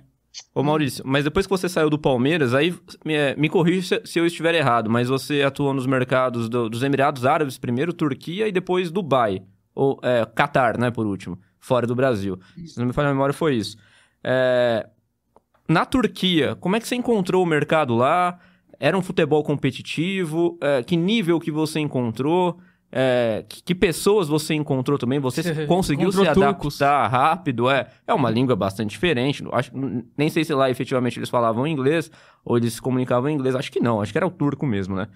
[0.54, 2.74] Ô Maurício, mas depois que você saiu do Palmeiras, aí
[3.06, 6.82] me, me corrija se, se eu estiver errado, mas você atuou nos mercados do- dos
[6.82, 9.44] Emirados Árabes primeiro, Turquia e depois Dubai.
[9.76, 12.38] Ou é, Catar, né, por último, fora do Brasil.
[12.66, 13.78] Se não me falha a memória, foi isso.
[14.22, 14.86] É,
[15.68, 18.38] na Turquia, como é que você encontrou o mercado lá?
[18.78, 20.58] Era um futebol competitivo?
[20.62, 22.60] É, que nível que você encontrou?
[22.92, 25.20] É, que, que pessoas você encontrou também?
[25.20, 26.82] Você conseguiu se encontrou turcos.
[26.82, 27.70] adaptar rápido?
[27.70, 29.42] É, é uma língua bastante diferente.
[29.54, 29.72] Acho,
[30.18, 32.12] nem sei se lá efetivamente eles falavam inglês
[32.44, 33.56] ou eles se comunicavam em inglês.
[33.56, 35.08] Acho que não, acho que era o turco mesmo, né?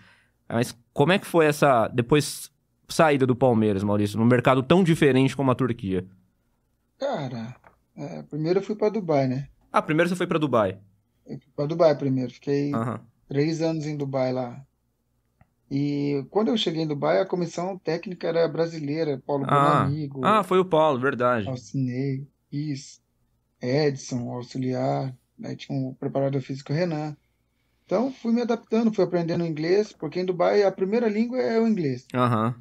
[0.47, 2.49] Mas como é que foi essa depois
[2.87, 6.05] saída do Palmeiras, Maurício, num mercado tão diferente como a Turquia?
[6.97, 7.55] Cara,
[7.95, 9.47] é, primeiro eu fui pra Dubai, né?
[9.71, 10.79] Ah, primeiro você foi pra Dubai.
[11.25, 12.71] Eu fui pra Dubai primeiro, fiquei
[13.27, 14.65] três anos em Dubai lá.
[15.69, 20.43] E quando eu cheguei em Dubai, a comissão técnica era brasileira, Paulo Ah, Bonamigo, ah,
[20.43, 21.47] foi o Paulo, verdade.
[21.47, 23.01] Alcinei, isso,
[23.61, 25.55] Edson, auxiliar, né?
[25.55, 27.15] Tinha um preparador físico, Renan.
[27.85, 31.67] Então, fui me adaptando, fui aprendendo inglês, porque em Dubai a primeira língua é o
[31.67, 32.55] inglês, Aham.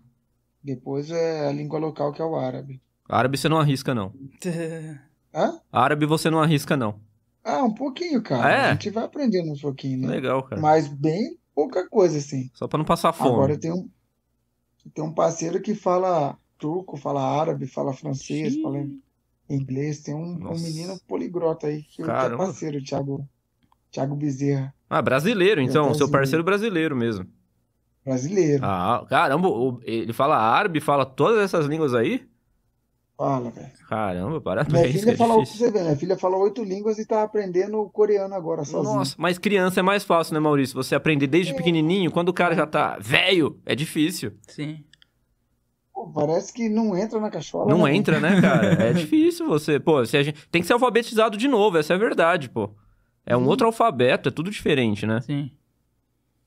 [0.63, 2.81] depois é a língua local, que é o árabe.
[3.09, 4.13] Árabe você não arrisca, não.
[5.35, 5.61] Hã?
[5.71, 6.99] Árabe você não arrisca, não.
[7.45, 8.51] Ah, um pouquinho, cara.
[8.51, 8.65] É?
[8.67, 10.09] A gente vai aprendendo um pouquinho, né?
[10.09, 10.61] Legal, cara.
[10.61, 12.51] Mas bem pouca coisa, assim.
[12.55, 13.59] Só pra não passar Agora fome.
[13.59, 13.89] tem um,
[14.95, 18.85] tem um parceiro que fala turco, fala árabe, fala francês, fala
[19.49, 20.01] inglês.
[20.03, 22.45] Tem um, um menino poligrota aí, que é Caramba.
[22.45, 23.29] parceiro, o Thiago,
[23.93, 25.95] Thiago Bezerra, Ah, brasileiro, então.
[25.95, 27.27] Seu parceiro brasileiro mesmo.
[28.05, 28.65] brasileiro.
[28.65, 29.49] Ah, caramba,
[29.83, 32.27] ele fala árabe, fala todas essas línguas aí?
[33.17, 33.71] Fala, velho.
[33.89, 37.23] Caramba, Minha parabéns, filha é fala, você ver, minha filha fala oito línguas e tá
[37.23, 38.95] aprendendo coreano agora, sozinha.
[38.95, 40.75] Nossa, mas criança é mais fácil, né, Maurício?
[40.75, 44.33] Você aprender desde pequenininho, quando o cara já tá velho, é difícil.
[44.47, 44.85] Sim.
[45.95, 47.97] Pô, parece que não entra na cachola, Não né?
[47.97, 48.75] entra, né, cara?
[48.85, 49.81] É difícil você.
[49.81, 50.47] Pô, se a gente...
[50.51, 52.69] tem que ser alfabetizado de novo, essa é a verdade, pô.
[53.25, 53.49] É um Uhum.
[53.49, 55.23] outro alfabeto, é tudo diferente, né?
[55.23, 55.51] Sim.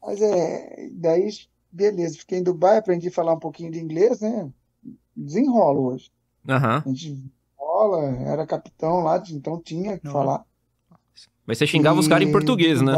[0.02, 1.28] Mas é, daí,
[1.72, 4.50] beleza, fiquei em Dubai, aprendi a falar um pouquinho de inglês, né?
[5.16, 6.12] Desenrolo hoje.
[6.48, 6.84] Aham.
[6.86, 10.12] A gente rola, era capitão lá, então tinha que Não.
[10.12, 10.46] falar.
[11.46, 12.94] Mas você xingava os caras em E português, né?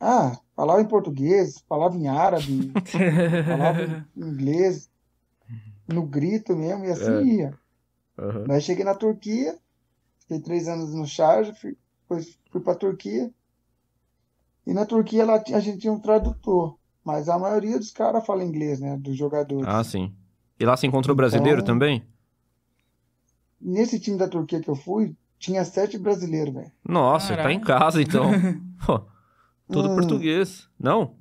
[0.00, 2.72] Ah, falava em português, falava em árabe,
[3.46, 4.90] falava em inglês,
[5.86, 7.22] no grito mesmo, e assim É.
[7.34, 7.58] ia.
[8.18, 8.44] Aham.
[8.46, 9.56] Daí cheguei na Turquia,
[10.20, 13.32] fiquei três anos no Sharjah, fui, depois fui pra Turquia.
[14.66, 18.44] E na Turquia lá a gente tinha um tradutor, mas a maioria dos caras fala
[18.44, 18.96] inglês, né?
[18.96, 19.66] Dos jogadores.
[19.68, 20.14] Ah, sim.
[20.58, 22.02] E lá você encontrou brasileiro Então- também?
[23.60, 26.72] Nesse time da Turquia que eu fui, tinha sete brasileiros, velho.
[26.86, 28.30] Nossa, tá em casa então.
[28.84, 29.02] Pô,
[29.70, 29.94] tudo Hum.
[29.94, 30.68] português.
[30.78, 31.14] Não?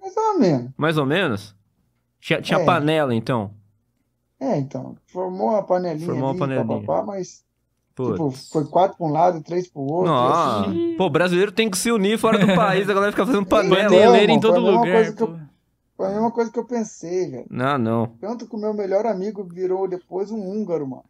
[0.00, 0.70] Mais ou menos.
[0.76, 1.54] Mais ou menos?
[2.20, 2.64] Tinha, tinha É.
[2.64, 3.52] panela, então?
[4.38, 6.66] É, então, formou uma panelinha Formou uma ali, panelinha.
[6.86, 7.44] papapá, mas
[7.94, 10.70] tipo, foi quatro pra um lado, três pro outro, Nossa.
[10.70, 10.94] assim.
[10.96, 13.76] Pô, brasileiro tem que se unir fora do país, a galera fica fazendo panela.
[13.90, 15.49] Paneleiro em a todo mesma lugar.
[16.00, 17.46] Foi a mesma coisa que eu pensei, velho.
[17.50, 18.06] Não, não.
[18.18, 21.04] Tanto que o meu melhor amigo virou depois um húngaro, mano.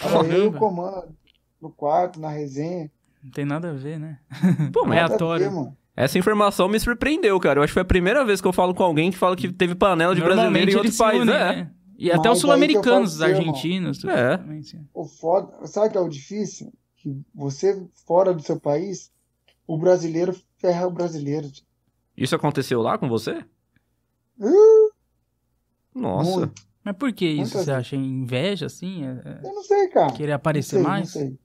[0.00, 1.14] Era eu o comando
[1.60, 2.90] no quarto, na resenha.
[3.22, 4.18] Não tem nada a ver, né?
[4.72, 5.44] Pô, mas a Aleatório.
[5.44, 5.76] ver, mano.
[5.94, 7.58] essa informação me surpreendeu, cara.
[7.58, 9.52] Eu acho que foi a primeira vez que eu falo com alguém que fala que
[9.52, 11.20] teve panela de brasileiro em outro país.
[11.20, 11.38] unem, é.
[11.56, 11.70] né?
[11.98, 13.98] E Mas até os sul-americanos, os argentinos.
[13.98, 14.38] tudo É.
[14.38, 14.62] também.
[14.94, 16.72] O foda, sabe o que é o difícil?
[16.96, 19.12] Que você, fora do seu país,
[19.66, 21.46] o brasileiro ferra o brasileiro.
[22.16, 23.44] Isso aconteceu lá com você?
[24.40, 24.90] Uh,
[25.94, 26.30] Nossa.
[26.38, 26.62] muito.
[26.82, 27.58] Mas por que isso?
[27.58, 29.04] Você acha inveja, assim?
[29.04, 30.12] É- é Eu não sei, cara.
[30.12, 31.00] Querer Não aparecer sei, mais?
[31.14, 31.38] não sei.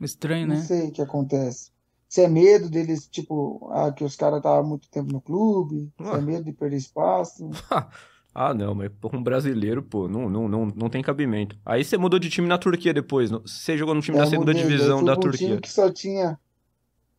[0.00, 0.62] Estranho, Não né?
[0.62, 1.70] sei o que acontece.
[2.08, 6.08] Se é medo deles, tipo, ah, que os caras estavam muito tempo no clube, se
[6.08, 6.16] Ah.
[6.16, 7.48] é medo de perder espaço.
[8.32, 11.58] Ah, não, mas um brasileiro, pô, não, não, não, não tem cabimento.
[11.66, 13.28] Aí você mudou de time na Turquia depois.
[13.28, 15.48] Você jogou no time É, da segunda mudei, divisão fui da um Turquia.
[15.48, 16.38] time que só tinha,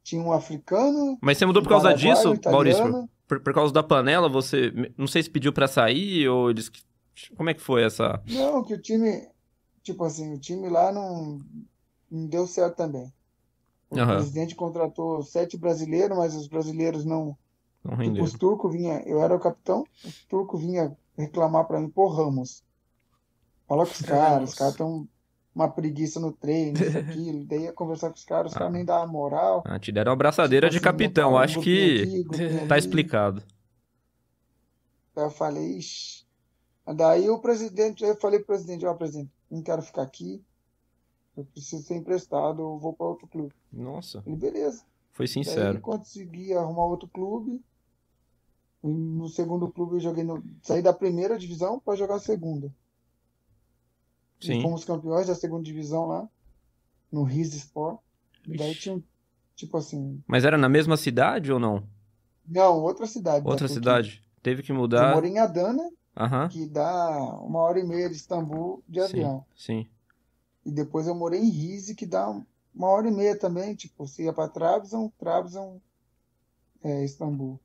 [0.05, 2.51] tinha um africano, Mas você mudou um por causa disso, italiano.
[2.53, 3.09] Maurício?
[3.31, 4.73] Por, por causa da panela, você.
[4.97, 6.69] Não sei se pediu pra sair ou eles.
[7.37, 8.21] Como é que foi essa.
[8.27, 9.25] Não, que o time,
[9.81, 11.39] tipo assim, o time lá não,
[12.11, 13.09] não deu certo também.
[13.89, 14.15] O Aham.
[14.15, 17.37] presidente contratou sete brasileiros, mas os brasileiros não.
[17.85, 18.23] Não Tipo, rendeu.
[18.25, 22.61] os turcos vinha, eu era o capitão, os turcos vinha reclamar pra mim, pô, Ramos,
[23.65, 25.07] fala com os caras, os caras estão
[25.53, 27.45] uma preguiça no treino, isso, aquilo.
[27.45, 29.61] Daí ia conversar com os caras, os caras nem davam moral.
[29.65, 31.37] Ah, te deram uma abraçadeira de Tipo assim, capitão.
[31.37, 33.43] Acho que aqui, grupinho tá explicado.
[35.15, 36.25] Aí eu falei, ixi.
[36.95, 40.43] Daí o presidente, eu falei pro presidente, ó, presidente, não quero ficar aqui,
[41.37, 43.53] eu preciso ser emprestado, eu vou para outro clube.
[43.71, 44.83] Nossa, Ele, beleza.
[45.11, 45.79] foi Daí sincero.
[45.79, 47.63] consegui arrumar outro clube.
[48.83, 52.73] No segundo clube eu joguei no, saí da primeira divisão para jogar a segunda.
[54.43, 54.61] E Sim.
[54.61, 56.29] fomos campeões da segunda divisão lá,
[57.11, 57.99] no Riz Sport.
[58.47, 59.03] E daí tinha, um-
[59.55, 61.83] tipo assim, Mas era na mesma cidade ou não?
[62.45, 64.21] não, outra cidade da Outra cidade.
[64.41, 65.13] Teve que Eu mudar.
[65.15, 66.47] morei em Adana, Aham.
[66.49, 67.09] que dá
[67.41, 69.45] uma hora e meia de Istambul de Sim, avião.
[69.55, 69.87] sim.
[70.65, 72.27] E depois eu morei em Rize, que dá
[72.73, 73.75] uma hora e meia também.
[73.75, 75.79] Tipo, você ia para Trabzon, Trabzon,
[76.83, 77.59] é, Istambul.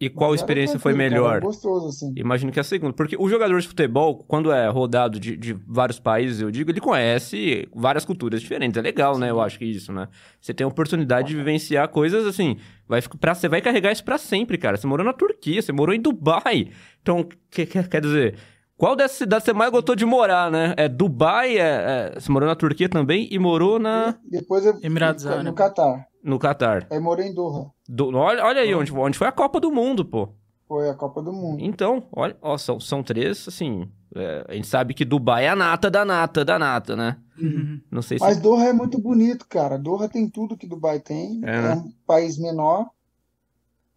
[0.00, 1.30] E qual experiência foi cara, melhor?
[1.36, 2.12] era gostoso, assim.
[2.16, 2.92] Imagino que a segunda.
[2.92, 6.80] Porque o jogador de futebol, quando é rodado de, de vários países, eu digo, ele
[6.80, 8.78] conhece várias culturas diferentes.
[8.78, 9.28] É legal, né?
[9.30, 10.06] Eu acho que isso, né?
[10.40, 12.56] Você tem a oportunidade de vivenciar coisas assim.
[12.86, 14.76] Vai, pra, você vai carregar isso pra sempre, cara.
[14.76, 16.68] Você morou na Turquia, você morou em Dubai.
[17.02, 18.36] Então, que- que- quer dizer,
[18.76, 20.72] Qual dessas cidades você mais gostou de morar, né?
[20.76, 25.24] É Dubai, é, é- você morou na Turquia também e morou na Depois eu Emirados
[25.24, 25.54] fui no Árabes.
[25.58, 26.06] Catar.
[26.22, 26.86] no Catar.
[26.88, 27.72] Aí morei em Doha.
[27.88, 30.28] Do- olha, olha aí onde, onde foi a Copa do Mundo, pô.
[30.66, 31.60] Foi a Copa do Mundo.
[31.64, 33.88] Então, olha, ó, são, são três, assim.
[34.14, 37.16] é, a gente sabe que Dubai é a nata da nata da nata, né?
[37.38, 37.80] Uhum.
[37.90, 38.24] Não sei se.
[38.24, 39.78] Mas Doha é muito bonito, cara.
[39.78, 41.40] Doha tem tudo que Dubai tem.
[41.44, 41.74] É, É, né?
[41.76, 42.90] um país menor,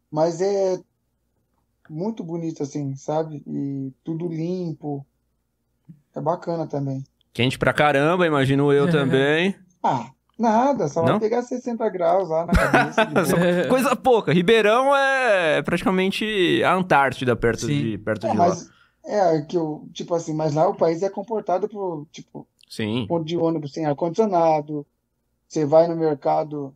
[0.09, 0.79] mas é
[1.89, 3.43] muito bonito, assim, sabe?
[3.45, 5.05] E tudo limpo.
[6.15, 7.03] É bacana também.
[7.33, 9.55] Quente pra caramba, imagino eu também.
[9.83, 10.11] Ah,
[10.41, 11.19] nada, só vai Não?
[11.19, 13.05] pegar 60 graus lá na cabeça.
[13.05, 13.13] de.
[13.69, 14.33] Coisa pouca.
[14.33, 17.67] Ribeirão é praticamente a Antártida perto Sim.
[17.91, 18.47] de, perto É, de lá.
[18.49, 18.69] mas
[19.05, 23.05] é que eu, tipo assim, mas lá o país é comportado por, tipo, Sim.
[23.07, 24.85] ponto de ônibus sem ar-condicionado.
[25.47, 26.73] Você vai no mercado,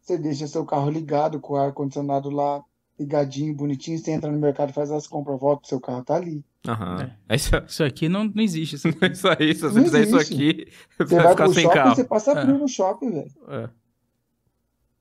[0.00, 2.62] você deixa seu carro ligado com o ar-condicionado lá,
[2.98, 3.98] ligadinho, bonitinho.
[3.98, 6.44] Você entra no mercado, faz as compras, volta, seu carro tá ali.
[6.66, 7.10] Aham.
[7.28, 8.76] É isso, Isso aqui não, não existe.
[8.76, 9.04] Isso aqui.
[9.04, 9.54] é isso aí.
[9.54, 10.34] Se você Não fizer isso existe.
[10.34, 11.94] aqui, Você vai vai ficar sem shopping, carro.
[11.96, 12.42] você passa É.
[12.42, 13.30] frio no shopping, velho.
[13.48, 13.68] É.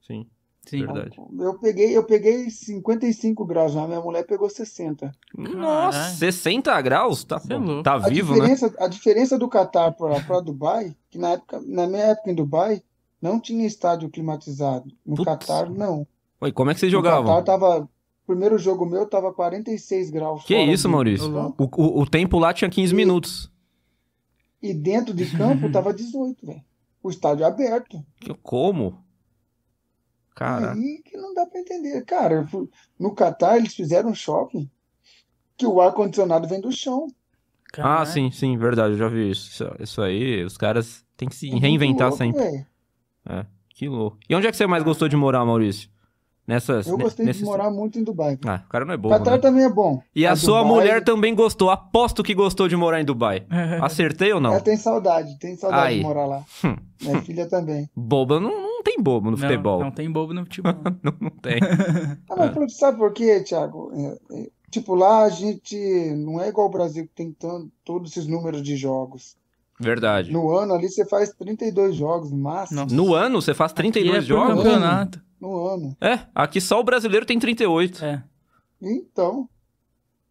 [0.02, 0.28] Sim.
[0.66, 0.86] Sim.
[0.86, 1.18] Verdade.
[1.40, 5.12] Eu peguei, eu peguei 55 graus lá, minha mulher pegou 60.
[5.36, 6.16] Nossa, Caralho.
[6.18, 7.24] 60 graus?
[7.24, 7.82] Tá, é bom.
[7.82, 8.40] tá A vivo, né?
[8.48, 12.82] diferença, a diferença do Catar para Dubai, que na época, na minha época em Dubai,
[13.22, 14.86] não tinha estádio climatizado.
[15.06, 15.26] No Putz.
[15.26, 16.06] Catar, não.
[16.40, 17.26] Oi, como é que vocês No jogavam?
[17.36, 17.90] Catar tava,
[18.32, 21.28] primeiro jogo meu tava 46 graus Que isso, Maurício?
[21.58, 23.52] O, o, o tempo lá tinha 15 minutos.
[24.62, 26.62] E dentro de campo tava 18, velho.
[27.04, 28.04] O estádio aberto.
[28.20, 29.04] Que- Como?
[30.36, 32.04] Cara, Aí que não dá pra entender.
[32.06, 32.48] Cara,
[32.98, 34.70] no Catar eles fizeram um shopping
[35.58, 37.08] que o ar-condicionado vem do chão.
[37.78, 39.50] ah, sim, sim, verdade, eu já vi isso.
[39.52, 42.66] Isso, isso aí, os caras têm que se É reinventar louco, sempre.
[43.28, 44.18] É, que louco.
[44.28, 45.90] E onde é que você mais gostou de morar, Maurício?
[46.52, 48.38] Nessas, Eu gostei de nesses- morar muito em Dubai.
[48.46, 49.38] Ah, o cara não é bobo, Catar né?
[49.38, 50.02] também é bom.
[50.14, 51.70] E a Mas sua Dubai- mulher também gostou.
[51.70, 53.46] Aposto que gostou de morar em Dubai.
[53.82, 54.52] Acertei ou não?
[54.52, 55.98] Ela tem saudade, tem saudade Aí.
[56.00, 56.44] de morar lá.
[56.66, 56.76] Hum.
[57.02, 57.90] Minha filha também.
[57.96, 59.80] Boba não, não tem bobo no Não, futebol.
[59.84, 60.74] Não tem bobo no futebol.
[61.02, 61.60] Não, não tem.
[62.30, 63.92] Ah, mas por- sabe por quê, Thiago?
[63.96, 65.76] É, é, tipo, lá a gente
[66.18, 69.36] não é igual o Brasil que tem tanto, todos esses números de jogos.
[69.80, 70.32] Verdade.
[70.32, 72.82] No ano ali você faz 32 jogos no máximo.
[72.82, 72.94] Nossa.
[72.94, 74.56] No ano você faz 32 E é jogos?
[74.64, 75.22] campeonato.
[75.42, 75.98] No ano.
[76.00, 78.06] É, aqui só o brasileiro tem 38.
[78.06, 78.24] É.
[78.82, 79.50] Então,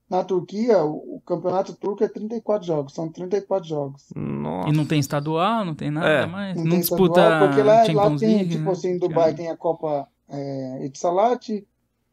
[0.09, 2.95] na Turquia, o, campeonato turco é 34 jogos.
[2.95, 4.07] São 34 jogos.
[4.15, 4.69] Nossa.
[4.69, 6.27] E não tem estadual, não tem nada É.
[6.27, 6.57] mais.
[6.57, 7.75] Não Não, tem disputa estadual, porque lá,
[8.05, 8.71] lá tem, League, tipo né?
[8.71, 11.67] assim, em Dubai tem a Copa é, Etisalat,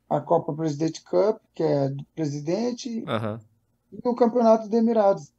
[0.09, 3.39] a Copa Presidente Cup, que é do presidente, Aham.
[3.91, 5.31] e o Campeonato dos Emirados.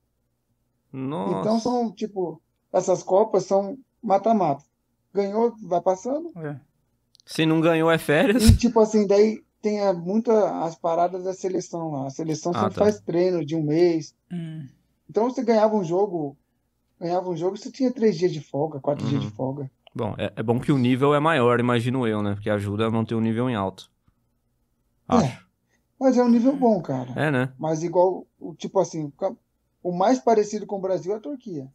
[0.92, 1.40] Nossa.
[1.40, 2.40] Então são, tipo,
[2.72, 4.64] essas Copas são mata-mata.
[5.12, 6.30] Ganhou, vai passando.
[6.36, 6.56] É.
[7.30, 8.42] Se não ganhou é férias.
[8.42, 12.06] E, tipo assim, daí tem a, muita as paradas da seleção lá.
[12.06, 12.84] A seleção Ah, sempre tá.
[12.86, 14.14] faz treino de um mês.
[14.32, 14.66] Hum.
[15.10, 16.36] Então você ganhava um jogo,
[16.98, 19.28] ganhava um jogo, você tinha três dias de folga, quatro dias Uhum.
[19.28, 19.70] de folga.
[19.94, 22.32] Bom, é, é bom que o nível é maior, imagino eu, né?
[22.34, 23.90] Porque ajuda a manter o nível em alto.
[25.06, 25.46] Acho.
[26.00, 27.10] Mas é um nível bom, cara.
[27.14, 27.52] É, né?
[27.58, 29.12] Mas igual, o tipo assim,
[29.82, 31.68] o mais parecido com o Brasil é a Turquia.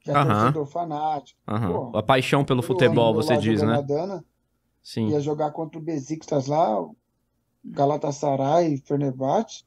[0.00, 0.34] Que é Aham.
[0.34, 1.40] torcedor fanático.
[1.48, 1.72] Aham.
[1.90, 3.74] Pô, A paixão pelo futebol, você diz, né?
[3.76, 4.24] a Dana,
[4.88, 5.08] Sim.
[5.08, 6.94] ia jogar contra o Besiktas lá, o
[7.64, 9.64] Galatasaray, Fenerbahçe.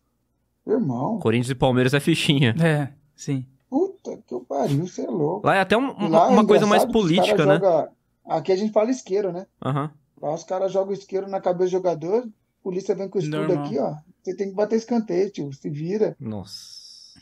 [0.66, 2.56] Irmão, Corinthians e Palmeiras é fichinha.
[2.64, 3.46] É, sim.
[3.70, 5.46] puta que eu pariu, você é louco.
[5.46, 7.56] Lá é até um- E uma, lá é uma coisa mais política, né?
[7.56, 7.91] joga-
[8.26, 9.48] Aqui a gente fala isqueiro, né?
[9.66, 9.91] Aham.
[10.22, 13.40] Lá os caras jogam isqueiro na cabeça do jogador, a polícia vem com o escudo
[13.48, 13.66] Normal.
[13.66, 13.96] aqui, ó.
[14.24, 16.16] Você tem que bater escanteio, tio, se vira.
[16.20, 17.20] Nossa.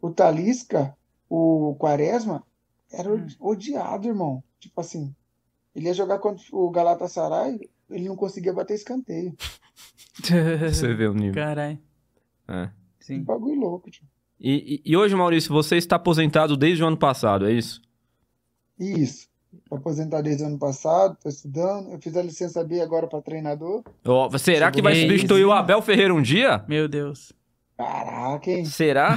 [0.00, 0.96] O Talisca,
[1.28, 2.44] o Quaresma,
[2.92, 3.26] era Hum.
[3.40, 4.42] odiado, irmão.
[4.60, 5.12] Tipo assim,
[5.74, 7.58] ele ia jogar contra o Galatasaray,
[7.90, 9.34] ele não conseguia bater escanteio.
[10.22, 11.34] Você vê o nível.
[11.34, 11.78] Caralho.
[12.48, 12.70] É.
[12.98, 13.22] Que Sim.
[13.22, 14.04] bagulho louco, tio.
[14.40, 17.82] E, e- e hoje, Maurício, você está aposentado desde o ano passado, é isso?
[18.78, 19.26] Isso.
[19.68, 21.90] Tô aposentado desde o ano passado, tô estudando.
[21.90, 23.82] Eu fiz a licença B agora para treinador.
[24.06, 25.52] Ó, será que vai substituir o.
[25.52, 26.64] Abel Ferreira um dia?
[26.68, 27.32] Meu Deus.
[27.78, 28.64] Caraca, hein?
[28.64, 29.16] Será?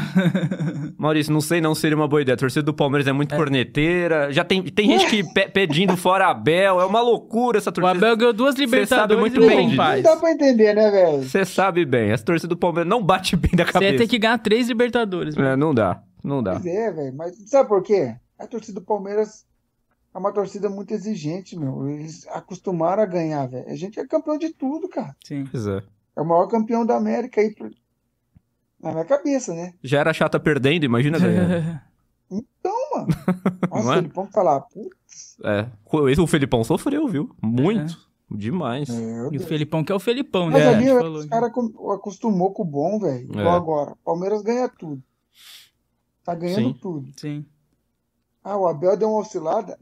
[0.96, 2.36] Maurício, não sei não seria uma boa ideia.
[2.36, 4.32] A torcida do Palmeiras é muito corneteira.
[4.32, 6.80] Já tem, tem gente que pe- pedindo fora Abel.
[6.80, 7.98] É uma loucura essa O torcida.
[7.98, 9.82] Abel ganhou duas sabe Libertadores muito bem não disso.
[9.82, 11.24] Não dá pra entender, né, velho?
[11.24, 12.12] Você sabe bem.
[12.12, 13.94] Essa torcida do Palmeiras não bate bem da Você cabeça.
[13.94, 15.36] ia ter que ganhar três Libertadores.
[15.36, 16.04] É, não dá.
[16.24, 16.52] Não dá.
[16.54, 17.16] Pois é, velho.
[17.18, 18.14] Mas sabe por quê?
[18.38, 19.44] A torcida do Palmeiras
[20.14, 21.90] é uma torcida muito exigente, meu.
[21.90, 23.66] Eles acostumaram a ganhar, velho.
[23.68, 25.16] A gente é campeão de tudo, cara.
[25.26, 25.46] Sim.
[25.52, 25.82] Pois é.
[26.16, 27.56] É o maior campeão da América aí.
[28.82, 29.74] Na minha cabeça, né?
[29.84, 31.80] Já era chata perdendo, imagina ganhando.
[32.34, 33.08] Então, mano.
[33.70, 33.98] Nossa, Não é?
[33.98, 35.68] ele pode falar, putz, É.
[36.22, 37.36] O Felipão sofreu, viu?
[37.42, 38.10] Muito.
[38.30, 38.88] Demais.
[38.88, 39.42] meu E o.
[39.42, 40.68] Felipão, que é o Felipão, Mas né?
[40.70, 41.52] A ali gente os caras
[41.94, 43.28] acostumou com o bom, velho.
[43.36, 43.40] É.
[43.40, 43.98] Igual agora.
[44.06, 45.04] Palmeiras ganha tudo.
[46.24, 46.80] Tá ganhando Sim.
[46.82, 47.12] tudo.
[47.18, 47.46] Sim.
[48.42, 49.78] Ah, o Abel deu uma oscilada.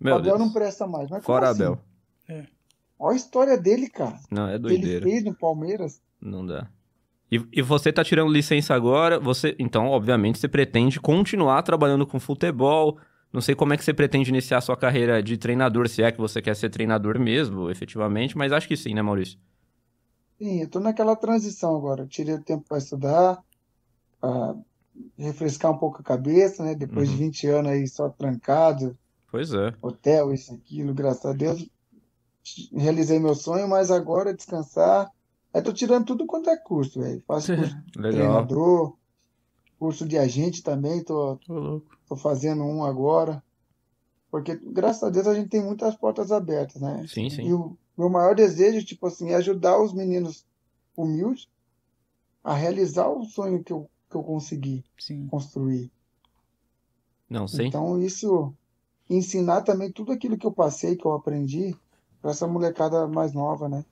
[0.00, 0.46] Meu o Abel Deus.
[0.46, 1.10] não presta mais.
[1.10, 1.62] Mas Fora como assim?
[1.64, 2.46] Abel.
[2.98, 4.18] Olha a história dele, cara.
[4.30, 5.04] Não, é Que ele doideira.
[5.04, 6.00] fez no Palmeiras.
[6.18, 6.66] Não dá.
[7.30, 9.54] E, e você tá tirando licença agora, você.
[9.58, 12.98] Então, obviamente, você pretende continuar trabalhando com futebol.
[13.32, 16.18] Não sei como é que você pretende iniciar sua carreira de treinador, se é que
[16.18, 19.38] você quer ser treinador mesmo, efetivamente, mas acho que sim, né, Maurício?
[20.38, 22.02] Sim, eu tô naquela transição agora.
[22.02, 23.40] Eu tirei o tempo para estudar,
[24.20, 24.56] para
[25.18, 26.74] refrescar um pouco a cabeça, né?
[26.74, 27.16] Depois Uhum.
[27.16, 28.98] de 20 anos aí só trancado,
[29.30, 29.74] Pois é.
[29.82, 31.68] hotel, isso, aquilo, graças a Deus.
[32.72, 35.08] Realizei meu sonho, mas agora é descansar.
[35.52, 37.22] Aí tô tirando tudo quanto é curso, velho.
[37.26, 38.96] Faço curso de treinador,
[39.78, 41.98] curso de agente também, tô, Tô louco.
[42.08, 43.42] tô fazendo um agora.
[44.30, 47.04] Porque, graças a Deus, a gente tem muitas portas abertas, né?
[47.08, 47.52] Sim, E sim.
[47.52, 50.46] o meu maior desejo, tipo assim, é ajudar os meninos
[50.96, 51.48] humildes
[52.44, 55.26] a realizar o sonho que eu, que eu consegui Sim.
[55.26, 55.90] construir.
[57.28, 57.66] Não, sim.
[57.66, 58.54] Então, isso,
[59.08, 61.76] ensinar também tudo aquilo que eu passei, que eu aprendi,
[62.22, 63.84] para essa molecada mais nova, né?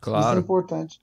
[0.00, 0.40] Isso é Claro.
[0.40, 1.00] importante.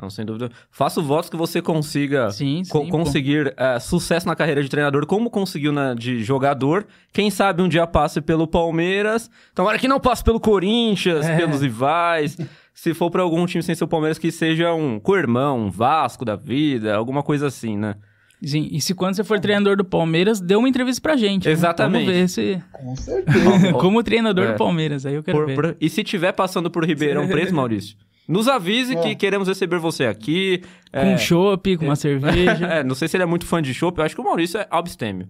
[0.00, 0.50] Não, sem dúvida.
[0.70, 2.70] Faço votos que você consiga Sim, sim.
[2.70, 6.86] co- conseguir é, sucesso na carreira de treinador, como conseguiu na de jogador.
[7.12, 9.30] Quem sabe um dia passe pelo Palmeiras.
[9.54, 11.36] Tomara que não passe pelo Corinthians, É.
[11.36, 12.36] pelos rivais.
[12.74, 16.24] Se for pra algum time sem ser o Palmeiras, que seja um co-irmão, um Vasco
[16.24, 17.94] da vida, alguma coisa assim, né?
[18.42, 21.46] Sim, e se quando você for treinador do Palmeiras, dê uma entrevista pra gente.
[21.46, 21.52] né?
[21.52, 22.06] Exatamente.
[22.06, 22.62] Vamos ver se...
[22.72, 23.72] Com certeza.
[23.78, 24.52] Como treinador É.
[24.52, 25.54] do Palmeiras, aí eu quero Por- ver.
[25.54, 27.94] por- E se tiver passando por Ribeirão Preto, Maurício,
[28.28, 29.00] nos avise É.
[29.00, 30.62] que queremos receber você aqui.
[30.92, 32.66] Com É, um chopp, com uma cerveja.
[32.66, 34.58] é, não sei se ele é muito fã de chopp, eu acho que o Maurício
[34.60, 35.28] é abstêmio.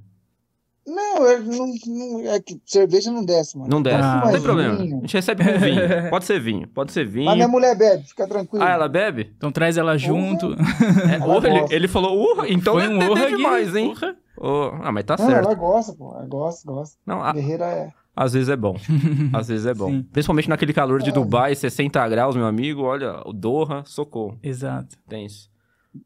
[0.84, 3.70] Não, é, não, não- é que cerveja não desce, mano.
[3.70, 4.74] Não desce, Ah, não tem problema.
[4.74, 4.96] vinho.
[4.98, 5.80] A gente recebe com vinho.
[6.10, 7.26] Pode ser vinho, pode ser vinho.
[7.26, 8.64] Mas minha mulher bebe, fica tranquilo.
[8.64, 9.32] Ah, ela bebe?
[9.36, 10.52] Então traz ela junto.
[11.08, 13.90] É, Ela urra, ele, ele falou urra, então Foi é um urra aqui, demais, hein?
[13.90, 14.16] urra.
[14.36, 15.44] Ô, ah, mas tá Não, certo.
[15.46, 16.14] ela gosta, pô.
[16.16, 16.96] Ela gosta, gosta.
[17.06, 17.92] Não, a- Guerreira é.
[18.14, 18.76] Às vezes é bom.
[19.32, 19.90] Às vezes é bom.
[19.90, 20.02] Sim.
[20.12, 21.12] Principalmente naquele calor de É.
[21.12, 22.82] Dubai, 60 graus, meu amigo.
[22.82, 24.38] Olha, o Doha, socorro.
[24.42, 24.96] Exato.
[25.08, 25.50] Tenso.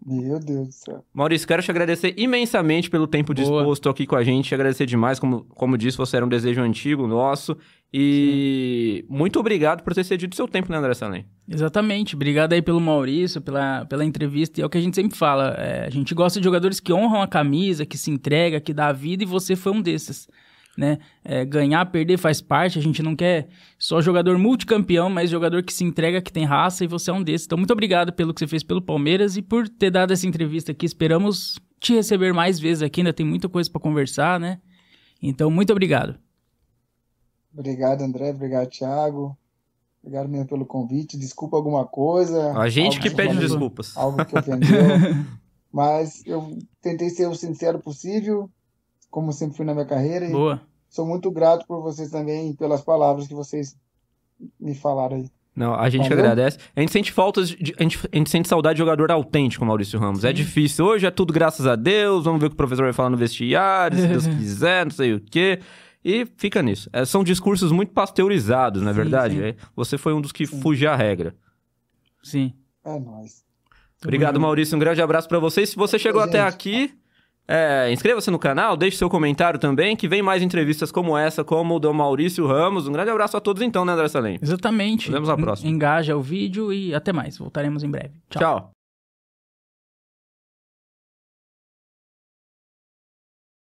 [0.05, 1.05] Meu Deus do céu.
[1.15, 3.45] Maurício, quero te agradecer imensamente pelo tempo Boa.
[3.63, 4.49] disposto aqui com a gente.
[4.49, 7.57] Te agradecer demais, como, como disse, você era um desejo antigo nosso.
[7.93, 11.25] E muito obrigado por ter cedido seu tempo, né, André Salem?
[11.49, 12.17] Exatamente.
[12.17, 14.61] Obrigado aí pelo Maurício, pela, pela entrevista.
[14.61, 15.55] E é o que a gente sempre fala.
[15.57, 18.89] é, a gente gosta de jogadores que honram a camisa, que se entrega, que dá
[18.89, 20.29] a vida, e você foi um desses.
[20.77, 20.99] Né?
[21.25, 22.79] É, ganhar, perder faz parte.
[22.79, 23.49] A gente não quer
[23.79, 27.23] só jogador multicampeão, mas jogador que se entrega, que tem raça, e você é um
[27.23, 27.47] desses.
[27.47, 30.73] Então, muito obrigado pelo que você fez pelo Palmeiras e por ter dado essa entrevista
[30.73, 30.85] aqui.
[30.85, 33.01] Esperamos te receber mais vezes aqui.
[33.01, 34.61] Ainda tem muita coisa para conversar, né?
[35.23, 36.19] Então, muito obrigado.
[37.55, 38.31] Obrigado, André.
[38.31, 39.37] Obrigado, Thiago.
[40.03, 41.19] Obrigado mesmo pelo convite.
[41.19, 42.53] Desculpa alguma coisa.
[42.57, 43.97] A gente que pede desculpas.
[43.97, 44.69] Algo que ofendeu.
[45.73, 48.49] Mas eu tentei ser o sincero possível,
[49.17, 50.27] como sempre fui na minha carreira.
[50.27, 50.61] E Boa.
[50.91, 53.75] sou muito grato por vocês também e pelas palavras que vocês
[54.61, 55.31] me falaram aí.
[55.57, 56.25] Não, a gente que Valeu.
[56.25, 56.59] agradece.
[56.77, 59.99] A gente sente faltas, de, a, gente, a gente sente saudade de jogador autêntico, Maurício
[59.99, 60.23] Ramos.
[60.23, 60.35] É Sim.
[60.35, 60.85] difícil.
[60.85, 62.27] Hoje é tudo graças a Deus.
[62.27, 65.15] Vamos ver o que o professor vai falar no vestiário, se Deus quiser, não sei
[65.15, 65.61] o quê.
[66.05, 66.91] E fica nisso.
[66.93, 69.35] É, são discursos muito pasteurizados, na Sim, verdade.
[69.35, 69.43] sim.
[69.45, 70.61] É, você foi um dos que Sim.
[70.61, 71.35] fugiu à regra.
[72.23, 72.53] Sim.
[72.85, 73.47] É nóis.
[74.05, 74.39] Obrigado.
[74.39, 74.77] Maurício.
[74.77, 75.71] Um grande abraço pra vocês.
[75.71, 76.37] Se você chegou Gente.
[76.37, 76.95] até aqui,
[77.49, 81.77] é, inscreva-se no canal, deixe seu comentário também, que vem mais entrevistas como essa, como
[81.77, 82.89] o do Maurício Ramos.
[82.89, 84.39] Um grande abraço a todos então, né, André Salem?
[84.43, 85.11] Exatamente.
[85.11, 85.71] Nos vemos na próxima.
[85.71, 87.39] Engaja o vídeo e até mais.
[87.39, 88.15] Voltaremos em breve.
[88.31, 88.41] Tchau.
[88.41, 88.76] Tchau.